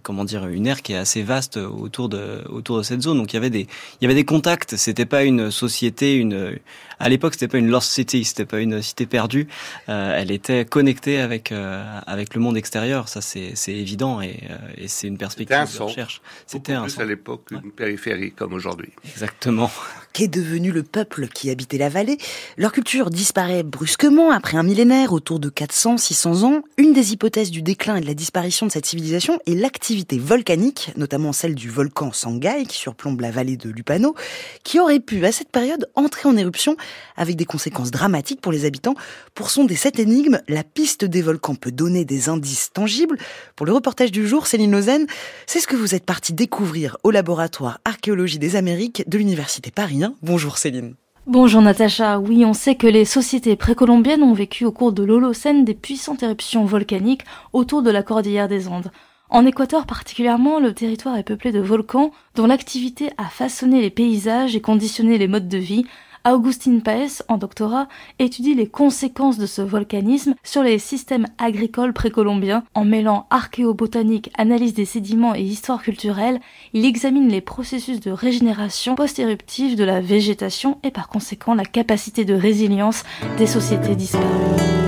comment 0.02 0.24
dire 0.24 0.46
une 0.46 0.66
aire 0.66 0.82
qui 0.82 0.92
est 0.92 0.96
assez 0.96 1.22
vaste 1.22 1.56
autour 1.56 2.08
de 2.08 2.42
autour 2.48 2.78
de 2.78 2.82
cette 2.82 3.02
zone 3.02 3.18
donc 3.18 3.32
il 3.32 3.36
y 3.36 3.38
avait 3.38 3.50
des 3.50 3.60
il 3.60 4.02
y 4.02 4.04
avait 4.06 4.14
des 4.14 4.24
contacts 4.24 4.76
c'était 4.76 5.06
pas 5.06 5.24
une 5.24 5.50
société 5.50 6.16
une 6.16 6.58
à 6.98 7.08
l'époque 7.08 7.34
c'était 7.34 7.48
pas 7.48 7.58
une 7.58 7.70
lost 7.70 7.90
city 7.90 8.24
c'était 8.24 8.44
pas 8.44 8.60
une 8.60 8.82
cité 8.82 9.06
perdue. 9.06 9.46
Euh, 9.88 10.16
elle 10.16 10.30
était 10.30 10.64
connectée 10.64 11.20
avec 11.20 11.52
euh, 11.52 11.84
avec 12.06 12.34
le 12.34 12.40
monde 12.40 12.56
extérieur 12.56 13.08
ça 13.08 13.20
c'est 13.20 13.52
c'est 13.54 13.72
évident 13.72 14.20
et, 14.20 14.40
euh, 14.50 14.56
et 14.76 14.88
c'est 14.88 15.06
une 15.06 15.18
perspective 15.18 15.56
un 15.56 15.64
de 15.64 15.82
recherche. 15.82 16.20
C'était 16.46 16.72
un 16.72 16.82
plus 16.82 16.98
à 16.98 17.04
l'époque 17.04 17.48
une 17.50 17.58
ouais. 17.58 17.62
périphérie 17.76 18.32
comme 18.32 18.52
aujourd'hui. 18.52 18.90
Exactement. 19.08 19.70
Qu'est 20.12 20.28
devenu 20.28 20.70
le 20.70 20.82
peuple 20.82 21.28
qui 21.28 21.50
habitait 21.50 21.78
la 21.78 21.88
vallée? 21.88 22.18
Leur 22.56 22.72
culture 22.72 23.10
disparaît 23.10 23.62
brusquement 23.62 24.30
après 24.30 24.56
un 24.56 24.62
millénaire 24.62 25.12
autour 25.12 25.40
de 25.40 25.48
400 25.48 25.98
600 25.98 26.42
ans. 26.44 26.62
Une 26.76 26.92
des 26.92 27.12
hypothèses 27.12 27.50
du 27.50 27.62
déclin 27.62 27.96
et 27.96 28.00
de 28.00 28.06
la 28.06 28.14
disparition 28.14 28.66
de 28.66 28.70
cette 28.70 28.86
civilisation 28.86 29.40
est 29.46 29.54
l'activité 29.54 29.84
activité 29.84 30.18
volcanique, 30.18 30.92
notamment 30.96 31.34
celle 31.34 31.54
du 31.54 31.68
volcan 31.68 32.10
Sangay 32.10 32.64
qui 32.64 32.78
surplombe 32.78 33.20
la 33.20 33.30
vallée 33.30 33.58
de 33.58 33.68
Lupano, 33.68 34.14
qui 34.62 34.80
aurait 34.80 34.98
pu 34.98 35.22
à 35.26 35.30
cette 35.30 35.50
période 35.50 35.90
entrer 35.94 36.26
en 36.26 36.38
éruption 36.38 36.76
avec 37.16 37.36
des 37.36 37.44
conséquences 37.44 37.90
dramatiques 37.90 38.40
pour 38.40 38.52
les 38.52 38.64
habitants. 38.64 38.94
Pour 39.34 39.50
sonder 39.50 39.76
cette 39.76 39.98
énigme, 39.98 40.40
la 40.48 40.64
piste 40.64 41.04
des 41.04 41.22
volcans 41.22 41.54
peut 41.54 41.72
donner 41.72 42.04
des 42.04 42.28
indices 42.28 42.72
tangibles. 42.72 43.18
Pour 43.56 43.66
le 43.66 43.72
reportage 43.72 44.12
du 44.12 44.26
jour, 44.26 44.46
Céline 44.46 44.72
Lausanne, 44.72 45.06
c'est 45.46 45.60
ce 45.60 45.66
que 45.66 45.76
vous 45.76 45.94
êtes 45.94 46.04
parti 46.04 46.32
découvrir 46.32 46.96
au 47.02 47.10
laboratoire 47.10 47.80
Archéologie 47.84 48.38
des 48.38 48.56
Amériques 48.56 49.08
de 49.08 49.18
l'Université 49.18 49.70
Paris 49.70 50.02
1. 50.02 50.14
Bonjour 50.22 50.58
Céline. 50.58 50.94
Bonjour 51.26 51.62
Natacha, 51.62 52.18
oui 52.18 52.44
on 52.44 52.52
sait 52.52 52.74
que 52.74 52.86
les 52.86 53.06
sociétés 53.06 53.56
précolombiennes 53.56 54.22
ont 54.22 54.34
vécu 54.34 54.66
au 54.66 54.72
cours 54.72 54.92
de 54.92 55.02
l'Holocène 55.02 55.64
des 55.64 55.72
puissantes 55.72 56.22
éruptions 56.22 56.66
volcaniques 56.66 57.24
autour 57.54 57.82
de 57.82 57.90
la 57.90 58.02
cordillère 58.02 58.46
des 58.46 58.68
Andes. 58.68 58.90
En 59.30 59.46
Équateur 59.46 59.86
particulièrement, 59.86 60.60
le 60.60 60.74
territoire 60.74 61.16
est 61.16 61.22
peuplé 61.22 61.50
de 61.50 61.60
volcans 61.60 62.10
dont 62.34 62.46
l'activité 62.46 63.10
a 63.16 63.24
façonné 63.24 63.80
les 63.80 63.88
paysages 63.88 64.54
et 64.54 64.60
conditionné 64.60 65.16
les 65.16 65.26
modes 65.26 65.48
de 65.48 65.56
vie. 65.56 65.86
Augustine 66.26 66.80
Paes, 66.80 67.22
en 67.28 67.36
doctorat, 67.36 67.86
étudie 68.18 68.54
les 68.54 68.66
conséquences 68.66 69.36
de 69.36 69.44
ce 69.44 69.60
volcanisme 69.60 70.34
sur 70.42 70.62
les 70.62 70.78
systèmes 70.78 71.26
agricoles 71.36 71.92
précolombiens. 71.92 72.64
En 72.72 72.86
mêlant 72.86 73.26
archéobotanique, 73.28 74.30
analyse 74.38 74.72
des 74.72 74.86
sédiments 74.86 75.34
et 75.34 75.42
histoire 75.42 75.82
culturelle, 75.82 76.40
il 76.72 76.86
examine 76.86 77.28
les 77.28 77.42
processus 77.42 78.00
de 78.00 78.10
régénération 78.10 78.94
post-éruptive 78.94 79.76
de 79.76 79.84
la 79.84 80.00
végétation 80.00 80.78
et 80.82 80.90
par 80.90 81.08
conséquent 81.08 81.54
la 81.54 81.66
capacité 81.66 82.24
de 82.24 82.34
résilience 82.34 83.04
des 83.36 83.46
sociétés 83.46 83.94
disparues. 83.94 84.24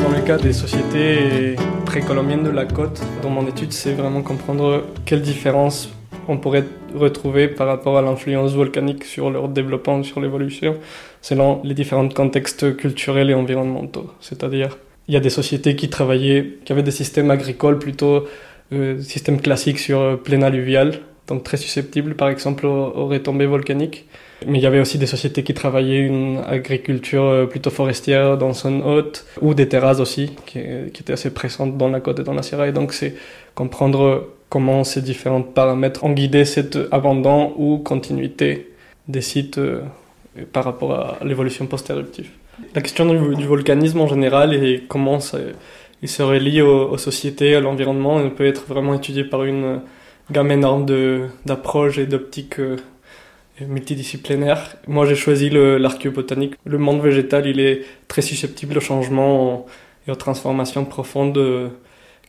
Dans 0.02 0.16
le 0.16 0.22
cas 0.22 0.38
des 0.38 0.54
sociétés 0.54 1.56
précolombiennes 1.84 2.44
de 2.44 2.50
la 2.50 2.64
côte, 2.64 3.02
dans 3.22 3.30
mon 3.30 3.46
étude, 3.46 3.72
c'est 3.72 3.92
vraiment 3.92 4.22
comprendre 4.22 4.86
quelle 5.04 5.20
différence 5.20 5.90
on 6.28 6.38
pourrait 6.38 6.64
retrouver 6.94 7.48
par 7.48 7.66
rapport 7.66 7.98
à 7.98 8.02
l'influence 8.02 8.54
volcanique 8.54 9.04
sur 9.04 9.30
leur 9.30 9.48
développement, 9.48 10.02
sur 10.02 10.20
l'évolution, 10.20 10.76
selon 11.28 11.60
les 11.64 11.74
différents 11.74 12.08
contextes 12.08 12.76
culturels 12.76 13.30
et 13.30 13.34
environnementaux. 13.34 14.08
C'est-à-dire, 14.20 14.78
il 15.08 15.14
y 15.14 15.16
a 15.16 15.20
des 15.20 15.34
sociétés 15.40 15.74
qui 15.74 15.88
travaillaient, 15.90 16.58
qui 16.64 16.72
avaient 16.72 16.84
des 16.84 16.98
systèmes 17.02 17.32
agricoles 17.32 17.80
plutôt, 17.80 18.26
euh, 18.72 19.00
systèmes 19.00 19.40
classiques 19.40 19.80
sur 19.80 19.98
euh, 19.98 20.16
plaine 20.16 20.44
alluviale, 20.44 21.00
donc 21.26 21.42
très 21.42 21.56
susceptibles 21.56 22.14
par 22.14 22.28
exemple 22.28 22.64
aux, 22.64 23.08
retombées 23.08 23.46
volcaniques. 23.46 24.06
Mais 24.46 24.58
il 24.58 24.62
y 24.62 24.66
avait 24.66 24.78
aussi 24.78 24.98
des 24.98 25.06
sociétés 25.06 25.42
qui 25.42 25.52
travaillaient 25.52 26.06
une 26.14 26.42
agriculture 26.46 27.24
euh, 27.24 27.46
plutôt 27.46 27.70
forestière 27.70 28.38
dans 28.38 28.52
zone 28.52 28.80
haute, 28.82 29.26
ou 29.40 29.54
des 29.54 29.68
terrasses 29.68 29.98
aussi, 29.98 30.30
qui, 30.46 30.60
qui 30.92 31.02
étaient 31.02 31.14
assez 31.14 31.34
présentes 31.34 31.76
dans 31.76 31.88
la 31.88 31.98
côte 31.98 32.20
et 32.20 32.22
dans 32.22 32.34
la 32.34 32.44
Sierra. 32.44 32.68
Et 32.68 32.72
donc 32.72 32.92
c'est 32.92 33.14
comprendre 33.56 34.28
comment 34.48 34.84
ces 34.84 35.02
différents 35.02 35.42
paramètres 35.42 36.04
ont 36.04 36.12
guidé 36.12 36.44
cet 36.44 36.78
abandon 36.92 37.52
ou 37.56 37.78
continuité 37.78 38.68
des 39.08 39.22
sites 39.22 39.58
euh, 39.58 39.82
par 40.52 40.64
rapport 40.64 40.92
à 40.92 41.18
l'évolution 41.24 41.66
post-éruptive. 41.66 42.30
La 42.74 42.80
question 42.80 43.06
du, 43.06 43.44
volcanisme 43.44 44.00
en 44.00 44.08
général 44.08 44.54
et 44.54 44.84
comment 44.88 45.20
ça, 45.20 45.38
il 46.02 46.08
se 46.08 46.22
relie 46.22 46.62
aux, 46.62 46.90
aux 46.90 46.98
sociétés, 46.98 47.54
à 47.54 47.60
l'environnement, 47.60 48.28
peut 48.30 48.46
être 48.46 48.66
vraiment 48.66 48.94
étudié 48.94 49.24
par 49.24 49.44
une 49.44 49.80
gamme 50.30 50.50
énorme 50.50 50.86
d'approches 51.44 51.98
et 51.98 52.06
d'optiques 52.06 52.58
euh, 52.58 52.76
multidisciplinaires. 53.60 54.76
Moi, 54.86 55.06
j'ai 55.06 55.14
choisi 55.14 55.50
l'archéobotanique. 55.50 56.54
Le 56.64 56.78
monde 56.78 57.00
végétal, 57.00 57.46
il 57.46 57.60
est 57.60 57.82
très 58.08 58.22
susceptible 58.22 58.76
au 58.78 58.80
changement 58.80 59.66
et 60.06 60.10
aux 60.10 60.16
transformations 60.16 60.84
profondes 60.84 61.38
euh, 61.38 61.68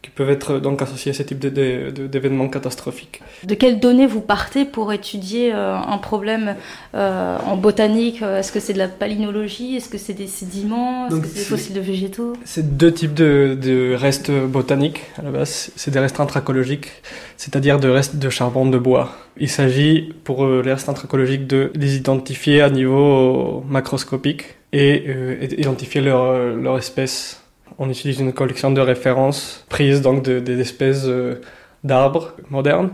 qui 0.02 0.12
peuvent 0.12 0.30
être 0.30 0.60
donc 0.60 0.82
associés 0.82 1.12
à 1.12 1.14
ce 1.14 1.24
type 1.24 1.40
d'événements 1.40 2.48
catastrophiques. 2.50 3.22
De 3.44 3.56
quelles 3.56 3.80
données 3.80 4.06
vous 4.06 4.22
partez 4.22 4.64
pour 4.64 4.94
étudier 4.94 5.52
euh, 5.54 5.76
un 5.76 5.98
problème 5.98 6.56
euh, 6.94 7.38
en 7.46 7.58
botanique? 7.58 8.22
Est-ce 8.22 8.52
que 8.52 8.60
c'est 8.60 8.74
de 8.74 8.78
la 8.78 8.88
palynologie 8.88 9.76
Est-ce 9.76 9.90
que 9.90 9.98
c'est 9.98 10.14
des 10.14 10.28
sédiments? 10.28 11.08
Est-ce 11.08 11.20
que 11.20 11.28
c'est 11.28 11.40
des 11.40 11.46
fossiles 11.46 11.76
de 11.76 11.82
végétaux? 11.82 12.34
C'est 12.46 12.78
deux 12.78 12.94
types 12.94 13.16
de, 13.16 13.58
de, 13.60 13.96
restes 13.96 14.32
botaniques 14.32 15.02
à 15.18 15.24
la 15.24 15.32
base. 15.32 15.72
C'est 15.76 15.92
des 15.92 16.00
restes 16.00 16.20
anthracologiques, 16.20 16.88
c'est-à-dire 17.38 17.80
de 17.80 17.90
restes 17.90 18.18
de 18.18 18.30
charbon 18.30 18.68
de 18.68 18.78
bois. 18.78 19.18
Il 19.38 19.50
s'agit 19.50 20.14
pour 20.24 20.46
euh, 20.46 20.62
les 20.64 20.74
restes 20.74 20.90
anthracologiques 20.90 21.48
de 21.48 21.72
les 21.74 21.96
identifier 21.96 22.62
à 22.62 22.70
niveau 22.70 23.64
macroscopique 23.68 24.58
et 24.74 25.06
euh, 25.08 25.48
identifier 25.58 26.02
leur, 26.02 26.56
leur 26.56 26.78
espèce 26.78 27.42
on 27.78 27.90
utilise 27.90 28.20
une 28.20 28.34
collection 28.34 28.72
de 28.72 28.82
références 28.82 29.66
prises 29.70 30.02
donc 30.02 30.24
de, 30.24 30.40
des 30.40 30.60
espèces 30.60 31.06
euh, 31.06 31.42
d'arbres 31.84 32.34
modernes. 32.50 32.92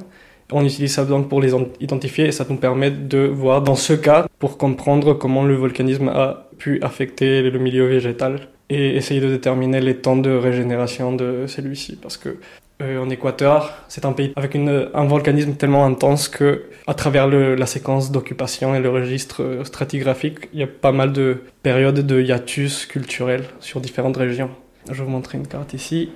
On 0.52 0.64
utilise 0.64 0.94
ça 0.94 1.06
donc 1.06 1.30
pour 1.30 1.42
les 1.42 1.52
identifier 1.80 2.28
et 2.28 2.32
ça 2.32 2.46
nous 2.48 2.58
permet 2.58 2.92
de 2.92 3.26
voir 3.26 3.62
dans 3.62 3.76
ce 3.76 3.94
cas 3.94 4.28
pour 4.38 4.58
comprendre 4.58 5.14
comment 5.14 5.44
le 5.44 5.56
volcanisme 5.56 6.10
a 6.10 6.50
pu 6.60 6.80
affecter 6.84 7.50
le 7.50 7.58
milieu 7.58 7.88
végétal 7.88 8.50
et 8.70 8.96
essayer 8.96 9.20
de 9.20 9.30
déterminer 9.30 9.82
les 9.82 9.96
temps 9.96 10.16
de 10.16 10.30
régénération 10.30 11.14
de 11.14 11.46
celui-ci 11.48 11.96
parce 11.96 12.18
que 12.18 12.38
euh, 12.82 13.00
en 13.00 13.10
Équateur, 13.10 13.74
c'est 13.88 14.06
un 14.06 14.14
pays 14.14 14.34
avec 14.36 14.56
une, 14.56 14.90
un 14.94 15.06
volcanisme 15.06 15.54
tellement 15.54 15.86
intense 15.86 16.28
que, 16.28 16.64
à 16.88 16.94
travers 16.94 17.28
le, 17.28 17.56
la 17.56 17.66
séquence 17.66 18.12
d'occupation 18.12 18.76
et 18.76 18.80
le 18.80 18.90
registre 18.90 19.44
euh, 19.44 19.64
stratigraphique, 19.64 20.50
il 20.54 20.60
y 20.60 20.64
a 20.64 20.68
pas 20.68 20.92
mal 20.92 21.14
de 21.14 21.44
périodes 21.62 22.06
de 22.06 22.22
hiatus 22.22 22.86
culturels 22.86 23.46
sur 23.60 23.80
différentes 23.80 24.18
régions. 24.18 24.50
Je 24.90 24.94
vais 24.94 25.04
vous 25.04 25.10
montrer 25.10 25.38
une 25.38 25.48
carte 25.48 25.74
ici. 25.74 26.10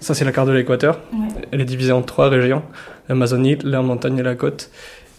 Ça, 0.00 0.14
c'est 0.14 0.24
la 0.24 0.32
carte 0.32 0.48
de 0.48 0.52
l'Équateur. 0.52 1.00
Ouais. 1.12 1.28
Elle 1.52 1.60
est 1.60 1.66
divisée 1.66 1.92
en 1.92 2.02
trois 2.02 2.28
régions 2.28 2.62
l'Amazonie, 3.08 3.56
la 3.62 3.82
montagne 3.82 4.18
et 4.18 4.22
la 4.22 4.34
côte. 4.34 4.70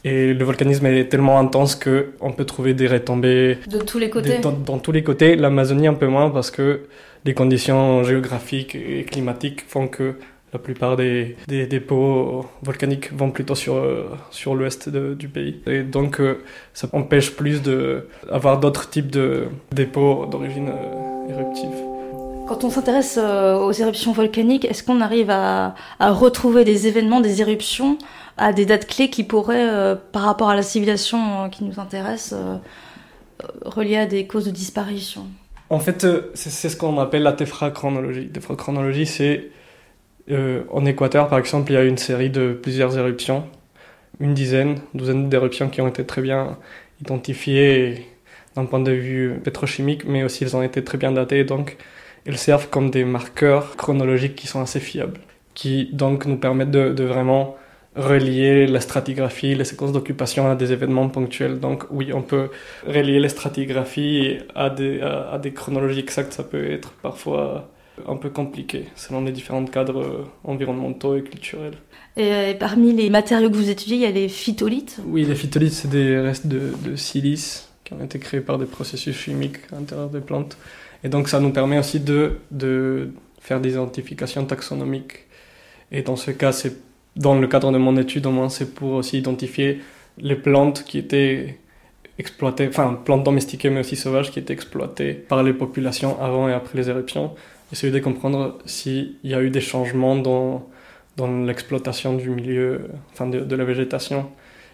Et 0.04 0.34
le 0.34 0.46
volcanisme 0.46 0.86
est 0.86 1.10
tellement 1.10 1.40
intense 1.40 1.76
que 1.76 2.12
on 2.22 2.32
peut 2.32 2.46
trouver 2.46 2.74
des 2.74 2.88
retombées 2.88 3.58
de 3.68 3.80
tous 3.80 4.00
les 4.00 4.10
côtés. 4.10 4.38
Des, 4.38 4.40
dans, 4.40 4.52
dans, 4.52 4.78
tous 4.78 4.92
les 4.92 5.04
côtés. 5.04 5.36
L'Amazonie 5.36 5.88
un 5.88 5.96
peu 5.96 6.08
moins 6.08 6.30
parce 6.30 6.52
que 6.52 6.82
les 7.26 7.34
conditions 7.34 8.04
géographiques 8.04 8.76
et 8.76 9.04
climatiques 9.04 9.66
font 9.68 9.88
que 9.88 10.16
la 10.54 10.60
plupart 10.60 10.96
des, 10.96 11.36
des 11.48 11.68
dépôts 11.68 12.46
volcaniques 12.62 13.12
vont 13.12 13.32
plutôt 13.32 13.56
sur, 13.56 13.84
sur 14.32 14.56
l'ouest 14.56 14.88
du 14.88 15.28
pays. 15.28 15.60
Et 15.68 15.84
donc, 15.84 16.22
ça 16.74 16.88
empêche 16.94 17.32
plus 17.32 17.62
d'avoir 17.62 18.60
d'autres 18.60 18.90
types 18.90 19.12
de 19.12 19.48
dépôts 19.74 20.26
d'origine 20.26 20.72
éruptive. 21.30 21.97
Quand 22.48 22.64
on 22.64 22.70
s'intéresse 22.70 23.18
aux 23.18 23.72
éruptions 23.72 24.14
volcaniques, 24.14 24.66
est-ce 24.66 24.84
qu'on 24.84 25.02
arrive 25.02 25.30
à, 25.30 25.76
retrouver 26.00 26.64
des 26.64 26.88
événements, 26.88 27.20
des 27.20 27.42
éruptions 27.42 27.98
à 28.38 28.54
des 28.54 28.66
dates 28.66 28.88
clés 28.88 29.10
qui 29.10 29.24
pourraient, 29.24 29.98
par 30.12 30.24
rapport 30.24 30.50
à 30.50 30.56
la 30.56 30.62
civilisation 30.62 31.50
qui 31.50 31.64
nous 31.66 31.80
intéresse, 31.80 32.34
reliées 33.66 33.98
à 33.98 34.06
des 34.06 34.28
causes 34.28 34.46
de 34.46 34.52
disparition? 34.52 35.28
En 35.70 35.80
fait, 35.80 36.08
c'est 36.34 36.70
ce 36.70 36.78
qu'on 36.78 36.98
appelle 37.00 37.24
la 37.24 37.34
téphra-chronologie. 37.34 38.30
Téphra-chronologie, 38.30 39.06
c'est 39.06 39.52
euh, 40.30 40.64
en 40.72 40.86
Équateur, 40.86 41.30
par 41.30 41.40
exemple, 41.40 41.72
il 41.72 41.76
y 41.76 41.78
a 41.78 41.84
une 41.84 41.98
série 41.98 42.30
de 42.30 42.54
plusieurs 42.54 42.98
éruptions, 42.98 43.46
une 44.20 44.34
dizaine, 44.34 44.80
douzaine 44.94 45.30
d'éruptions 45.30 45.70
qui 45.70 45.82
ont 45.82 45.88
été 45.88 46.06
très 46.06 46.22
bien 46.22 46.58
identifiées 47.02 48.08
d'un 48.56 48.66
point 48.66 48.80
de 48.80 48.92
vue 48.92 49.40
pétrochimique, 49.44 50.06
mais 50.06 50.24
aussi 50.24 50.44
elles 50.44 50.56
ont 50.56 50.64
été 50.64 50.84
très 50.84 50.98
bien 50.98 51.12
datées, 51.12 51.44
donc 51.44 51.78
elles 52.28 52.38
servent 52.38 52.70
comme 52.70 52.92
des 52.92 53.06
marqueurs 53.06 53.76
chronologiques 53.78 54.36
qui 54.36 54.48
sont 54.48 54.62
assez 54.62 54.80
fiables, 54.80 55.20
qui 55.54 55.90
donc 55.94 56.26
nous 56.26 56.38
permettent 56.38 56.72
de, 56.72 57.04
vraiment 57.04 57.56
relier 57.96 58.68
la 58.68 58.80
stratigraphie, 58.80 59.56
les 59.56 59.64
séquences 59.64 59.92
d'occupation 59.92 60.52
à 60.52 60.56
des 60.56 60.72
événements 60.72 61.10
ponctuels. 61.10 61.60
Donc 61.60 61.86
oui, 61.90 62.12
on 62.14 62.22
peut 62.22 62.50
relier 62.86 63.20
les 63.20 63.30
stratigraphies 63.30 64.38
à 64.54 64.70
des, 64.70 65.02
à 65.02 65.40
des 65.42 65.52
chronologies 65.54 66.02
exactes, 66.02 66.34
ça 66.34 66.44
peut 66.44 66.72
être 66.72 66.92
parfois 67.02 67.70
un 68.08 68.16
peu 68.16 68.30
compliqué 68.30 68.86
selon 68.96 69.24
les 69.24 69.32
différents 69.32 69.66
cadres 69.66 70.26
environnementaux 70.44 71.16
et 71.16 71.24
culturels. 71.24 71.76
Et 72.16 72.34
euh, 72.34 72.54
parmi 72.54 72.94
les 72.94 73.10
matériaux 73.10 73.50
que 73.50 73.56
vous 73.56 73.70
étudiez, 73.70 73.96
il 73.96 74.02
y 74.02 74.06
a 74.06 74.12
les 74.12 74.28
phytolithes 74.28 75.00
Oui, 75.06 75.24
les 75.24 75.36
phytolithes, 75.36 75.74
c'est 75.74 75.90
des 75.90 76.20
restes 76.20 76.48
de, 76.48 76.96
silice 76.96 77.70
qui 77.84 77.94
ont 77.94 78.04
été 78.04 78.20
créés 78.20 78.42
par 78.42 78.58
des 78.58 78.66
processus 78.66 79.16
chimiques 79.16 79.58
à 79.72 79.76
l'intérieur 79.76 80.10
des 80.10 80.20
plantes. 80.20 80.58
Et 81.04 81.10
donc 81.10 81.30
ça 81.30 81.40
nous 81.40 81.52
permet 81.52 81.80
aussi 81.80 82.00
de, 82.00 82.40
de 82.52 83.12
faire 83.40 83.62
des 83.62 83.74
identifications 83.74 84.46
taxonomiques. 84.46 85.26
Et 85.92 86.02
dans 86.02 86.16
ce 86.16 86.32
cas, 86.32 86.52
c'est 86.52 86.76
dans 87.16 87.40
le 87.40 87.48
cadre 87.48 87.72
de 87.72 87.78
mon 87.78 87.98
étude, 87.98 88.26
au 88.26 88.32
moins, 88.32 88.50
c'est 88.50 88.74
pour 88.74 88.92
aussi 88.92 89.18
identifier 89.18 89.82
les 90.18 90.36
plantes 90.36 90.84
qui 90.84 90.98
étaient 90.98 91.58
exploitées, 92.20 92.68
enfin 92.68 93.00
plantes 93.06 93.24
domestiquées 93.24 93.70
mais 93.70 93.82
aussi 93.82 93.96
sauvages 93.96 94.32
qui 94.32 94.40
étaient 94.40 94.54
exploitées 94.54 95.14
par 95.14 95.44
les 95.44 95.54
populations 95.54 96.20
avant 96.20 96.50
et 96.50 96.54
après 96.54 96.76
les 96.76 96.90
éruptions 96.90 97.32
essayer 97.72 97.92
de 97.92 98.00
comprendre 98.00 98.58
s'il 98.66 99.16
y 99.24 99.34
a 99.34 99.42
eu 99.42 99.50
des 99.50 99.62
changements 99.62 100.16
dans, 100.16 100.68
dans 101.18 101.44
l'exploitation 101.44 102.16
du 102.16 102.30
milieu, 102.30 102.90
enfin 103.14 103.28
de, 103.28 103.56
la 103.56 103.66
végétation, 103.66 104.30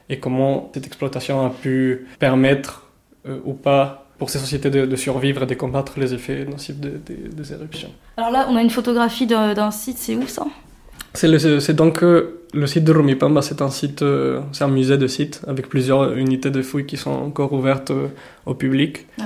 et 0.09 0.19
comment 0.19 0.71
cette 0.73 0.85
exploitation 0.85 1.45
a 1.45 1.49
pu 1.49 2.07
permettre 2.19 2.91
euh, 3.27 3.39
ou 3.45 3.53
pas 3.53 4.02
pour 4.23 4.29
ces 4.29 4.39
sociétés 4.39 4.69
de, 4.69 4.95
survivre 4.95 5.43
et 5.43 5.45
de 5.45 5.53
combattre 5.53 5.99
les 5.99 6.13
effets 6.13 6.45
nocifs 6.45 6.77
des 6.77 7.51
éruptions. 7.51 7.91
Alors 8.15 8.31
là, 8.31 8.47
on 8.49 8.55
a 8.55 8.61
une 8.61 8.69
photographie 8.69 9.27
d'un 9.27 9.69
site, 9.71 9.97
c'est 9.97 10.15
où 10.15 10.25
ça? 10.27 10.45
C'est 11.13 11.75
donc 11.75 12.01
euh, 12.05 12.39
le 12.53 12.65
site 12.65 12.85
de 12.85 12.93
Rumipamba, 12.93 13.41
c'est 13.41 13.61
un 13.61 13.69
site, 13.69 14.01
euh, 14.01 14.39
c'est 14.53 14.63
un 14.63 14.69
musée 14.69 14.97
de 14.97 15.07
sites 15.07 15.41
avec 15.45 15.67
plusieurs 15.67 16.13
unités 16.15 16.51
de 16.51 16.61
fouilles 16.61 16.85
qui 16.85 16.95
sont 16.95 17.11
encore 17.11 17.51
ouvertes 17.51 17.91
euh, 17.91 18.07
au 18.45 18.53
public. 18.53 19.07
Ah. 19.19 19.25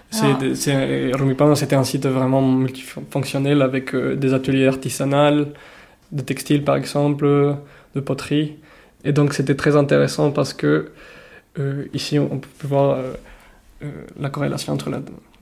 Rumipamba, 1.13 1.53
c'était 1.53 1.75
un 1.75 1.83
site 1.83 2.07
vraiment 2.07 2.41
multifonctionnel 2.41 3.61
avec 3.61 3.95
des 3.95 4.33
ateliers 4.33 4.65
artisanaux, 4.65 5.45
de 6.11 6.21
textiles 6.23 6.63
par 6.63 6.75
exemple, 6.75 7.27
de 7.93 7.99
poterie. 7.99 8.55
Et 9.05 9.11
donc 9.11 9.35
c'était 9.35 9.53
très 9.53 9.75
intéressant 9.75 10.31
parce 10.31 10.53
que 10.55 10.89
ici 11.93 12.19
on 12.19 12.39
peut 12.39 12.67
voir 12.67 12.97
euh, 12.97 13.13
la 14.19 14.29
corrélation 14.29 14.73
entre 14.73 14.89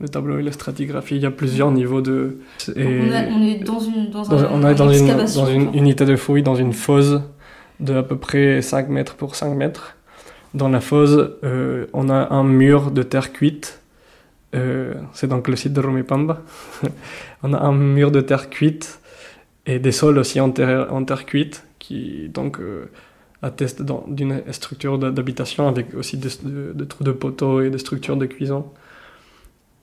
le 0.00 0.08
tableau 0.08 0.38
et 0.38 0.42
la 0.42 0.52
stratigraphie. 0.52 1.16
Il 1.16 1.22
y 1.22 1.26
a 1.26 1.30
plusieurs 1.30 1.70
niveaux 1.70 2.00
de. 2.00 2.38
on, 2.68 2.80
est 3.42 3.64
dans 3.64 3.80
une, 3.80 4.10
dans 4.10 4.24
on 4.52 4.68
est 4.68 4.74
dans 4.74 4.90
une, 4.90 5.06
dans 5.06 5.46
une 5.46 5.74
unité 5.74 6.04
de 6.04 6.16
fouille, 6.16 6.42
dans 6.42 6.54
une 6.54 6.72
fosse 6.72 7.20
de 7.80 7.94
à 7.94 8.02
peu 8.02 8.16
près 8.16 8.62
5 8.62 8.88
mètres 8.88 9.14
pour 9.14 9.34
5 9.34 9.54
mètres. 9.54 9.96
Dans 10.54 10.68
la 10.68 10.80
fosse, 10.80 11.18
euh, 11.44 11.86
on 11.92 12.08
a 12.08 12.32
un 12.32 12.44
mur 12.44 12.90
de 12.90 13.02
terre 13.02 13.32
cuite. 13.32 13.80
Euh, 14.54 14.94
c'est 15.12 15.28
donc 15.28 15.48
le 15.48 15.56
site 15.56 15.72
de 15.72 15.80
Romipamba. 15.80 16.42
on 17.42 17.52
a 17.52 17.58
un 17.58 17.72
mur 17.72 18.10
de 18.10 18.20
terre 18.20 18.48
cuite 18.50 19.00
et 19.66 19.78
des 19.78 19.92
sols 19.92 20.18
aussi 20.18 20.40
en 20.40 20.50
terre, 20.50 20.88
en 20.90 21.04
terre 21.04 21.26
cuite 21.26 21.64
qui 21.78 22.28
donc 22.28 22.58
atteste 23.46 23.82
d'une 24.08 24.42
structure 24.52 24.98
d'habitation 24.98 25.68
avec 25.68 25.94
aussi 25.94 26.16
des, 26.16 26.28
de, 26.42 26.84
trous 26.84 27.04
de 27.04 27.12
poteaux 27.12 27.60
et 27.60 27.70
des 27.70 27.78
structures 27.78 28.16
de 28.16 28.26
cuisson. 28.26 28.66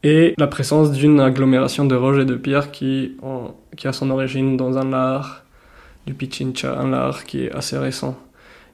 Et 0.04 0.34
la 0.38 0.48
présence 0.48 0.92
d'une 0.92 1.20
agglomération 1.22 1.86
de 1.86 1.96
roches 1.96 2.20
et 2.20 2.26
de 2.26 2.36
pierres 2.36 2.72
qui, 2.72 3.18
qui 3.78 3.88
a 3.88 3.94
son 3.94 4.10
origine 4.10 4.58
dans 4.58 4.78
un 4.78 4.90
lard 4.90 5.44
du 6.06 6.14
Pichincha, 6.14 6.78
un 6.78 6.90
lard 6.90 7.24
qui 7.24 7.46
est 7.46 7.52
assez 7.52 7.78
récent. 7.78 8.18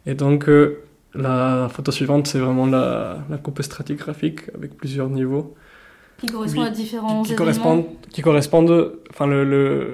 Et 0.08 0.16
donc, 0.16 0.50
euh, 0.50 0.82
la 1.14 1.70
photo 1.72 1.92
suivante, 1.92 2.26
c'est 2.26 2.40
vraiment 2.40 2.66
la, 2.66 3.20
la, 3.30 3.38
coupe 3.38 3.62
stratigraphique 3.62 4.42
avec 4.56 4.76
plusieurs 4.76 5.10
niveaux. 5.10 5.56
Qui 6.18 6.28
correspondent 6.28 6.66
à 6.66 6.70
différents 6.72 7.22
qui, 7.22 7.36
correspondent, 7.36 7.86
qui 8.12 8.22
correspondent, 8.24 8.94
enfin, 9.12 9.28
le, 9.28 9.44
le, 9.44 9.94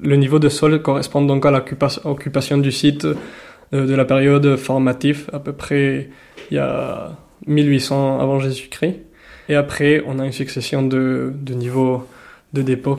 le, 0.00 0.16
niveau 0.16 0.38
de 0.38 0.48
sol 0.48 0.80
correspond 0.80 1.22
donc 1.22 1.44
à 1.44 1.50
l'occupation 1.50 2.58
du 2.58 2.70
site 2.70 3.06
de 3.72 3.94
la 3.94 4.04
période 4.04 4.56
formative, 4.56 5.28
à 5.32 5.38
peu 5.38 5.52
près 5.52 6.08
il 6.50 6.54
y 6.54 6.58
a 6.58 7.16
1800 7.46 8.20
avant 8.20 8.38
Jésus-Christ. 8.40 8.96
Et 9.48 9.54
après, 9.54 10.02
on 10.06 10.18
a 10.18 10.26
une 10.26 10.32
succession 10.32 10.82
de, 10.82 11.32
de 11.34 11.54
niveaux 11.54 12.06
de 12.52 12.62
dépôt 12.62 12.98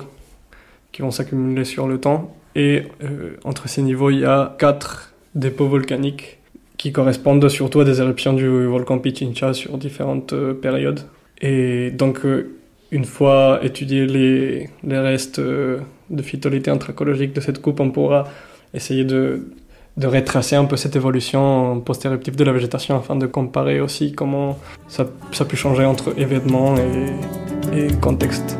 qui 0.92 1.02
vont 1.02 1.12
s'accumuler 1.12 1.64
sur 1.64 1.88
le 1.88 2.00
temps. 2.00 2.36
Et 2.56 2.84
euh, 3.04 3.36
entre 3.44 3.70
ces 3.70 3.82
niveaux, 3.82 4.10
il 4.10 4.20
y 4.20 4.26
a 4.26 4.56
quatre 4.58 5.14
dépôts 5.36 5.68
volcaniques 5.68 6.40
qui 6.78 6.92
correspondent 6.92 7.48
surtout 7.50 7.82
à 7.82 7.86
des 7.86 8.02
éruptions 8.02 8.34
du 8.34 8.48
volcan 8.66 9.00
Pichincha 9.00 9.54
sur 9.54 9.78
différentes 9.78 10.34
euh, 10.34 10.54
périodes. 10.54 11.02
Et 11.42 11.92
donc, 11.92 12.22
une 12.92 13.06
fois 13.06 13.60
étudiés 13.64 14.06
les, 14.06 14.70
les 14.84 14.98
restes 14.98 15.40
de 15.40 16.22
phytolité 16.22 16.70
anthropologique 16.70 17.32
de 17.32 17.40
cette 17.40 17.62
coupe, 17.62 17.80
on 17.80 17.92
pourra 17.92 18.28
essayer 18.74 19.06
de 19.06 19.48
de 19.98 20.08
retracer 20.08 20.56
un 20.56 20.66
peu 20.66 20.78
cette 20.78 20.96
évolution 20.96 21.82
post-éruptive 21.82 22.36
de 22.36 22.44
la 22.44 22.52
végétation 22.52 22.96
afin 22.98 23.16
de 23.16 23.26
comparer 23.26 23.82
aussi 23.82 24.14
comment 24.14 24.58
ça, 24.88 25.06
ça 25.32 25.44
a 25.44 25.48
pu 25.48 25.56
changer 25.56 25.86
entre 25.86 26.18
événements 26.18 26.76
et, 26.78 27.14
et 27.74 27.88
contexte. 28.02 28.58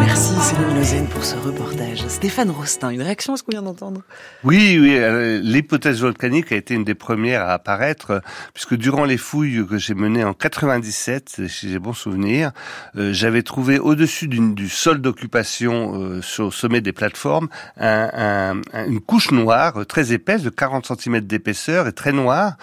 Merci 0.00 0.34
Céline 0.40 0.74
Lozen 0.76 1.06
pour 1.08 1.24
ce 1.24 1.36
reportage. 1.36 2.06
Stéphane 2.08 2.50
Rostin, 2.50 2.90
une 2.90 3.02
réaction 3.02 3.34
à 3.34 3.36
ce 3.36 3.42
qu'on 3.42 3.52
vient 3.52 3.62
d'entendre? 3.62 4.02
Oui, 4.44 4.78
oui, 4.80 4.96
euh, 4.96 5.40
l'hypothèse 5.42 6.00
volcanique 6.00 6.52
a 6.52 6.56
été 6.56 6.74
une 6.74 6.84
des 6.84 6.94
premières 6.94 7.42
à 7.42 7.52
apparaître, 7.52 8.22
puisque 8.54 8.74
durant 8.74 9.04
les 9.04 9.16
fouilles 9.16 9.64
que 9.66 9.78
j'ai 9.78 9.94
menées 9.94 10.24
en 10.24 10.34
97, 10.34 11.46
si 11.48 11.70
j'ai 11.70 11.78
bon 11.78 11.92
souvenir, 11.92 12.52
euh, 12.96 13.12
j'avais 13.12 13.42
trouvé 13.42 13.78
au-dessus 13.78 14.28
du 14.28 14.68
sol 14.68 15.00
d'occupation 15.00 15.94
euh, 15.94 16.22
sur 16.22 16.46
au 16.46 16.50
sommet 16.50 16.80
des 16.80 16.92
plateformes 16.92 17.48
un, 17.76 18.54
un, 18.72 18.86
une 18.86 19.00
couche 19.00 19.30
noire 19.30 19.86
très 19.86 20.12
épaisse, 20.12 20.42
de 20.42 20.50
40 20.50 20.98
cm 20.98 21.20
d'épaisseur 21.20 21.86
et 21.86 21.92
très 21.92 22.12
noire, 22.12 22.56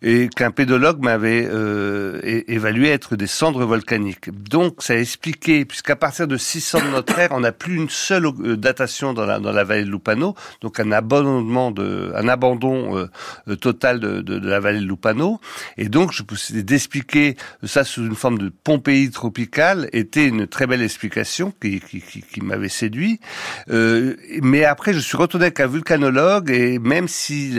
et 0.00 0.28
qu'un 0.28 0.50
pédologue 0.50 1.02
m'avait 1.02 1.48
évalué 2.46 2.90
être 2.90 3.16
des 3.16 3.26
cendres 3.26 3.64
volcaniques. 3.64 4.30
Donc 4.30 4.82
ça 4.82 4.94
a 4.94 4.96
expliqué, 5.12 5.66
puisqu'à 5.66 5.94
partir 5.94 6.26
de 6.26 6.38
600 6.38 6.86
de 6.86 6.90
notre 6.90 7.18
ère, 7.18 7.32
on 7.32 7.40
n'a 7.40 7.52
plus 7.52 7.76
une 7.76 7.90
seule 7.90 8.24
euh, 8.24 8.56
datation 8.56 9.12
dans 9.12 9.26
la, 9.26 9.38
dans 9.40 9.52
la 9.52 9.62
vallée 9.62 9.84
de 9.84 9.90
Lupano, 9.90 10.34
donc 10.62 10.80
un 10.80 10.90
abandonnement 10.90 11.70
de, 11.70 12.12
un 12.16 12.28
abandon 12.28 12.96
euh, 12.96 13.10
euh, 13.48 13.56
total 13.56 14.00
de, 14.00 14.22
de, 14.22 14.38
de, 14.38 14.48
la 14.48 14.58
vallée 14.58 14.80
de 14.80 14.86
Lupano. 14.86 15.38
Et 15.76 15.90
donc, 15.90 16.12
je 16.12 16.22
peux 16.22 16.36
d'expliquer 16.62 17.36
ça 17.62 17.84
sous 17.84 18.06
une 18.06 18.14
forme 18.14 18.38
de 18.38 18.48
Pompéi 18.48 19.10
tropicale 19.10 19.90
était 19.92 20.26
une 20.26 20.46
très 20.46 20.66
belle 20.66 20.82
explication 20.82 21.52
qui, 21.60 21.80
qui, 21.80 22.00
qui, 22.00 22.22
qui 22.22 22.40
m'avait 22.40 22.70
séduit. 22.70 23.20
Euh, 23.68 24.16
mais 24.40 24.64
après, 24.64 24.94
je 24.94 24.98
suis 24.98 25.18
retourné 25.18 25.46
avec 25.46 25.60
un 25.60 25.66
vulcanologue 25.66 26.50
et 26.50 26.78
même 26.78 27.06
si 27.06 27.58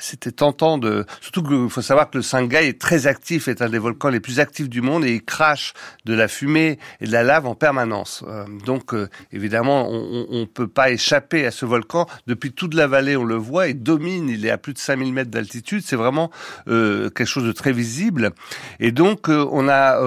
c'était 0.00 0.32
tentant 0.32 0.78
de, 0.78 1.04
surtout 1.20 1.42
qu'il 1.42 1.68
faut 1.68 1.82
savoir 1.82 2.10
que 2.10 2.18
le 2.18 2.22
Sangay 2.22 2.68
est 2.68 2.80
très 2.80 3.08
actif, 3.08 3.48
est 3.48 3.60
un 3.60 3.68
des 3.68 3.78
volcans 3.78 4.08
les 4.08 4.20
plus 4.20 4.38
actifs 4.38 4.68
du 4.68 4.82
monde 4.82 5.04
et 5.04 5.14
il 5.14 5.22
crache 5.24 5.74
de 6.04 6.14
la 6.14 6.28
fumée 6.28 6.78
et 7.00 7.06
de 7.06 7.12
la 7.12 7.22
lave 7.22 7.46
en 7.46 7.54
permanence. 7.54 8.24
Euh, 8.26 8.44
donc 8.64 8.94
euh, 8.94 9.08
évidemment, 9.32 9.88
on 9.88 10.40
ne 10.40 10.44
peut 10.44 10.68
pas 10.68 10.90
échapper 10.90 11.46
à 11.46 11.50
ce 11.50 11.66
volcan. 11.66 12.06
Depuis 12.26 12.52
toute 12.52 12.74
la 12.74 12.86
vallée, 12.86 13.16
on 13.16 13.24
le 13.24 13.36
voit, 13.36 13.68
il 13.68 13.82
domine, 13.82 14.28
il 14.28 14.46
est 14.46 14.50
à 14.50 14.58
plus 14.58 14.72
de 14.72 14.78
5000 14.78 15.12
mètres 15.12 15.30
d'altitude. 15.30 15.82
C'est 15.84 15.96
vraiment 15.96 16.30
euh, 16.68 17.10
quelque 17.10 17.28
chose 17.28 17.44
de 17.44 17.52
très 17.52 17.72
visible. 17.72 18.30
Et 18.78 18.92
donc, 18.92 19.28
on 19.28 19.68
a 19.68 20.00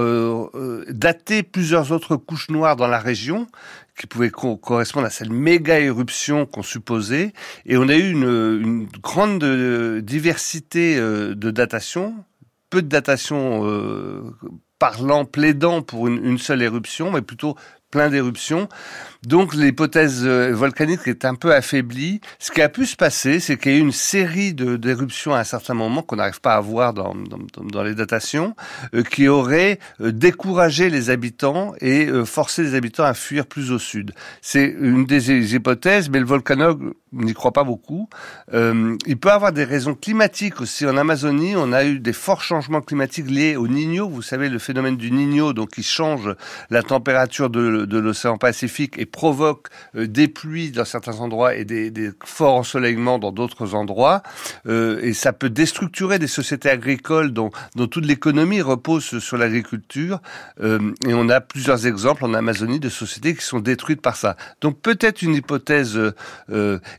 daté 0.90 1.44
plusieurs 1.44 1.92
autres 1.92 2.16
couches 2.16 2.50
noires 2.50 2.76
dans 2.76 2.88
la 2.88 3.00
région 3.00 3.48
qui 3.98 4.08
pouvait 4.08 4.32
correspondre 4.32 5.06
à 5.06 5.10
cette 5.10 5.30
méga 5.30 5.80
éruption 5.80 6.46
qu'on 6.46 6.64
supposait. 6.64 7.34
Et 7.66 7.78
on 7.78 7.88
a 7.90 7.96
eu 7.96 8.12
une, 8.12 8.24
une 8.24 8.88
grande 9.02 9.44
diversité 10.04 10.98
de 10.98 11.52
datations, 11.52 12.16
peu 12.70 12.82
de 12.82 12.88
datations 12.88 13.64
parlant, 14.84 15.24
plaidant 15.24 15.82
pour 15.82 16.10
une, 16.10 16.38
seule 16.38 16.62
éruption, 16.62 17.10
mais 17.10 17.22
plutôt 17.22 17.56
plein 17.90 18.10
d'éruptions. 18.10 18.68
Donc 19.26 19.54
l'hypothèse 19.54 20.26
euh, 20.26 20.52
volcanique 20.54 21.08
est 21.08 21.24
un 21.24 21.36
peu 21.36 21.54
affaiblie. 21.54 22.20
Ce 22.38 22.52
qui 22.52 22.62
a 22.62 22.68
pu 22.68 22.86
se 22.86 22.98
passer, 22.98 23.40
c'est 23.40 23.56
qu'il 23.56 23.72
y 23.72 23.76
a 23.76 23.78
eu 23.78 23.82
une 23.82 23.94
série 23.94 24.54
d'éruptions 24.54 25.34
à 25.34 25.40
un 25.40 25.44
certain 25.46 25.74
moment 25.74 26.02
qu'on 26.02 26.18
n'arrive 26.18 26.42
pas 26.42 26.56
à 26.56 26.60
voir 26.60 26.94
dans, 26.94 27.16
dans, 27.16 27.40
dans 27.64 27.82
les 27.82 27.96
datations, 27.96 28.58
euh, 28.94 29.04
qui 29.04 29.30
auraient 29.30 29.80
euh, 30.02 30.12
découragé 30.12 30.90
les 30.90 31.10
habitants 31.10 31.74
et 31.80 32.10
forcé 32.26 32.64
les 32.64 32.76
habitants 32.76 33.06
à 33.06 33.14
fuir 33.14 33.46
plus 33.46 33.72
au 33.72 33.80
sud. 33.80 34.12
C'est 34.42 34.66
une 34.66 35.06
des 35.06 35.56
hypothèses, 35.56 36.10
mais 36.10 36.20
le 36.20 36.26
volcanologue 36.26 36.92
n'y 37.14 37.34
croit 37.34 37.54
pas 37.54 37.64
beaucoup. 37.64 38.10
il 38.52 39.18
peut 39.18 39.32
avoir 39.32 39.52
des 39.52 39.64
raisons 39.64 39.96
climatiques 39.96 40.62
aussi. 40.62 40.86
En 40.86 40.98
Amazonie, 40.98 41.56
on 41.56 41.72
a 41.74 41.86
eu 41.86 42.00
des 42.00 42.14
forts 42.14 42.42
changements 42.42 42.82
climatiques 42.82 43.30
liés 43.30 43.56
au 43.56 43.68
Niño. 43.68 44.08
Vous 44.10 44.22
savez, 44.22 44.50
le 44.50 44.60
phénomène 44.60 44.98
du 44.98 45.12
Niño, 45.12 45.54
donc 45.54 45.72
qui 45.72 45.84
change 45.84 46.36
la 46.70 46.84
température 46.84 47.50
de, 47.50 47.98
l'océan 47.98 48.38
Pacifique 48.38 48.98
et 48.98 49.06
provoque 49.06 49.68
euh, 49.96 50.08
des 50.08 50.28
pluies 50.28 50.72
dans 50.72 50.86
certains 50.86 51.20
endroits 51.20 51.56
et 51.56 51.66
des, 51.66 52.12
forts 52.26 52.56
ensoleillements 52.56 53.20
dans 53.20 53.32
d'autres 53.32 53.76
endroits. 53.76 54.24
Euh, 54.68 55.00
et 55.02 55.14
ça 55.14 55.34
peut 55.34 55.50
déstructurer 55.50 56.20
des 56.20 56.28
sociétés 56.28 56.70
agricoles 56.70 57.32
dont, 57.32 57.52
dont 57.76 57.88
toute 57.88 58.06
l'économie 58.06 58.62
repose 58.62 59.20
sur 59.20 59.38
l'agriculture. 59.38 60.20
Euh, 60.62 60.94
et 61.08 61.14
on 61.14 61.30
a 61.30 61.42
plusieurs 61.42 61.86
exemples 61.88 62.26
en 62.26 62.34
Amazonie 62.34 62.80
de 62.80 62.90
sociétés 62.90 63.36
qui 63.36 63.44
sont 63.44 63.60
détruites 63.60 64.02
par 64.02 64.16
ça. 64.16 64.36
Donc 64.62 64.80
peut-être 64.82 65.22
une 65.22 65.36
hypothèse. 65.36 66.00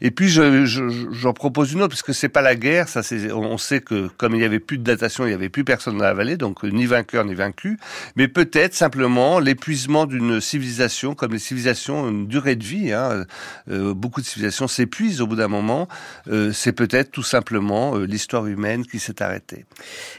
Euh, 0.05 0.09
et 0.09 0.11
puis 0.11 0.29
j'en 0.29 0.67
je, 0.67 0.89
je, 1.11 1.29
propose 1.31 1.73
une 1.73 1.81
autre 1.81 1.89
parce 1.89 2.03
que 2.03 2.13
c'est 2.13 2.29
pas 2.29 2.43
la 2.43 2.55
guerre. 2.55 2.89
Ça, 2.89 3.01
on 3.33 3.59
sait 3.59 3.81
que 3.81 4.09
comme 4.17 4.35
il 4.35 4.43
y 4.43 4.45
avait 4.45 4.61
plus 4.61 4.79
de 4.79 4.85
datation, 4.85 5.27
il 5.27 5.31
y 5.31 5.35
avait 5.35 5.49
plus 5.49 5.65
personne 5.65 5.99
dans 5.99 6.05
la 6.05 6.15
vallée, 6.15 6.37
donc 6.37 6.63
ni 6.63 6.87
vainqueur 6.87 7.25
ni 7.25 7.35
vaincu. 7.35 7.79
Mais 8.17 8.29
peut-être 8.29 8.75
simplement 8.75 9.41
l'épuisement 9.41 10.07
d'une 10.07 10.41
civilisation, 10.41 11.15
comme 11.15 11.33
les 11.33 11.39
civilisations 11.39 12.09
une 12.09 12.27
durée 12.27 12.57
de 12.57 12.65
vie. 12.65 12.93
Hein. 12.93 13.25
Euh, 13.71 13.95
beaucoup 13.95 14.21
de 14.21 14.27
civilisations 14.27 14.69
s'épuisent 14.69 15.21
au 15.21 15.27
bout 15.27 15.37
d'un 15.37 15.49
moment. 15.49 15.89
Euh, 16.29 16.53
c'est 16.53 16.73
peut-être 16.73 17.11
tout 17.11 17.23
simplement 17.23 17.97
euh, 17.97 18.05
l'histoire 18.05 18.47
humaine 18.47 18.85
qui 18.87 18.99
s'est 18.99 19.23
arrêtée. 19.23 19.65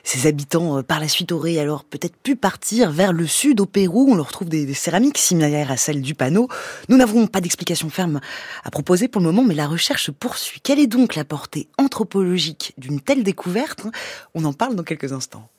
Ces 0.04 0.28
habitants, 0.28 0.84
par 0.84 1.00
la 1.00 1.08
suite, 1.08 1.32
auraient 1.32 1.60
alors 1.60 1.84
peut-être 1.84 2.16
pu 2.18 2.36
partir 2.36 2.92
vers 2.92 3.14
le 3.14 3.28
sud, 3.28 3.62
au 3.62 3.66
Pérou. 3.66 4.08
On 4.10 4.16
leur 4.16 4.32
trouve 4.32 4.50
des, 4.50 4.66
des 4.66 4.74
céramiques 4.74 5.18
similaires 5.18 5.72
à 5.72 5.78
celles 5.78 6.02
du 6.02 6.16
panneau. 6.16 6.48
Nous 6.90 6.98
n'avons 6.98 7.28
pas 7.28 7.42
d'explication 7.42 7.90
ferme 7.90 8.20
à 8.64 8.72
proposer 8.72 9.08
pour 9.08 9.22
le 9.22 9.28
moment, 9.28 9.44
mais 9.44 9.54
la 9.54 9.68
recherche 9.76 10.10
poursuit. 10.10 10.62
Quelle 10.62 10.80
est 10.80 10.88
donc 10.88 11.16
la 11.16 11.26
portée 11.26 11.68
anthropologique 11.78 12.74
d'une 12.78 13.02
telle 13.02 13.24
découverte? 13.24 13.86
On 14.34 14.46
en 14.46 14.54
parle 14.54 14.76
dans 14.76 14.84
quelques 14.84 15.12
instants. 15.12 15.50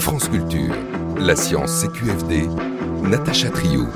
France 0.00 0.28
Culture. 0.28 0.74
La 1.18 1.34
science 1.34 1.80
CQFD, 1.80 2.46
Natacha 3.04 3.48
Trio. 3.48 3.86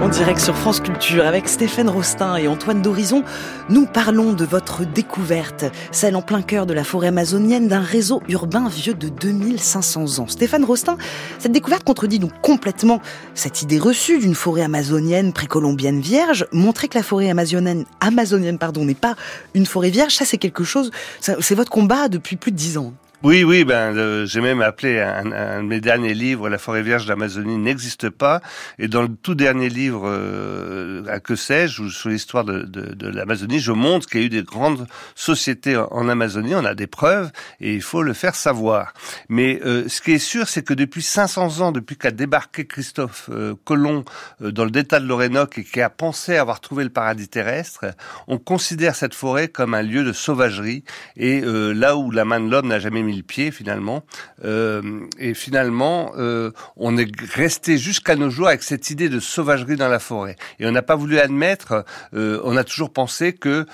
En 0.00 0.08
direct 0.08 0.38
sur 0.38 0.56
France 0.56 0.78
Culture 0.78 1.26
avec 1.26 1.48
Stéphane 1.48 1.88
Rostin 1.88 2.36
et 2.36 2.46
Antoine 2.46 2.82
d'Horizon, 2.82 3.24
nous 3.68 3.84
parlons 3.84 4.32
de 4.32 4.44
votre 4.44 4.84
découverte, 4.84 5.64
celle 5.90 6.14
en 6.14 6.22
plein 6.22 6.40
cœur 6.40 6.66
de 6.66 6.72
la 6.72 6.84
forêt 6.84 7.08
amazonienne 7.08 7.66
d'un 7.66 7.80
réseau 7.80 8.22
urbain 8.28 8.68
vieux 8.68 8.94
de 8.94 9.08
2500 9.08 10.20
ans. 10.20 10.28
Stéphane 10.28 10.64
Rostin, 10.64 10.98
cette 11.40 11.50
découverte 11.50 11.82
contredit 11.82 12.20
donc 12.20 12.30
complètement 12.42 13.02
cette 13.34 13.62
idée 13.62 13.80
reçue 13.80 14.20
d'une 14.20 14.36
forêt 14.36 14.62
amazonienne 14.62 15.32
précolombienne 15.32 16.00
vierge, 16.00 16.46
montrer 16.52 16.86
que 16.86 16.96
la 16.96 17.02
forêt 17.02 17.28
amazonienne, 17.28 17.84
amazonienne 17.98 18.58
pardon, 18.58 18.84
n'est 18.84 18.94
pas 18.94 19.16
une 19.54 19.66
forêt 19.66 19.90
vierge, 19.90 20.14
ça 20.14 20.24
c'est 20.24 20.38
quelque 20.38 20.62
chose, 20.62 20.92
c'est 21.20 21.54
votre 21.56 21.72
combat 21.72 22.08
depuis 22.08 22.36
plus 22.36 22.52
de 22.52 22.56
dix 22.56 22.78
ans. 22.78 22.92
Oui, 23.24 23.42
oui, 23.42 23.64
ben 23.64 24.26
j'ai 24.26 24.40
même 24.40 24.62
appelé 24.62 25.00
un, 25.00 25.32
un, 25.32 25.64
de 25.64 25.66
mes 25.66 25.80
derniers 25.80 26.14
livres, 26.14 26.48
La 26.48 26.56
forêt 26.56 26.82
vierge 26.82 27.06
d'Amazonie 27.06 27.58
n'existe 27.58 28.10
pas. 28.10 28.40
Et 28.78 28.86
dans 28.86 29.02
le 29.02 29.08
tout 29.08 29.34
dernier 29.34 29.68
livre, 29.68 30.02
euh, 30.04 31.02
à 31.08 31.18
que 31.18 31.34
sais-je, 31.34 31.88
sur 31.88 32.10
l'histoire 32.10 32.44
de, 32.44 32.62
de, 32.62 32.94
de 32.94 33.08
l'Amazonie, 33.08 33.58
je 33.58 33.72
montre 33.72 34.06
qu'il 34.06 34.20
y 34.20 34.22
a 34.22 34.26
eu 34.26 34.28
des 34.30 34.44
grandes 34.44 34.86
sociétés 35.16 35.76
en, 35.76 36.08
Amazonie. 36.08 36.54
On 36.54 36.64
a 36.64 36.76
des 36.76 36.86
preuves 36.86 37.32
et 37.60 37.74
il 37.74 37.82
faut 37.82 38.04
le 38.04 38.12
faire 38.12 38.36
savoir. 38.36 38.94
Mais 39.28 39.60
euh, 39.66 39.88
ce 39.88 40.00
qui 40.00 40.12
est 40.12 40.20
sûr, 40.20 40.48
c'est 40.48 40.62
que 40.62 40.74
depuis 40.74 41.02
500 41.02 41.60
ans, 41.60 41.72
depuis 41.72 41.96
qu'a 41.96 42.12
débarqué 42.12 42.68
Christophe 42.68 43.30
euh, 43.32 43.54
Colomb 43.64 44.04
euh, 44.42 44.52
dans 44.52 44.64
le 44.64 44.70
delta 44.70 45.00
de 45.00 45.06
l'Orénoque 45.06 45.58
et 45.58 45.64
qui 45.64 45.80
a 45.80 45.90
pensé 45.90 46.36
avoir 46.36 46.60
trouvé 46.60 46.84
le 46.84 46.90
paradis 46.90 47.26
terrestre, 47.26 47.86
on 48.28 48.38
considère 48.38 48.94
cette 48.94 49.14
forêt 49.14 49.48
comme 49.48 49.74
un 49.74 49.82
lieu 49.82 50.04
de 50.04 50.12
sauvagerie 50.12 50.84
et 51.16 51.42
euh, 51.42 51.72
là 51.72 51.96
où 51.96 52.12
la 52.12 52.24
main 52.24 52.38
de 52.38 52.48
l'homme 52.48 52.68
n'a 52.68 52.78
jamais 52.78 53.07
le 53.16 53.22
pied 53.22 53.50
finalement. 53.50 54.04
Euh, 54.44 55.06
et 55.18 55.34
finalement, 55.34 56.12
euh, 56.16 56.50
on 56.76 56.96
est 56.96 57.10
resté 57.34 57.78
jusqu'à 57.78 58.16
nos 58.16 58.30
jours 58.30 58.48
avec 58.48 58.62
cette 58.62 58.90
idée 58.90 59.08
de 59.08 59.20
sauvagerie 59.20 59.76
dans 59.76 59.88
la 59.88 59.98
forêt. 59.98 60.36
Et 60.58 60.66
on 60.66 60.72
n'a 60.72 60.82
pas 60.82 60.96
voulu 60.96 61.18
admettre, 61.18 61.84
euh, 62.14 62.40
on 62.44 62.56
a 62.56 62.64
toujours 62.64 62.92
pensé 62.92 63.32
que 63.32 63.66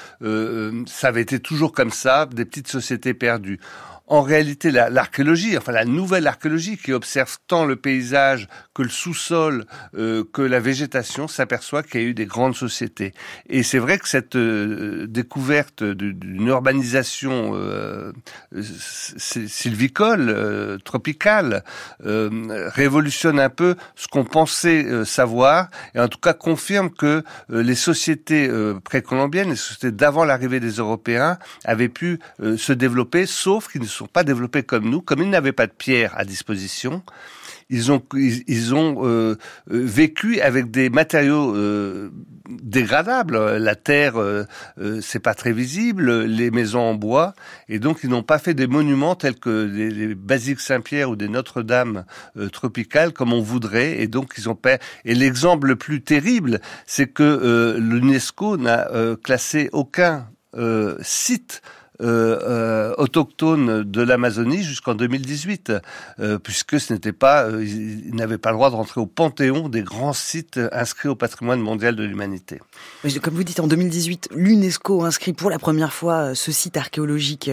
ça 0.87 1.09
avait 1.09 1.23
été 1.23 1.39
toujours 1.39 1.73
comme 1.73 1.91
ça, 1.91 2.27
des 2.27 2.45
petites 2.45 2.69
sociétés 2.69 3.15
perdues 3.15 3.61
en 4.07 4.23
réalité 4.23 4.71
l'archéologie, 4.71 5.57
enfin 5.57 5.73
la 5.73 5.85
nouvelle 5.85 6.27
archéologie 6.27 6.77
qui 6.77 6.93
observe 6.93 7.39
tant 7.47 7.65
le 7.65 7.77
paysage 7.77 8.49
que 8.75 8.83
le 8.83 8.89
sous-sol, 8.89 9.65
euh, 9.97 10.25
que 10.33 10.43
la 10.43 10.61
végétation, 10.61 11.27
s'aperçoit 11.27 11.83
qu'il 11.83 12.01
y 12.01 12.05
a 12.05 12.07
eu 12.07 12.15
des 12.15 12.27
grandes 12.27 12.55
sociétés. 12.55 13.15
Et 13.49 13.63
c'est 13.63 13.79
vrai 13.79 13.99
que 13.99 14.09
cette 14.09 14.37
euh, 14.37 15.07
découverte 15.07 15.83
d'une 15.83 16.47
urbanisation 16.47 17.53
euh, 17.55 18.13
sylvicole, 18.53 20.29
euh, 20.29 20.79
tropicale, 20.79 21.65
euh, 22.05 22.69
révolutionne 22.75 23.41
un 23.41 23.49
peu 23.49 23.77
ce 23.95 24.09
qu'on 24.09 24.25
pensait 24.25 25.05
savoir, 25.05 25.69
et 25.95 26.01
en 26.01 26.09
tout 26.09 26.19
cas 26.19 26.35
confirme 26.35 26.91
que 26.91 27.23
les 27.49 27.75
sociétés 27.75 28.51
précolombiennes, 28.85 29.51
les 29.51 29.57
sociétés 29.57 29.93
d'avant 29.93 30.25
l'arrivée 30.25 30.61
des 30.61 30.73
Européens, 30.73 31.39
avaient 31.65 31.89
pu 31.89 32.19
se 32.57 32.73
développer, 32.73 33.27
sauf 33.27 33.71
qu'ils 33.71 33.83
ne 33.83 33.87
sont 33.95 34.07
pas 34.07 34.25
développés 34.25 34.63
comme 34.63 34.89
nous, 34.89 35.01
comme 35.01 35.23
ils 35.23 35.31
n'avaient 35.31 35.53
pas 35.53 35.67
de 35.67 35.73
pierre 35.73 36.13
à 36.17 36.25
disposition. 36.25 37.03
Ils 37.71 37.91
ont, 37.91 38.03
ils, 38.15 38.75
ont 38.75 39.07
euh, 39.07 39.09
euh, 39.09 39.37
vécu 39.69 40.41
avec 40.41 40.71
des 40.71 40.91
matériaux 40.91 41.57
euh, 41.57 42.11
dégradables. 42.49 43.57
La 43.57 43.75
terre, 43.75 44.21
euh, 44.21 44.45
c'est 45.01 45.21
pas 45.21 45.35
très 45.35 45.53
visible. 45.53 46.25
Les 46.25 46.51
maisons 46.51 46.81
en 46.81 46.95
bois, 46.95 47.35
et 47.69 47.79
donc 47.79 48.01
ils 48.05 48.11
n'ont 48.11 48.23
pas 48.23 48.39
fait 48.39 48.55
des 48.55 48.67
monuments 48.67 49.15
tels 49.15 49.39
que 49.39 49.65
les, 49.65 49.91
les 49.91 50.15
basiques 50.15 50.61
Saint-Pierre 50.61 51.11
ou 51.11 51.17
des 51.17 51.29
Notre-Dame 51.29 52.05
tropicales 52.53 53.13
comme 53.13 53.33
on 53.33 53.41
voudrait. 53.41 54.01
Et 54.01 54.09
donc 54.09 54.35
ils 54.37 54.49
ont 54.49 54.55
pas. 54.55 54.79
Et 55.05 55.15
l'exemple 55.15 55.69
le 55.69 55.77
plus 55.77 56.03
terrible, 56.03 56.61
c'est 56.87 57.07
que 57.07 57.77
l'UNESCO 57.79 58.59
n'a 58.59 58.89
classé 59.23 59.71
aucun 59.73 60.29
site 61.01 61.63
euh, 62.01 62.41
euh, 62.43 62.95
autochtones 62.99 63.85
de 63.85 64.03
l'Amazonie 64.03 64.65
jusqu'en 64.65 64.95
2018, 64.95 65.73
euh, 66.19 66.39
puisque 66.39 66.81
ce 66.81 66.93
n'était 66.93 67.13
pas, 67.13 67.45
euh, 67.45 67.65
ils 67.65 68.15
n'avaient 68.15 68.39
pas 68.39 68.51
le 68.51 68.57
droit 68.57 68.71
de 68.71 68.75
rentrer 68.75 69.01
au 69.01 69.07
panthéon 69.07 69.69
des 69.69 69.83
grands 69.83 70.13
sites 70.13 70.59
inscrits 70.73 71.09
au 71.09 71.15
patrimoine 71.15 71.61
mondial 71.61 71.95
de 71.95 72.03
l'humanité. 72.03 72.61
Comme 73.23 73.35
vous 73.35 73.45
dites, 73.45 73.61
en 73.61 73.69
2018, 73.69 74.31
l'UNESCO 74.35 75.05
inscrit 75.05 75.33
pour 75.33 75.51
la 75.51 75.59
première 75.59 75.93
fois 75.93 76.35
ce 76.35 76.51
site 76.51 76.77
archéologique, 76.77 77.51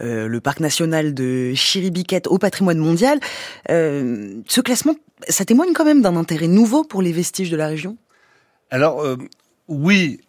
le 0.00 0.38
parc 0.38 0.60
national 0.60 1.12
de 1.12 1.52
Chiribiquet, 1.54 2.26
au 2.26 2.38
patrimoine 2.38 2.78
mondial. 2.78 3.20
ce 3.68 4.60
classement, 4.60 4.94
ça 5.28 5.44
témoigne 5.44 5.72
quand 5.74 5.84
même 5.84 6.00
d'un 6.00 6.16
intérêt 6.16 6.48
nouveau 6.48 6.84
pour 6.84 7.02
les 7.02 7.12
vestiges 7.12 7.50
de 7.50 7.56
la 7.56 7.66
région? 7.66 7.96
Alors 8.70 9.04
oui, 9.68 10.20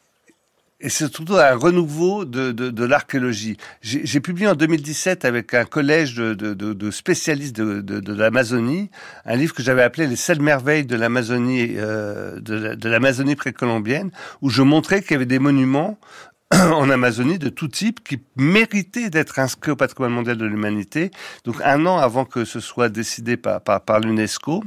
et 0.85 0.89
c'est 0.89 1.11
surtout 1.11 1.35
un 1.35 1.55
renouveau 1.55 2.25
de, 2.25 2.51
de, 2.51 2.85
l'archéologie. 2.85 3.57
J'ai 3.81 4.19
publié 4.19 4.47
en 4.47 4.53
2017 4.53 5.25
avec 5.25 5.55
un 5.55 5.65
collège 5.65 6.13
de, 6.13 6.33
de 6.33 6.91
spécialistes 6.91 7.55
de, 7.55 8.13
l'Amazonie 8.13 8.91
un 9.25 9.35
livre 9.35 9.55
que 9.55 9.63
j'avais 9.63 9.81
appelé 9.81 10.05
Les 10.05 10.15
sept 10.15 10.39
merveilles 10.39 10.85
de 10.85 10.95
l'Amazonie 10.95 11.69
euh, 11.77 12.39
de 12.39 12.87
l'Amazonie 12.87 13.35
précolombienne, 13.35 14.11
où 14.43 14.51
je 14.51 14.61
montrais 14.61 15.01
qu'il 15.01 15.11
y 15.11 15.15
avait 15.15 15.25
des 15.25 15.39
monuments 15.39 15.97
en 16.51 16.87
Amazonie 16.91 17.39
de 17.39 17.49
tout 17.49 17.67
type 17.67 18.03
qui 18.03 18.21
méritaient 18.35 19.09
d'être 19.09 19.39
inscrits 19.39 19.71
au 19.71 19.75
patrimoine 19.75 20.13
mondial 20.13 20.37
de 20.37 20.45
l'humanité. 20.45 21.09
Donc 21.45 21.55
un 21.63 21.83
an 21.87 21.97
avant 21.97 22.25
que 22.25 22.45
ce 22.45 22.59
soit 22.59 22.89
décidé 22.89 23.37
par, 23.37 23.59
par 23.61 23.99
l'UNESCO. 23.99 24.63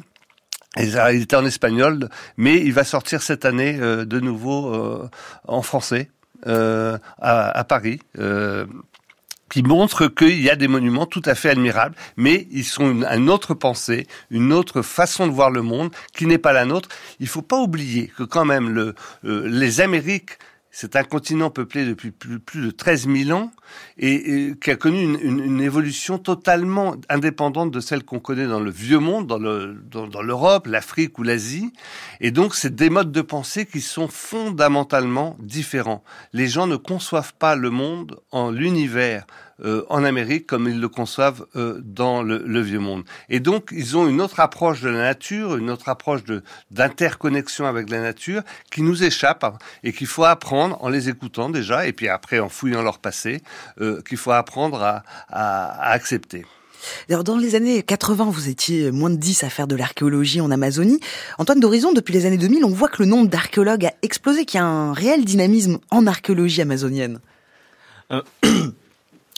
Il 0.77 1.23
était 1.23 1.37
en 1.37 1.47
espagnol, 1.47 2.09
mais 2.37 2.57
il 2.61 2.73
va 2.73 2.85
sortir 2.85 3.23
cette 3.23 3.45
année 3.45 3.79
euh, 3.81 4.05
de 4.05 4.21
nouveau 4.21 4.75
euh, 4.75 5.09
en 5.47 5.63
français 5.63 6.11
euh, 6.47 6.99
à, 7.21 7.51
à, 7.59 7.65
Paris. 7.65 8.01
qui 9.51 9.63
montre 9.63 10.09
qu'il 10.09 10.43
y 10.43 10.51
a 10.51 10.57
des 10.57 10.69
monuments 10.69 11.07
tout 11.07 11.23
à 11.25 11.35
fait 11.35 11.49
admirables, 11.49 11.97
mais 12.17 12.47
ils 12.51 12.65
sont 12.67 12.91
une, 12.91 13.05
une, 13.07 13.31
autre 13.31 13.55
pensée, 13.55 14.07
une 14.31 14.53
autre 14.53 14.83
façon 14.83 15.27
de 15.27 15.33
voir 15.33 15.51
le 15.51 15.63
monde 15.63 15.91
qui 16.13 16.27
n'est 16.27 16.39
pas 16.39 16.53
la 16.53 16.67
nôtre. 16.67 16.91
Il 17.19 17.29
faut 17.29 17.43
pas 17.43 17.59
oublier 17.59 18.09
que 18.09 18.25
quand 18.25 18.45
même 18.45 18.69
le, 18.69 18.95
euh, 19.25 19.49
les 19.49 19.81
Amériques 19.81 20.39
c'est 20.71 20.97
un 20.97 21.03
continent 21.03 21.51
peuplé 21.51 21.85
depuis 21.85 22.11
plus, 22.11 22.39
plus, 22.39 22.67
de 22.67 22.71
13 22.71 23.09
000 23.09 23.37
ans 23.37 23.51
et, 23.99 24.49
et 24.49 24.55
qui 24.57 24.71
a 24.71 24.77
connu 24.77 25.03
une, 25.03 25.19
une, 25.21 25.41
une, 25.41 25.61
évolution 25.61 26.19
totalement 26.19 26.97
indépendante 27.09 27.71
de 27.71 27.81
celle 27.81 28.05
qu'on 28.05 28.21
connaît 28.21 28.47
dans 28.47 28.61
le 28.61 28.71
vieux 28.71 28.99
monde, 28.99 29.27
dans 29.27 29.39
l'Europe, 29.39 29.77
dans, 29.91 30.07
dans 30.07 30.71
l'Afrique 30.71 31.19
ou 31.19 31.23
l'Asie. 31.23 31.73
Et 32.21 32.31
donc, 32.31 32.55
c'est 32.55 32.75
des 32.75 32.91
modes 32.91 33.13
de 33.13 33.23
pensée 33.23 33.67
qui 33.67 33.81
sont 33.81 34.09
fondamentalement 34.09 35.37
différents. 35.41 36.05
Les 36.33 36.49
gens 36.49 36.67
ne 36.67 36.77
conçoivent 36.77 37.35
pas 37.35 37.57
le 37.57 37.71
monde 37.71 38.21
en 38.31 38.51
l'univers 38.51 39.27
euh, 39.65 39.85
en 39.89 40.05
Amérique 40.05 40.47
comme 40.47 40.69
ils 40.69 40.79
le 40.79 40.89
conçoivent 40.89 41.45
euh, 41.57 41.81
dans 41.83 42.23
le, 42.23 42.39
le, 42.47 42.61
vieux 42.61 42.79
monde. 42.79 43.03
Et 43.29 43.41
donc, 43.41 43.71
ils 43.73 43.97
ont 43.97 44.07
une 44.07 44.21
autre 44.21 44.39
approche 44.39 44.83
de 44.83 44.89
la 44.89 45.01
nature, 45.01 45.57
une 45.57 45.69
autre 45.69 45.89
approche 45.89 46.21
d'interconnexion 46.71 47.67
avec 47.67 47.91
la 47.91 48.01
nature 48.01 48.43
qui 48.71 48.83
nous 48.83 49.03
échappe 49.03 49.45
et 49.83 49.93
qu'il 49.93 50.07
faut 50.07 50.23
apprendre 50.23 50.79
en 50.81 50.89
les 50.89 51.09
écoutant 51.09 51.51
déjà, 51.51 51.89
et 51.89 51.93
puis 51.93 52.09
après 52.09 52.39
en 52.39 52.49
fouillant 52.49 52.83
leur 52.83 53.01
passé, 53.01 53.43
euh, 53.81 54.01
qu'il 54.03 54.19
faut 54.19 54.33
apprendre 54.33 54.83
à, 54.83 55.03
à, 55.29 55.91
à 55.91 55.91
accepter. 55.93 56.45
Alors, 57.11 57.25
dans 57.25 57.37
les 57.37 57.55
années 57.55 57.83
80, 57.83 58.27
vous 58.31 58.49
étiez 58.49 58.91
moins 58.91 59.11
de 59.11 59.17
10 59.17 59.45
à 59.45 59.51
faire 59.51 59.67
de 59.67 59.77
l'archéologie 59.77 60.41
en 60.41 60.51
Amazonie. 60.51 61.01
Antoine 61.39 61.61
d'Horizon, 61.61 61.93
depuis 61.93 62.13
les 62.13 62.27
années 62.27 62.39
2000, 62.39 62.65
on 62.65 62.71
voit 62.71 62.89
que 62.89 63.03
le 63.03 63.09
nombre 63.09 63.29
d'archéologues 63.29 63.87
a 63.87 63.93
explosé, 64.03 64.45
qu'il 64.45 64.59
y 64.59 64.63
a 64.63 64.67
un 64.67 64.93
réel 64.93 65.25
dynamisme 65.25 65.79
en 65.91 66.07
archéologie 66.07 66.63
amazonienne. 66.63 67.21
Euh... 68.13 68.23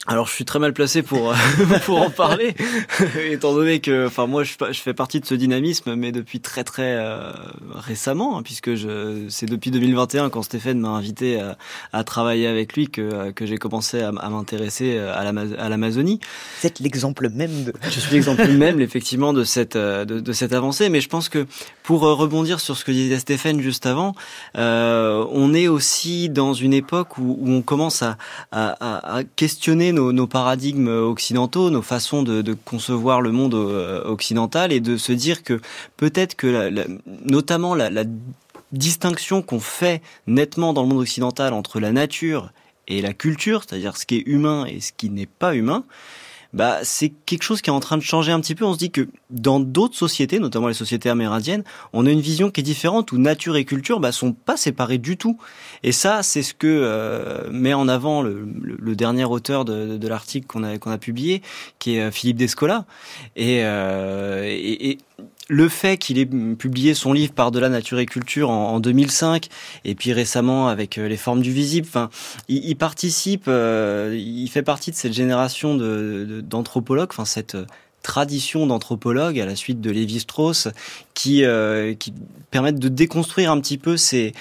Alors 0.07 0.25
je 0.25 0.33
suis 0.33 0.45
très 0.45 0.57
mal 0.57 0.73
placé 0.73 1.03
pour 1.03 1.31
pour 1.85 2.01
en 2.01 2.09
parler, 2.09 2.55
étant 3.29 3.53
donné 3.53 3.81
que, 3.81 4.07
enfin 4.07 4.25
moi 4.25 4.43
je, 4.43 4.53
je, 4.71 4.81
fais 4.81 4.95
partie 4.95 5.19
de 5.19 5.27
ce 5.27 5.35
dynamisme, 5.35 5.93
mais 5.93 6.11
depuis 6.11 6.39
très 6.39 6.63
très 6.63 6.95
euh, 6.95 7.31
récemment, 7.71 8.35
hein, 8.35 8.41
puisque 8.41 8.73
je 8.73 9.27
c'est 9.29 9.45
depuis 9.45 9.69
2021 9.69 10.31
quand 10.31 10.41
Stéphane 10.41 10.79
m'a 10.79 10.89
invité 10.89 11.39
à, 11.39 11.55
à, 11.93 12.03
travailler 12.03 12.47
avec 12.47 12.73
lui 12.73 12.89
que 12.89 13.29
que 13.29 13.45
j'ai 13.45 13.57
commencé 13.57 14.01
à, 14.01 14.07
à 14.09 14.29
m'intéresser 14.29 14.97
à 14.97 15.69
l'Amazonie. 15.69 16.19
Vous 16.61 16.67
êtes 16.67 16.79
l'exemple 16.79 17.29
même 17.29 17.65
de. 17.65 17.73
Je 17.83 17.99
suis 17.99 18.11
l'exemple 18.11 18.47
même 18.47 18.81
effectivement 18.81 19.33
de 19.33 19.43
cette 19.43 19.77
de, 19.77 20.03
de, 20.03 20.33
cette 20.33 20.53
avancée, 20.53 20.89
mais 20.89 21.01
je 21.01 21.09
pense 21.09 21.29
que 21.29 21.45
pour 21.83 22.01
rebondir 22.01 22.59
sur 22.59 22.75
ce 22.75 22.85
que 22.85 22.91
disait 22.91 23.19
Stéphane 23.19 23.61
juste 23.61 23.85
avant, 23.85 24.15
euh, 24.57 25.23
on 25.31 25.53
est 25.53 25.67
aussi 25.67 26.29
dans 26.29 26.55
une 26.55 26.73
époque 26.73 27.19
où, 27.19 27.37
où 27.39 27.51
on 27.51 27.61
commence 27.61 28.01
à, 28.01 28.17
à, 28.51 29.17
à 29.17 29.23
nos, 29.91 30.27
paradigmes 30.27 30.87
occidentaux, 30.87 31.69
nos 31.69 31.81
façons 31.81 32.23
de, 32.23 32.53
concevoir 32.53 33.21
le 33.21 33.31
monde 33.31 33.53
occidental 33.53 34.71
et 34.71 34.79
de 34.79 34.97
se 34.97 35.11
dire 35.11 35.43
que 35.43 35.59
peut-être 35.97 36.35
que 36.35 36.71
notamment 37.25 37.75
la 37.75 38.03
distinction 38.71 39.41
qu'on 39.41 39.59
fait 39.59 40.01
nettement 40.27 40.73
dans 40.73 40.83
le 40.83 40.89
monde 40.89 41.01
occidental 41.01 41.53
entre 41.53 41.79
la 41.79 41.91
nature 41.91 42.51
et 42.87 43.01
la 43.01 43.13
culture, 43.13 43.63
c'est-à-dire 43.63 43.97
ce 43.97 44.05
qui 44.05 44.17
est 44.17 44.23
humain 44.25 44.65
et 44.65 44.79
ce 44.79 44.91
qui 44.95 45.09
n'est 45.09 45.25
pas 45.25 45.55
humain, 45.55 45.83
bah, 46.53 46.79
c'est 46.83 47.09
quelque 47.25 47.43
chose 47.43 47.61
qui 47.61 47.69
est 47.69 47.73
en 47.73 47.79
train 47.79 47.97
de 47.97 48.03
changer 48.03 48.31
un 48.31 48.39
petit 48.41 48.55
peu. 48.55 48.65
On 48.65 48.73
se 48.73 48.77
dit 48.79 48.91
que 48.91 49.07
dans 49.29 49.59
d'autres 49.59 49.95
sociétés, 49.95 50.39
notamment 50.39 50.67
les 50.67 50.73
sociétés 50.73 51.09
amérindiennes, 51.09 51.63
on 51.93 52.05
a 52.05 52.09
une 52.11 52.21
vision 52.21 52.51
qui 52.51 52.61
est 52.61 52.63
différente 52.63 53.11
où 53.11 53.17
nature 53.17 53.55
et 53.55 53.65
culture 53.65 53.99
bah, 53.99 54.11
sont 54.11 54.33
pas 54.33 54.57
séparées 54.57 54.97
du 54.97 55.17
tout. 55.17 55.37
Et 55.83 55.91
ça, 55.91 56.23
c'est 56.23 56.43
ce 56.43 56.53
que 56.53 56.67
euh, 56.67 57.49
met 57.51 57.73
en 57.73 57.87
avant 57.87 58.21
le, 58.21 58.47
le, 58.61 58.77
le 58.79 58.95
dernier 58.95 59.25
auteur 59.25 59.65
de, 59.65 59.97
de 59.97 60.07
l'article 60.07 60.47
qu'on 60.47 60.63
a, 60.63 60.77
qu'on 60.77 60.91
a 60.91 60.97
publié, 60.97 61.41
qui 61.79 61.95
est 61.95 62.11
Philippe 62.11 62.37
Descola. 62.37 62.85
Et, 63.35 63.61
euh, 63.63 64.43
et, 64.45 64.91
et 64.91 64.97
le 65.49 65.69
fait 65.69 65.97
qu'il 65.97 66.17
ait 66.17 66.25
publié 66.25 66.93
son 66.93 67.13
livre 67.13 67.33
Par-delà 67.33 67.69
nature 67.69 67.99
et 67.99 68.05
culture 68.05 68.49
en, 68.49 68.73
en, 68.73 68.79
2005 68.79 69.47
et 69.85 69.95
puis 69.95 70.13
récemment 70.13 70.67
avec 70.67 70.97
euh, 70.97 71.07
les 71.07 71.17
formes 71.17 71.41
du 71.41 71.51
visible, 71.51 71.87
enfin, 71.89 72.09
il, 72.47 72.75
participe, 72.75 73.45
euh, 73.47 74.15
il 74.17 74.47
fait 74.49 74.63
partie 74.63 74.91
de 74.91 74.95
cette 74.95 75.13
génération 75.13 75.75
d'anthropologues, 75.75 77.09
enfin 77.11 77.25
cette 77.25 77.57
tradition 78.01 78.65
d'anthropologues 78.65 79.39
à 79.39 79.45
la 79.45 79.55
suite 79.55 79.79
de 79.79 79.91
Lévi-Strauss 79.91 80.69
qui 81.13 81.45
euh, 81.45 81.93
qui 81.93 82.13
permettent 82.49 82.79
de 82.79 82.89
déconstruire 82.89 83.51
un 83.51 83.59
petit 83.61 83.77
peu 83.77 83.95
ces 83.95 84.33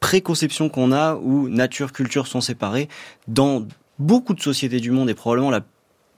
préconceptions 0.00 0.68
qu'on 0.68 0.92
a 0.92 1.14
où 1.14 1.48
nature 1.48 1.92
culture 1.92 2.26
sont 2.26 2.42
séparées. 2.42 2.88
Dans 3.28 3.66
beaucoup 3.98 4.34
de 4.34 4.40
sociétés 4.40 4.80
du 4.80 4.90
monde 4.90 5.08
et 5.08 5.14
probablement 5.14 5.50
la 5.50 5.62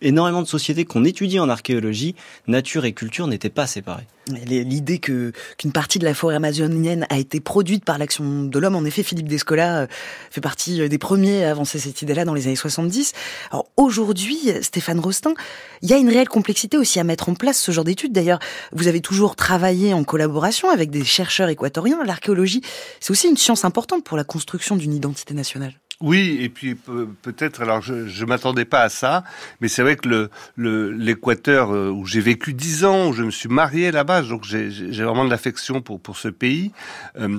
énormément 0.03 0.42
de 0.42 0.46
sociétés 0.46 0.84
qu'on 0.84 1.05
étudie 1.05 1.40
en 1.40 1.48
archéologie, 1.48 2.14
nature 2.46 2.84
et 2.84 2.92
culture 2.92 3.26
n'étaient 3.26 3.50
pas 3.50 3.66
séparées. 3.66 4.07
L'idée 4.46 4.98
que 4.98 5.32
qu'une 5.59 5.72
partie 5.72 5.98
de 5.98 6.05
la 6.05 6.14
forêt 6.14 6.36
amazonienne 6.36 7.07
a 7.11 7.18
été 7.18 7.40
produite 7.40 7.84
par 7.84 7.98
l'action 7.98 8.44
de 8.44 8.59
l'homme, 8.61 8.76
en 8.76 8.84
effet, 8.84 9.03
Philippe 9.03 9.26
Descola 9.26 9.88
fait 10.30 10.40
partie 10.40 10.88
des 10.88 10.98
premiers 10.98 11.44
à 11.44 11.50
avancer 11.50 11.80
cette 11.80 12.03
idée-là 12.03 12.24
dans 12.24 12.34
les 12.34 12.46
années 12.46 12.55
70. 12.55 13.14
Alors 13.50 13.66
aujourd'hui, 13.76 14.38
Stéphane 14.61 15.00
Rostin, 15.00 15.34
il 15.82 15.90
y 15.90 15.92
a 15.92 15.96
une 15.96 16.09
réelle 16.09 16.28
complexité 16.28 16.78
aussi 16.78 17.00
à 17.00 17.05
mettre 17.05 17.28
en 17.28 17.34
place 17.34 17.59
ce 17.59 17.72
genre 17.72 17.84
d'études. 17.84 18.12
D'ailleurs, 18.12 18.38
vous 18.70 18.86
avez 18.86 19.00
toujours 19.00 19.34
travaillé 19.34 19.92
en 19.92 20.05
collaboration 20.05 20.70
avec 20.70 20.90
des 20.90 21.05
chercheurs 21.05 21.48
équatoriens. 21.48 21.98
L'archéologie, 22.05 22.62
c'est 23.00 23.11
aussi 23.11 23.28
une 23.28 23.36
science 23.36 23.64
importante 23.64 24.05
pour 24.05 24.16
la 24.16 24.24
construction 24.24 24.76
d'une 24.76 24.94
identité 24.94 25.34
nationale. 25.34 25.74
Oui, 26.03 26.38
et 26.40 26.48
puis 26.48 26.74
peut-être, 26.74 27.62
alors 27.62 27.80
je 27.80 27.94
ne 27.94 28.26
m'attendais 28.26 28.64
pas 28.64 28.80
à 28.82 28.88
ça, 28.88 29.22
mais 29.61 29.68
c'est 29.68 29.82
vrai 29.82 29.94
que 29.94 30.09
le 30.57 30.90
l'Équateur, 30.90 31.72
le, 31.72 31.92
où 31.92 32.05
j'ai 32.07 32.20
vécu 32.20 32.55
dix 32.55 32.84
ans, 32.84 33.09
où 33.09 33.12
je 33.12 33.22
me 33.22 33.30
suis 33.30 33.48
marié 33.48 33.92
là-bas, 33.92 34.22
donc 34.22 34.42
j'ai 34.44 34.68
vraiment 34.90 35.24
de 35.24 35.30
l'affection 35.30 35.80
pour, 35.80 36.00
pour 36.00 36.16
ce 36.16 36.26
pays. 36.26 36.72
Euh, 37.20 37.38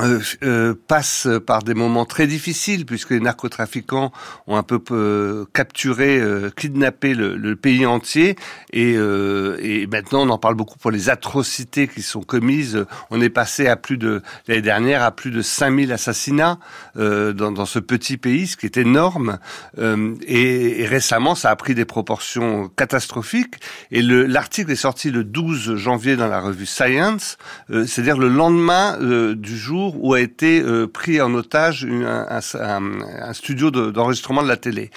euh, 0.00 0.20
euh, 0.42 0.74
passe 0.88 1.28
par 1.46 1.62
des 1.62 1.74
moments 1.74 2.06
très 2.06 2.26
difficiles 2.26 2.86
puisque 2.86 3.10
les 3.10 3.20
narcotrafiquants 3.20 4.10
ont 4.46 4.56
un 4.56 4.62
peu 4.62 4.80
euh, 4.90 5.44
capturé, 5.52 6.18
euh, 6.18 6.48
kidnappé 6.48 7.12
le, 7.12 7.36
le, 7.36 7.56
pays 7.56 7.84
entier 7.84 8.36
et, 8.72 8.94
euh, 8.96 9.58
et, 9.60 9.86
maintenant 9.86 10.22
on 10.22 10.30
en 10.30 10.38
parle 10.38 10.54
beaucoup 10.54 10.78
pour 10.78 10.90
les 10.90 11.10
atrocités 11.10 11.88
qui 11.88 12.00
sont 12.00 12.22
commises. 12.22 12.86
On 13.10 13.20
est 13.20 13.28
passé 13.28 13.66
à 13.66 13.76
plus 13.76 13.98
de 13.98 14.22
l'année 14.48 14.62
dernière 14.62 15.02
à 15.02 15.10
plus 15.10 15.30
de 15.30 15.42
5000 15.42 15.92
assassinats 15.92 16.58
dans, 16.96 17.52
dans, 17.52 17.66
ce 17.66 17.78
petit 17.78 18.16
pays, 18.16 18.46
ce 18.46 18.56
qui 18.56 18.64
est 18.64 18.78
énorme. 18.78 19.38
Et, 19.78 20.80
et, 20.80 20.86
récemment, 20.86 21.34
ça 21.34 21.50
a 21.50 21.56
pris 21.56 21.74
des 21.74 21.84
proportions 21.84 22.68
catastrophiques. 22.68 23.56
Et 23.90 24.00
l'article 24.02 24.70
est 24.70 24.76
sorti 24.76 25.10
le 25.10 25.24
12 25.24 25.76
janvier 25.76 26.16
dans 26.16 26.28
la 26.28 26.40
revue 26.40 26.66
Science, 26.66 27.36
c'est-à-dire 27.68 28.18
le 28.18 28.28
lendemain 28.28 28.96
du 29.34 29.56
jour 29.56 29.81
où 29.90 30.14
a 30.14 30.20
été 30.20 30.60
euh, 30.60 30.86
pris 30.86 31.20
en 31.20 31.34
otage 31.34 31.86
un, 31.86 33.32
studio 33.32 33.70
d'enregistrement 33.70 34.42
de, 34.42 34.48
la 34.48 34.56
télé. 34.56 34.90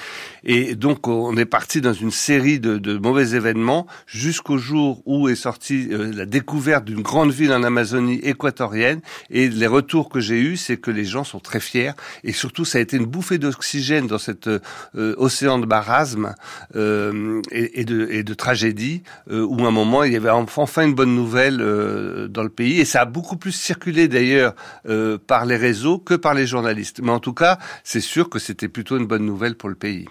Et 0.44 0.76
donc 0.76 1.08
on 1.08 1.36
est 1.38 1.46
parti 1.46 1.82
dans 1.82 1.94
une 1.94 2.12
série 2.12 2.60
de, 2.60 2.98
mauvais 2.98 3.36
événements 3.36 3.88
jusqu'au 4.06 4.58
jour 4.58 5.02
où 5.06 5.28
est 5.30 5.36
sortie 5.36 5.88
euh, 5.92 6.12
la 6.14 6.26
découverte 6.26 6.86
d'une 6.86 7.02
grande 7.02 7.32
ville 7.32 7.52
en 7.52 7.64
Amazonie 7.64 8.20
équatorienne. 8.24 9.02
Et 9.30 9.50
les 9.50 9.68
retours 9.68 10.10
que 10.10 10.20
j'ai 10.20 10.40
eus, 10.40 10.58
c'est 10.58 10.78
que 10.78 10.92
les 10.92 11.06
gens 11.06 11.24
sont 11.24 11.40
très 11.40 11.60
fiers. 11.60 11.92
Et 12.24 12.32
surtout, 12.32 12.66
ça 12.66 12.78
a 12.78 12.82
été 12.82 12.98
une 12.98 13.06
bouffée 13.06 13.38
d'oxygène 13.38 14.08
dans 14.08 14.18
cet 14.18 14.48
euh, 14.48 14.60
océan 15.18 15.60
de 15.60 15.66
barasme 15.66 16.36
et, 16.76 17.82
et, 17.82 17.84
de, 17.84 18.34
tragédie, 18.34 19.04
où 19.32 19.64
à 19.64 19.68
un 19.68 19.72
moment 19.72 20.04
il 20.04 20.14
y 20.14 20.16
avait 20.16 20.30
enfin 20.30 20.86
une 20.86 20.94
bonne 20.94 21.16
nouvelle 21.16 21.58
dans 22.30 22.44
le 22.44 22.50
pays. 22.50 22.80
Et 22.80 22.86
ça 22.86 23.02
a 23.02 23.06
beaucoup 23.06 23.38
plus 23.38 23.52
circulé 23.52 24.08
d'ailleurs 24.08 24.54
euh, 24.88 25.18
par 25.18 25.46
les 25.46 25.58
réseaux 25.58 26.00
que 26.00 26.14
par 26.14 26.34
les 26.34 26.48
journalistes. 26.48 27.00
Mais 27.02 27.12
en 27.12 27.20
tout 27.20 27.34
cas, 27.34 27.60
c'est 27.84 28.02
sûr 28.02 28.30
que 28.30 28.40
c'était 28.40 28.68
plutôt 28.68 28.98
une 28.98 29.08
bonne 29.08 29.26
nouvelle 29.26 29.56
pour 29.56 29.70
le 29.70 29.76
pays. 29.76 30.06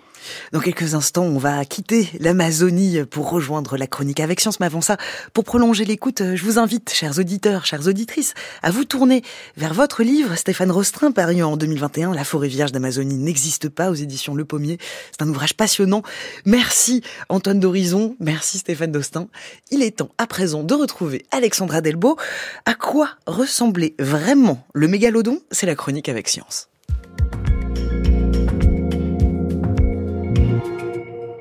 Dans 0.52 0.60
quelques 0.60 0.94
instants, 0.94 1.24
on 1.24 1.38
va 1.38 1.64
quitter 1.64 2.08
l'Amazonie 2.18 3.04
pour 3.04 3.30
rejoindre 3.30 3.76
la 3.76 3.86
chronique 3.86 4.20
avec 4.20 4.40
science. 4.40 4.60
Mais 4.60 4.66
avant 4.66 4.80
ça, 4.80 4.96
pour 5.32 5.44
prolonger 5.44 5.84
l'écoute, 5.84 6.22
je 6.34 6.44
vous 6.44 6.58
invite, 6.58 6.92
chers 6.92 7.18
auditeurs, 7.18 7.66
chères 7.66 7.86
auditrices, 7.86 8.34
à 8.62 8.70
vous 8.70 8.84
tourner 8.84 9.22
vers 9.56 9.74
votre 9.74 10.02
livre, 10.02 10.34
Stéphane 10.36 10.70
Rostrin, 10.70 11.12
paru 11.12 11.42
en 11.42 11.56
2021, 11.56 12.14
La 12.14 12.24
forêt 12.24 12.48
vierge 12.48 12.72
d'Amazonie 12.72 13.16
n'existe 13.16 13.68
pas 13.68 13.90
aux 13.90 13.94
éditions 13.94 14.34
Le 14.34 14.44
Pommier. 14.44 14.78
C'est 15.10 15.22
un 15.22 15.28
ouvrage 15.28 15.54
passionnant. 15.54 16.02
Merci 16.44 17.02
Antoine 17.28 17.60
d'Horizon, 17.60 18.16
merci 18.20 18.58
Stéphane 18.58 18.92
Dostin. 18.92 19.28
Il 19.70 19.82
est 19.82 19.98
temps 19.98 20.10
à 20.18 20.26
présent 20.26 20.62
de 20.62 20.74
retrouver 20.74 21.24
Alexandra 21.30 21.80
Delbo. 21.80 22.16
À 22.64 22.74
quoi 22.74 23.10
ressemblait 23.26 23.94
vraiment 23.98 24.64
le 24.72 24.88
mégalodon? 24.88 25.40
C'est 25.50 25.66
la 25.66 25.74
chronique 25.74 26.08
avec 26.08 26.28
science. 26.28 26.68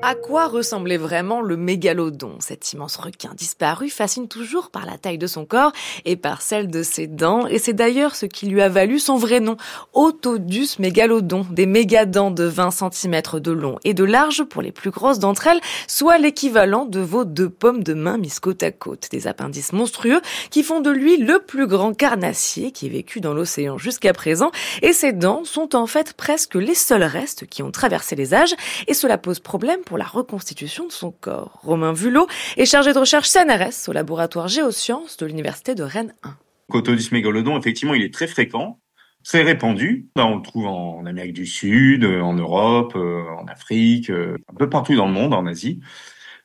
À 0.06 0.14
quoi 0.14 0.48
ressemblait 0.48 0.98
vraiment 0.98 1.40
le 1.40 1.56
mégalodon? 1.56 2.36
Cet 2.38 2.74
immense 2.74 2.96
requin 2.96 3.30
disparu 3.34 3.88
fascine 3.88 4.28
toujours 4.28 4.68
par 4.68 4.84
la 4.84 4.98
taille 4.98 5.16
de 5.16 5.26
son 5.26 5.46
corps 5.46 5.72
et 6.04 6.16
par 6.16 6.42
celle 6.42 6.68
de 6.68 6.82
ses 6.82 7.06
dents, 7.06 7.46
et 7.46 7.58
c'est 7.58 7.72
d'ailleurs 7.72 8.14
ce 8.14 8.26
qui 8.26 8.44
lui 8.44 8.60
a 8.60 8.68
valu 8.68 8.98
son 8.98 9.16
vrai 9.16 9.40
nom, 9.40 9.56
Autodus 9.94 10.78
mégalodon, 10.78 11.46
des 11.50 11.64
mégadents 11.64 12.30
de 12.30 12.44
20 12.44 12.70
cm 12.92 13.22
de 13.40 13.50
long 13.50 13.78
et 13.82 13.94
de 13.94 14.04
large 14.04 14.44
pour 14.44 14.60
les 14.60 14.72
plus 14.72 14.90
grosses 14.90 15.20
d'entre 15.20 15.46
elles, 15.46 15.60
soit 15.88 16.18
l'équivalent 16.18 16.84
de 16.84 17.00
vos 17.00 17.24
deux 17.24 17.48
pommes 17.48 17.82
de 17.82 17.94
main 17.94 18.18
mises 18.18 18.40
côte 18.40 18.62
à 18.62 18.72
côte, 18.72 19.08
des 19.10 19.26
appendices 19.26 19.72
monstrueux 19.72 20.20
qui 20.50 20.64
font 20.64 20.82
de 20.82 20.90
lui 20.90 21.16
le 21.16 21.38
plus 21.38 21.66
grand 21.66 21.94
carnassier 21.94 22.72
qui 22.72 22.84
ait 22.84 22.90
vécu 22.90 23.22
dans 23.22 23.32
l'océan 23.32 23.78
jusqu'à 23.78 24.12
présent, 24.12 24.50
et 24.82 24.92
ses 24.92 25.14
dents 25.14 25.44
sont 25.46 25.74
en 25.74 25.86
fait 25.86 26.12
presque 26.12 26.56
les 26.56 26.74
seuls 26.74 27.04
restes 27.04 27.46
qui 27.46 27.62
ont 27.62 27.70
traversé 27.70 28.14
les 28.16 28.34
âges, 28.34 28.54
et 28.86 28.92
cela 28.92 29.16
pose 29.16 29.40
problème 29.40 29.80
pour 29.80 29.93
la 29.98 30.04
reconstitution 30.04 30.86
de 30.86 30.92
son 30.92 31.10
corps. 31.10 31.60
Romain 31.62 31.92
Vulot 31.92 32.26
est 32.56 32.66
chargé 32.66 32.92
de 32.92 32.98
recherche 32.98 33.28
CNRS 33.28 33.88
au 33.88 33.92
laboratoire 33.92 34.48
Géosciences 34.48 35.16
de 35.16 35.26
l'Université 35.26 35.74
de 35.74 35.82
Rennes 35.82 36.14
1. 36.22 36.36
Cotodus 36.70 37.10
mégalodon, 37.12 37.58
effectivement, 37.58 37.94
il 37.94 38.02
est 38.02 38.12
très 38.12 38.26
fréquent, 38.26 38.80
très 39.24 39.42
répandu. 39.42 40.08
on 40.16 40.36
le 40.36 40.42
trouve 40.42 40.66
en 40.66 41.04
Amérique 41.06 41.32
du 41.32 41.46
Sud, 41.46 42.04
en 42.04 42.34
Europe, 42.34 42.94
euh, 42.96 43.22
en 43.38 43.46
Afrique, 43.46 44.10
euh, 44.10 44.36
un 44.52 44.54
peu 44.54 44.68
partout 44.68 44.94
dans 44.94 45.06
le 45.06 45.12
monde, 45.12 45.34
en 45.34 45.46
Asie. 45.46 45.80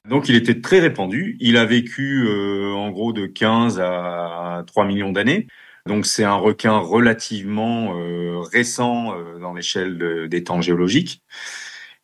Donc 0.08 0.30
il 0.30 0.36
était 0.36 0.62
très 0.62 0.80
répandu. 0.80 1.38
Il 1.39 1.58
a 1.58 1.66
vécu 1.66 2.26
euh, 2.28 2.74
en 2.74 2.89
gros 2.89 3.14
de 3.14 3.26
15 3.28 3.80
à 3.80 4.64
3 4.66 4.86
millions 4.86 5.12
d'années. 5.12 5.47
Donc 5.86 6.06
c'est 6.06 6.24
un 6.24 6.36
requin 6.36 6.78
relativement 6.78 7.93
récent 8.52 9.16
dans 9.39 9.54
l'échelle 9.54 10.28
des 10.30 10.43
temps 10.43 10.62
géologiques. 10.62 11.24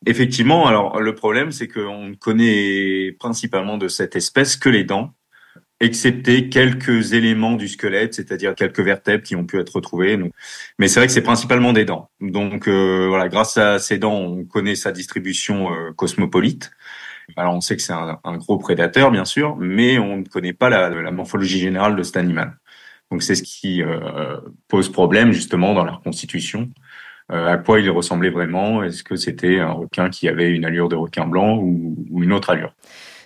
Effectivement, 0.05 0.67
alors 0.67 0.99
le 0.99 1.15
problème, 1.15 1.51
c'est 1.51 1.67
qu'on 1.67 2.09
ne 2.09 2.15
connaît 2.15 3.13
principalement 3.13 3.77
de 3.77 3.87
cette 3.87 4.15
espèce 4.15 4.55
que 4.55 4.69
les 4.69 4.83
dents, 4.83 5.13
excepté 5.79 6.49
quelques 6.49 7.13
éléments 7.13 7.53
du 7.53 7.67
squelette, 7.67 8.13
c'est-à-dire 8.13 8.55
quelques 8.55 8.79
vertèbres 8.79 9.23
qui 9.23 9.35
ont 9.35 9.45
pu 9.45 9.59
être 9.59 9.75
retrouvées. 9.75 10.17
Mais 10.79 10.87
c'est 10.87 10.99
vrai 10.99 11.07
que 11.07 11.13
c'est 11.13 11.21
principalement 11.21 11.73
des 11.73 11.85
dents. 11.85 12.09
Donc 12.21 12.67
euh, 12.67 13.07
voilà, 13.09 13.27
grâce 13.29 13.57
à 13.57 13.79
ces 13.79 13.97
dents, 13.97 14.15
on 14.15 14.45
connaît 14.45 14.75
sa 14.75 14.91
distribution 14.91 15.73
euh, 15.73 15.91
cosmopolite. 15.93 16.71
Alors 17.35 17.55
on 17.55 17.61
sait 17.61 17.75
que 17.75 17.81
c'est 17.81 17.93
un, 17.93 18.37
gros 18.37 18.57
prédateur, 18.57 19.11
bien 19.11 19.25
sûr, 19.25 19.55
mais 19.57 19.97
on 19.97 20.17
ne 20.17 20.23
connaît 20.23 20.53
pas 20.53 20.69
la, 20.69 20.89
la 20.89 21.11
morphologie 21.11 21.59
générale 21.59 21.95
de 21.95 22.03
cet 22.03 22.17
animal. 22.17 22.57
Donc 23.11 23.23
c'est 23.23 23.35
ce 23.35 23.43
qui 23.43 23.81
euh, 23.81 24.37
pose 24.67 24.91
problème 24.91 25.31
justement 25.31 25.73
dans 25.73 25.83
la 25.83 25.93
reconstitution 25.93 26.69
à 27.29 27.57
quoi 27.57 27.79
il 27.79 27.89
ressemblait 27.89 28.29
vraiment? 28.29 28.83
Est-ce 28.83 29.03
que 29.03 29.15
c'était 29.15 29.59
un 29.59 29.71
requin 29.71 30.09
qui 30.09 30.27
avait 30.27 30.49
une 30.51 30.65
allure 30.65 30.89
de 30.89 30.95
requin 30.95 31.25
blanc 31.27 31.57
ou, 31.57 31.95
ou 32.11 32.23
une 32.23 32.33
autre 32.33 32.49
allure? 32.51 32.73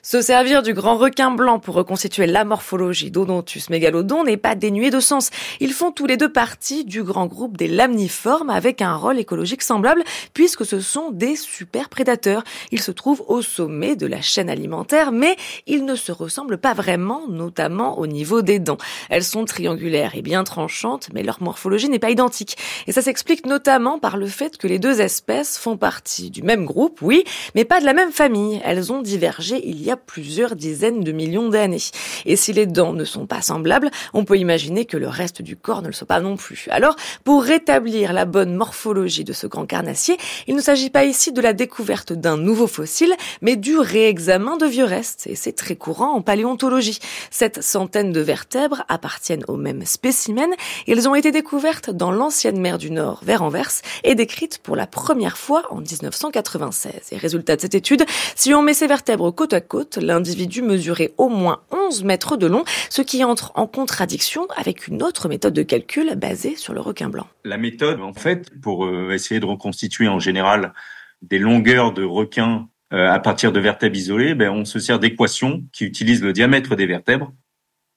Se 0.01 0.21
servir 0.21 0.63
du 0.63 0.73
grand 0.73 0.97
requin 0.97 1.31
blanc 1.31 1.59
pour 1.59 1.75
reconstituer 1.75 2.25
la 2.25 2.45
morphologie 2.45 3.11
d'Odontus 3.11 3.69
mégalodon 3.69 4.23
n'est 4.23 4.37
pas 4.37 4.55
dénué 4.55 4.89
de 4.91 4.99
sens. 4.99 5.29
Ils 5.59 5.73
font 5.73 5.91
tous 5.91 6.05
les 6.05 6.17
deux 6.17 6.31
partie 6.31 6.85
du 6.85 7.03
grand 7.03 7.25
groupe 7.25 7.57
des 7.57 7.67
lamniformes 7.67 8.49
avec 8.49 8.81
un 8.81 8.95
rôle 8.95 9.19
écologique 9.19 9.61
semblable 9.61 10.03
puisque 10.33 10.65
ce 10.65 10.79
sont 10.79 11.11
des 11.11 11.35
super 11.35 11.89
prédateurs. 11.89 12.43
Ils 12.71 12.81
se 12.81 12.91
trouvent 12.91 13.23
au 13.27 13.41
sommet 13.41 13.95
de 13.95 14.07
la 14.07 14.21
chaîne 14.21 14.49
alimentaire 14.49 15.11
mais 15.11 15.35
ils 15.67 15.85
ne 15.85 15.95
se 15.95 16.11
ressemblent 16.11 16.57
pas 16.57 16.73
vraiment, 16.73 17.27
notamment 17.27 17.99
au 17.99 18.07
niveau 18.07 18.41
des 18.41 18.59
dents. 18.59 18.77
Elles 19.09 19.23
sont 19.23 19.45
triangulaires 19.45 20.15
et 20.15 20.21
bien 20.21 20.43
tranchantes 20.43 21.09
mais 21.13 21.23
leur 21.23 21.43
morphologie 21.43 21.89
n'est 21.89 21.99
pas 21.99 22.09
identique. 22.09 22.57
Et 22.87 22.91
ça 22.91 23.01
s'explique 23.01 23.45
notamment 23.45 23.99
par 23.99 24.17
le 24.17 24.27
fait 24.27 24.57
que 24.57 24.67
les 24.67 24.79
deux 24.79 25.01
espèces 25.01 25.57
font 25.57 25.77
partie 25.77 26.29
du 26.29 26.41
même 26.43 26.65
groupe, 26.65 27.01
oui, 27.01 27.23
mais 27.55 27.65
pas 27.65 27.79
de 27.79 27.85
la 27.85 27.93
même 27.93 28.11
famille. 28.11 28.61
Elles 28.63 28.91
ont 28.91 29.01
divergé 29.01 29.61
il 29.67 29.81
y 29.81 29.88
a 29.88 29.88
plusieurs 29.97 30.55
dizaines 30.55 31.01
de 31.01 31.11
millions 31.11 31.49
d'années. 31.49 31.77
Et 32.25 32.35
si 32.35 32.53
les 32.53 32.65
dents 32.65 32.93
ne 32.93 33.05
sont 33.05 33.25
pas 33.25 33.41
semblables, 33.41 33.91
on 34.13 34.25
peut 34.25 34.37
imaginer 34.37 34.85
que 34.85 34.97
le 34.97 35.07
reste 35.07 35.41
du 35.41 35.55
corps 35.55 35.81
ne 35.81 35.87
le 35.87 35.93
soit 35.93 36.07
pas 36.07 36.19
non 36.19 36.37
plus. 36.37 36.67
Alors, 36.69 36.95
pour 37.23 37.43
rétablir 37.43 38.13
la 38.13 38.25
bonne 38.25 38.55
morphologie 38.55 39.23
de 39.23 39.33
ce 39.33 39.47
grand 39.47 39.65
carnassier, 39.65 40.17
il 40.47 40.55
ne 40.55 40.61
s'agit 40.61 40.89
pas 40.89 41.05
ici 41.05 41.31
de 41.31 41.41
la 41.41 41.53
découverte 41.53 42.13
d'un 42.13 42.37
nouveau 42.37 42.67
fossile, 42.67 43.13
mais 43.41 43.55
du 43.55 43.77
réexamen 43.77 44.57
de 44.57 44.65
vieux 44.65 44.85
restes. 44.85 45.27
Et 45.27 45.35
c'est 45.35 45.53
très 45.53 45.75
courant 45.75 46.13
en 46.13 46.21
paléontologie. 46.21 46.99
Cette 47.31 47.61
centaine 47.61 48.11
de 48.11 48.21
vertèbres 48.21 48.83
appartiennent 48.87 49.45
au 49.47 49.55
même 49.55 49.85
spécimen. 49.85 50.49
Elles 50.87 51.07
ont 51.07 51.15
été 51.15 51.31
découvertes 51.31 51.89
dans 51.89 52.11
l'ancienne 52.11 52.59
mer 52.59 52.77
du 52.77 52.91
Nord 52.91 53.21
vers 53.23 53.43
Anvers 53.43 53.71
et 54.03 54.15
décrites 54.15 54.59
pour 54.59 54.75
la 54.75 54.87
première 54.87 55.37
fois 55.37 55.63
en 55.69 55.81
1996. 55.81 56.93
Et 57.11 57.17
résultat 57.17 57.55
de 57.55 57.61
cette 57.61 57.75
étude, 57.75 58.05
si 58.35 58.53
on 58.53 58.61
met 58.61 58.73
ces 58.73 58.87
vertèbres 58.87 59.31
côte 59.31 59.53
à 59.53 59.61
côte, 59.61 59.78
l'individu 59.97 60.61
mesurait 60.61 61.13
au 61.17 61.29
moins 61.29 61.61
11 61.71 62.03
mètres 62.03 62.37
de 62.37 62.47
long, 62.47 62.63
ce 62.89 63.01
qui 63.01 63.23
entre 63.23 63.51
en 63.55 63.67
contradiction 63.67 64.47
avec 64.55 64.87
une 64.87 65.03
autre 65.03 65.29
méthode 65.29 65.53
de 65.53 65.63
calcul 65.63 66.15
basée 66.15 66.55
sur 66.55 66.73
le 66.73 66.81
requin 66.81 67.09
blanc. 67.09 67.27
La 67.45 67.57
méthode, 67.57 68.01
en 68.01 68.13
fait, 68.13 68.49
pour 68.61 68.85
euh, 68.85 69.11
essayer 69.11 69.39
de 69.39 69.45
reconstituer 69.45 70.07
en 70.07 70.19
général 70.19 70.73
des 71.21 71.39
longueurs 71.39 71.93
de 71.93 72.03
requins 72.03 72.67
euh, 72.93 73.09
à 73.09 73.19
partir 73.19 73.51
de 73.51 73.59
vertèbres 73.59 73.95
isolées, 73.95 74.35
ben, 74.35 74.49
on 74.49 74.65
se 74.65 74.79
sert 74.79 74.99
d'équations 74.99 75.63
qui 75.71 75.85
utilisent 75.85 76.23
le 76.23 76.33
diamètre 76.33 76.75
des 76.75 76.85
vertèbres. 76.85 77.33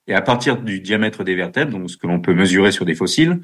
Et 0.06 0.14
à 0.14 0.20
partir 0.20 0.58
du 0.58 0.80
diamètre 0.80 1.24
des 1.24 1.34
vertèbres, 1.34 1.70
donc 1.70 1.90
ce 1.90 1.96
que 1.96 2.06
l'on 2.06 2.20
peut 2.20 2.34
mesurer 2.34 2.72
sur 2.72 2.84
des 2.84 2.94
fossiles, 2.94 3.40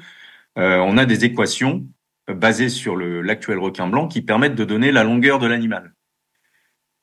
euh, 0.57 0.77
on 0.77 0.97
a 0.97 1.05
des 1.05 1.25
équations 1.25 1.85
basées 2.27 2.69
sur 2.69 2.95
l'actuel 2.97 3.57
requin 3.57 3.87
blanc 3.87 4.07
qui 4.07 4.21
permettent 4.21 4.55
de 4.55 4.65
donner 4.65 4.91
la 4.91 5.03
longueur 5.03 5.39
de 5.39 5.47
l'animal. 5.47 5.93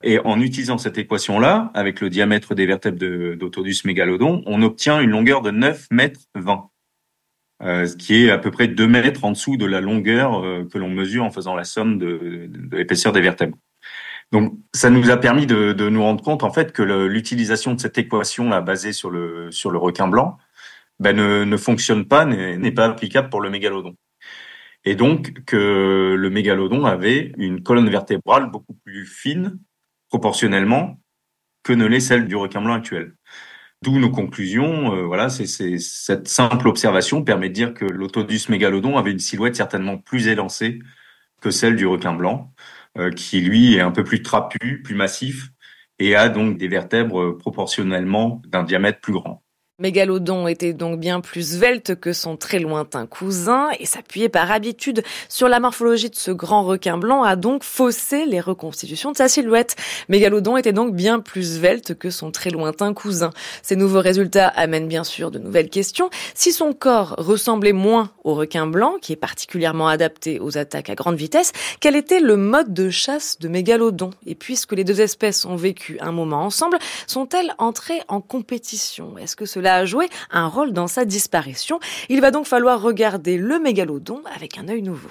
Et 0.03 0.19
en 0.21 0.41
utilisant 0.41 0.79
cette 0.79 0.99
équation-là, 0.99 1.71
avec 1.75 2.01
le 2.01 2.11
diamètre 2.11 2.55
des 2.55 2.67
vertèbres 2.67 2.99
d'Autodus 3.37 3.83
mégalodon, 3.85 4.43
on 4.47 4.63
obtient 4.63 5.01
une 5.01 5.11
longueur 5.11 5.41
de 5.41 5.51
9 5.51 5.87
mètres 5.91 6.21
20, 6.35 6.69
euh, 7.63 7.87
ce 7.87 7.97
qui 7.97 8.25
est 8.25 8.31
à 8.31 8.39
peu 8.39 8.51
près 8.51 8.69
2 8.69 8.87
mètres 8.87 9.25
en 9.25 9.31
dessous 9.31 9.57
de 9.57 9.65
la 9.65 9.81
longueur 9.81 10.45
euh, 10.45 10.69
que 10.71 10.77
l'on 10.77 10.91
mesure 10.91 11.25
en 11.25 11.31
faisant 11.31 11.55
la 11.55 11.65
somme 11.65 11.99
de, 11.99 12.49
de 12.49 12.77
l'épaisseur 12.77 13.13
des 13.13 13.23
vertèbres. 13.23 13.57
Donc, 14.33 14.59
ça 14.75 14.91
nous 14.91 15.09
a 15.11 15.17
permis 15.17 15.47
de, 15.47 15.73
de 15.73 15.89
nous 15.89 16.03
rendre 16.03 16.23
compte 16.23 16.43
en 16.43 16.53
fait 16.53 16.73
que 16.73 16.83
l'utilisation 16.83 17.75
de 17.75 17.81
cette 17.81 17.97
équation-là 17.97 18.61
basée 18.61 18.93
sur 18.93 19.11
le 19.11 19.51
sur 19.53 19.71
le 19.71 19.79
requin 19.79 20.09
blanc 20.09 20.37
ben, 20.99 21.15
ne, 21.17 21.45
ne 21.45 21.57
fonctionne 21.57 22.07
pas, 22.07 22.25
n'est 22.25 22.73
pas 22.73 22.87
applicable 22.87 23.31
pour 23.31 23.41
le 23.41 23.51
mégalodon. 23.51 23.95
Et 24.85 24.95
donc 24.97 25.45
que 25.45 26.15
le 26.19 26.31
mégalodon 26.31 26.85
avait 26.85 27.33
une 27.39 27.63
colonne 27.63 27.89
vertébrale 27.89 28.51
beaucoup 28.51 28.75
plus 28.85 29.07
fine 29.07 29.59
proportionnellement 30.17 30.99
que 31.63 31.75
ne 31.75 31.85
l'est 31.85 32.01
celle 32.01 32.27
du 32.27 32.37
requin 32.37 32.63
blanc 32.63 32.73
actuel. 32.73 33.15
D'où 33.83 33.99
nos 33.99 34.11
conclusions. 34.11 34.95
Euh, 34.95 35.03
voilà, 35.03 35.29
cette 35.29 36.29
simple 36.29 36.69
observation 36.69 37.23
permet 37.23 37.51
de 37.51 37.55
dire 37.55 37.75
que 37.75 37.85
l'autodus 37.85 38.49
mégalodon 38.49 38.97
avait 38.97 39.11
une 39.11 39.19
silhouette 39.19 39.57
certainement 39.57 39.99
plus 39.99 40.29
élancée 40.29 40.79
que 41.43 41.51
celle 41.51 41.77
du 41.77 41.87
requin 41.87 42.15
blanc, 42.15 42.55
euh, 42.97 43.11
qui 43.11 43.43
lui 43.43 43.75
est 43.75 43.81
un 43.81 43.91
peu 43.91 44.05
plus 44.05 44.23
trapu, 44.23 44.81
plus 44.83 44.95
massif 44.95 45.51
et 45.99 46.17
a 46.17 46.31
donc 46.31 46.57
des 46.57 46.69
vertèbres 46.69 47.33
proportionnellement 47.33 48.41
d'un 48.47 48.63
diamètre 48.63 49.01
plus 49.01 49.13
grand. 49.13 49.43
Mégalodon 49.79 50.49
était 50.49 50.73
donc 50.73 50.99
bien 50.99 51.21
plus 51.21 51.59
svelte 51.59 51.97
que 51.97 52.15
son 52.15 52.39
très 52.39 52.61
lointain 52.61 53.05
cousin 53.05 53.69
et 53.79 53.85
s'appuyait 53.85 54.31
par 54.31 54.51
habitude 54.51 55.03
sur 55.29 55.51
la 55.51 55.61
morphologie 55.61 56.09
de 56.09 56.15
ce 56.15 56.31
grand 56.31 56.65
requin 56.65 56.97
blanc 56.97 57.25
a 57.25 57.37
donc 57.37 57.63
faussé 57.63 58.25
les 58.25 58.41
reconstitutions 58.41 59.13
de 59.13 59.19
sa 59.19 59.29
silhouette. 59.29 59.77
Mégalodon 60.09 60.57
était 60.57 60.73
donc 60.73 60.95
bien 60.95 61.21
plus 61.21 61.59
svelte 61.59 61.95
que 61.95 62.09
son 62.09 62.31
très 62.31 62.49
lointain 62.49 62.95
cousin. 62.95 63.33
Ces 63.61 63.77
nouveaux 63.77 64.01
résultats 64.01 64.49
amènent 64.49 64.89
bien 64.89 65.05
sûr 65.05 65.31
de 65.31 65.39
nouvelles 65.39 65.69
questions. 65.69 66.09
Si 66.33 66.53
son 66.53 66.73
corps 66.73 67.15
ressemblait 67.19 67.75
moins 67.75 68.13
au 68.25 68.35
requin 68.35 68.67
blanc, 68.67 68.95
qui 69.03 69.13
est 69.13 69.17
particulièrement 69.17 69.89
adapté 69.89 70.41
aux 70.41 70.57
attaques 70.57 70.89
à 70.89 70.95
grande 70.95 71.17
vitesse, 71.17 71.53
quel 71.81 71.97
était 71.97 72.21
le 72.21 72.39
mode 72.39 72.73
de 72.73 72.89
chasse 72.89 73.39
de 73.41 73.49
Mégalodon? 73.49 74.09
Et 74.25 74.37
puisque 74.37 74.73
les 74.73 74.85
deux 74.85 75.03
espèces 75.03 75.45
ont 75.45 75.57
vécu 75.57 75.99
un 76.01 76.13
moment 76.13 76.45
ensemble, 76.45 76.79
sont-elles 77.07 77.53
entrées 77.59 78.01
en 78.09 78.23
compétition? 78.23 79.19
Est-ce 79.19 79.37
que 79.37 79.45
cela 79.45 79.66
a 79.67 79.85
joué 79.85 80.09
un 80.31 80.47
rôle 80.47 80.73
dans 80.73 80.87
sa 80.87 81.05
disparition. 81.05 81.81
Il 82.09 82.21
va 82.21 82.31
donc 82.31 82.47
falloir 82.47 82.81
regarder 82.81 83.37
le 83.37 83.59
mégalodon 83.59 84.23
avec 84.35 84.59
un 84.59 84.69
œil 84.69 84.83
nouveau. 84.83 85.11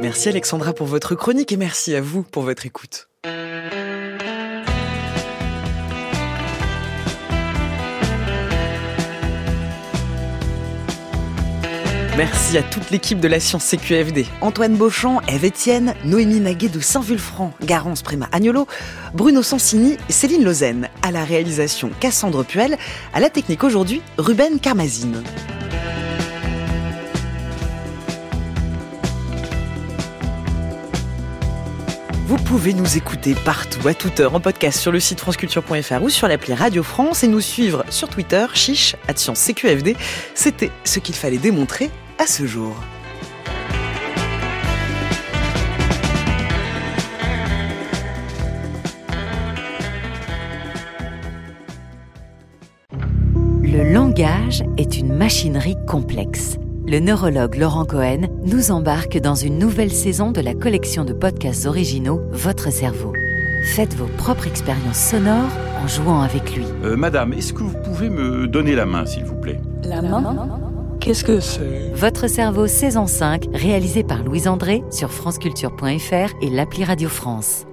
Merci 0.00 0.28
Alexandra 0.28 0.72
pour 0.72 0.86
votre 0.86 1.14
chronique 1.14 1.52
et 1.52 1.56
merci 1.56 1.94
à 1.94 2.00
vous 2.00 2.22
pour 2.22 2.42
votre 2.42 2.64
écoute. 2.64 3.08
Merci 12.18 12.58
à 12.58 12.64
toute 12.64 12.90
l'équipe 12.90 13.20
de 13.20 13.28
la 13.28 13.38
science 13.38 13.64
CQFD. 13.64 14.26
Antoine 14.40 14.74
Beauchamp, 14.74 15.20
Eve 15.28 15.44
Etienne, 15.44 15.94
Noémie 16.04 16.40
Naguet 16.40 16.68
de 16.68 16.80
Saint-Vulfranc, 16.80 17.54
Garance 17.62 18.02
Prima 18.02 18.28
Agnolo, 18.32 18.66
Bruno 19.14 19.40
Sansini, 19.40 19.98
Céline 20.08 20.42
Lausanne. 20.42 20.88
À 21.02 21.12
la 21.12 21.24
réalisation, 21.24 21.92
Cassandre 22.00 22.44
Puel. 22.44 22.76
À 23.14 23.20
la 23.20 23.30
technique 23.30 23.62
aujourd'hui, 23.62 24.02
Ruben 24.18 24.58
Carmazine. 24.58 25.22
pouvez 32.48 32.72
nous 32.72 32.96
écouter 32.96 33.34
partout, 33.44 33.86
à 33.86 33.92
toute 33.92 34.20
heure, 34.20 34.34
en 34.34 34.40
podcast 34.40 34.80
sur 34.80 34.90
le 34.90 35.00
site 35.00 35.20
franceculture.fr 35.20 36.02
ou 36.02 36.08
sur 36.08 36.28
l'appli 36.28 36.54
Radio 36.54 36.82
France 36.82 37.22
et 37.22 37.28
nous 37.28 37.42
suivre 37.42 37.84
sur 37.90 38.08
Twitter, 38.08 38.46
chiche, 38.54 38.96
CQFD. 39.06 39.96
C'était 40.34 40.70
ce 40.82 40.98
qu'il 40.98 41.14
fallait 41.14 41.36
démontrer 41.36 41.90
à 42.18 42.26
ce 42.26 42.46
jour. 42.46 42.74
Le 53.62 53.92
langage 53.92 54.64
est 54.76 54.98
une 54.98 55.12
machinerie 55.12 55.76
complexe. 55.86 56.56
Le 56.86 57.00
neurologue 57.00 57.56
Laurent 57.56 57.84
Cohen 57.84 58.22
nous 58.44 58.70
embarque 58.70 59.18
dans 59.18 59.34
une 59.34 59.58
nouvelle 59.58 59.92
saison 59.92 60.32
de 60.32 60.40
la 60.40 60.54
collection 60.54 61.04
de 61.04 61.12
podcasts 61.12 61.66
originaux 61.66 62.20
Votre 62.32 62.72
cerveau. 62.72 63.12
Faites 63.74 63.94
vos 63.94 64.06
propres 64.16 64.46
expériences 64.46 64.98
sonores 64.98 65.50
en 65.82 65.86
jouant 65.86 66.22
avec 66.22 66.56
lui. 66.56 66.64
Euh, 66.82 66.96
madame, 66.96 67.32
est-ce 67.34 67.52
que 67.52 67.62
vous 67.62 67.76
pouvez 67.84 68.08
me 68.08 68.48
donner 68.48 68.74
la 68.74 68.86
main, 68.86 69.04
s'il 69.04 69.24
vous 69.24 69.36
plaît? 69.36 69.60
La 69.84 70.00
main? 70.00 70.67
Qu'est-ce 71.08 71.24
que 71.24 71.40
c'est? 71.40 71.90
Votre 71.94 72.28
cerveau 72.28 72.66
saison 72.66 73.06
5, 73.06 73.46
réalisé 73.54 74.04
par 74.04 74.22
Louise 74.22 74.46
André 74.46 74.84
sur 74.90 75.10
franceculture.fr 75.10 76.34
et 76.42 76.50
l'appli 76.50 76.84
Radio 76.84 77.08
France. 77.08 77.67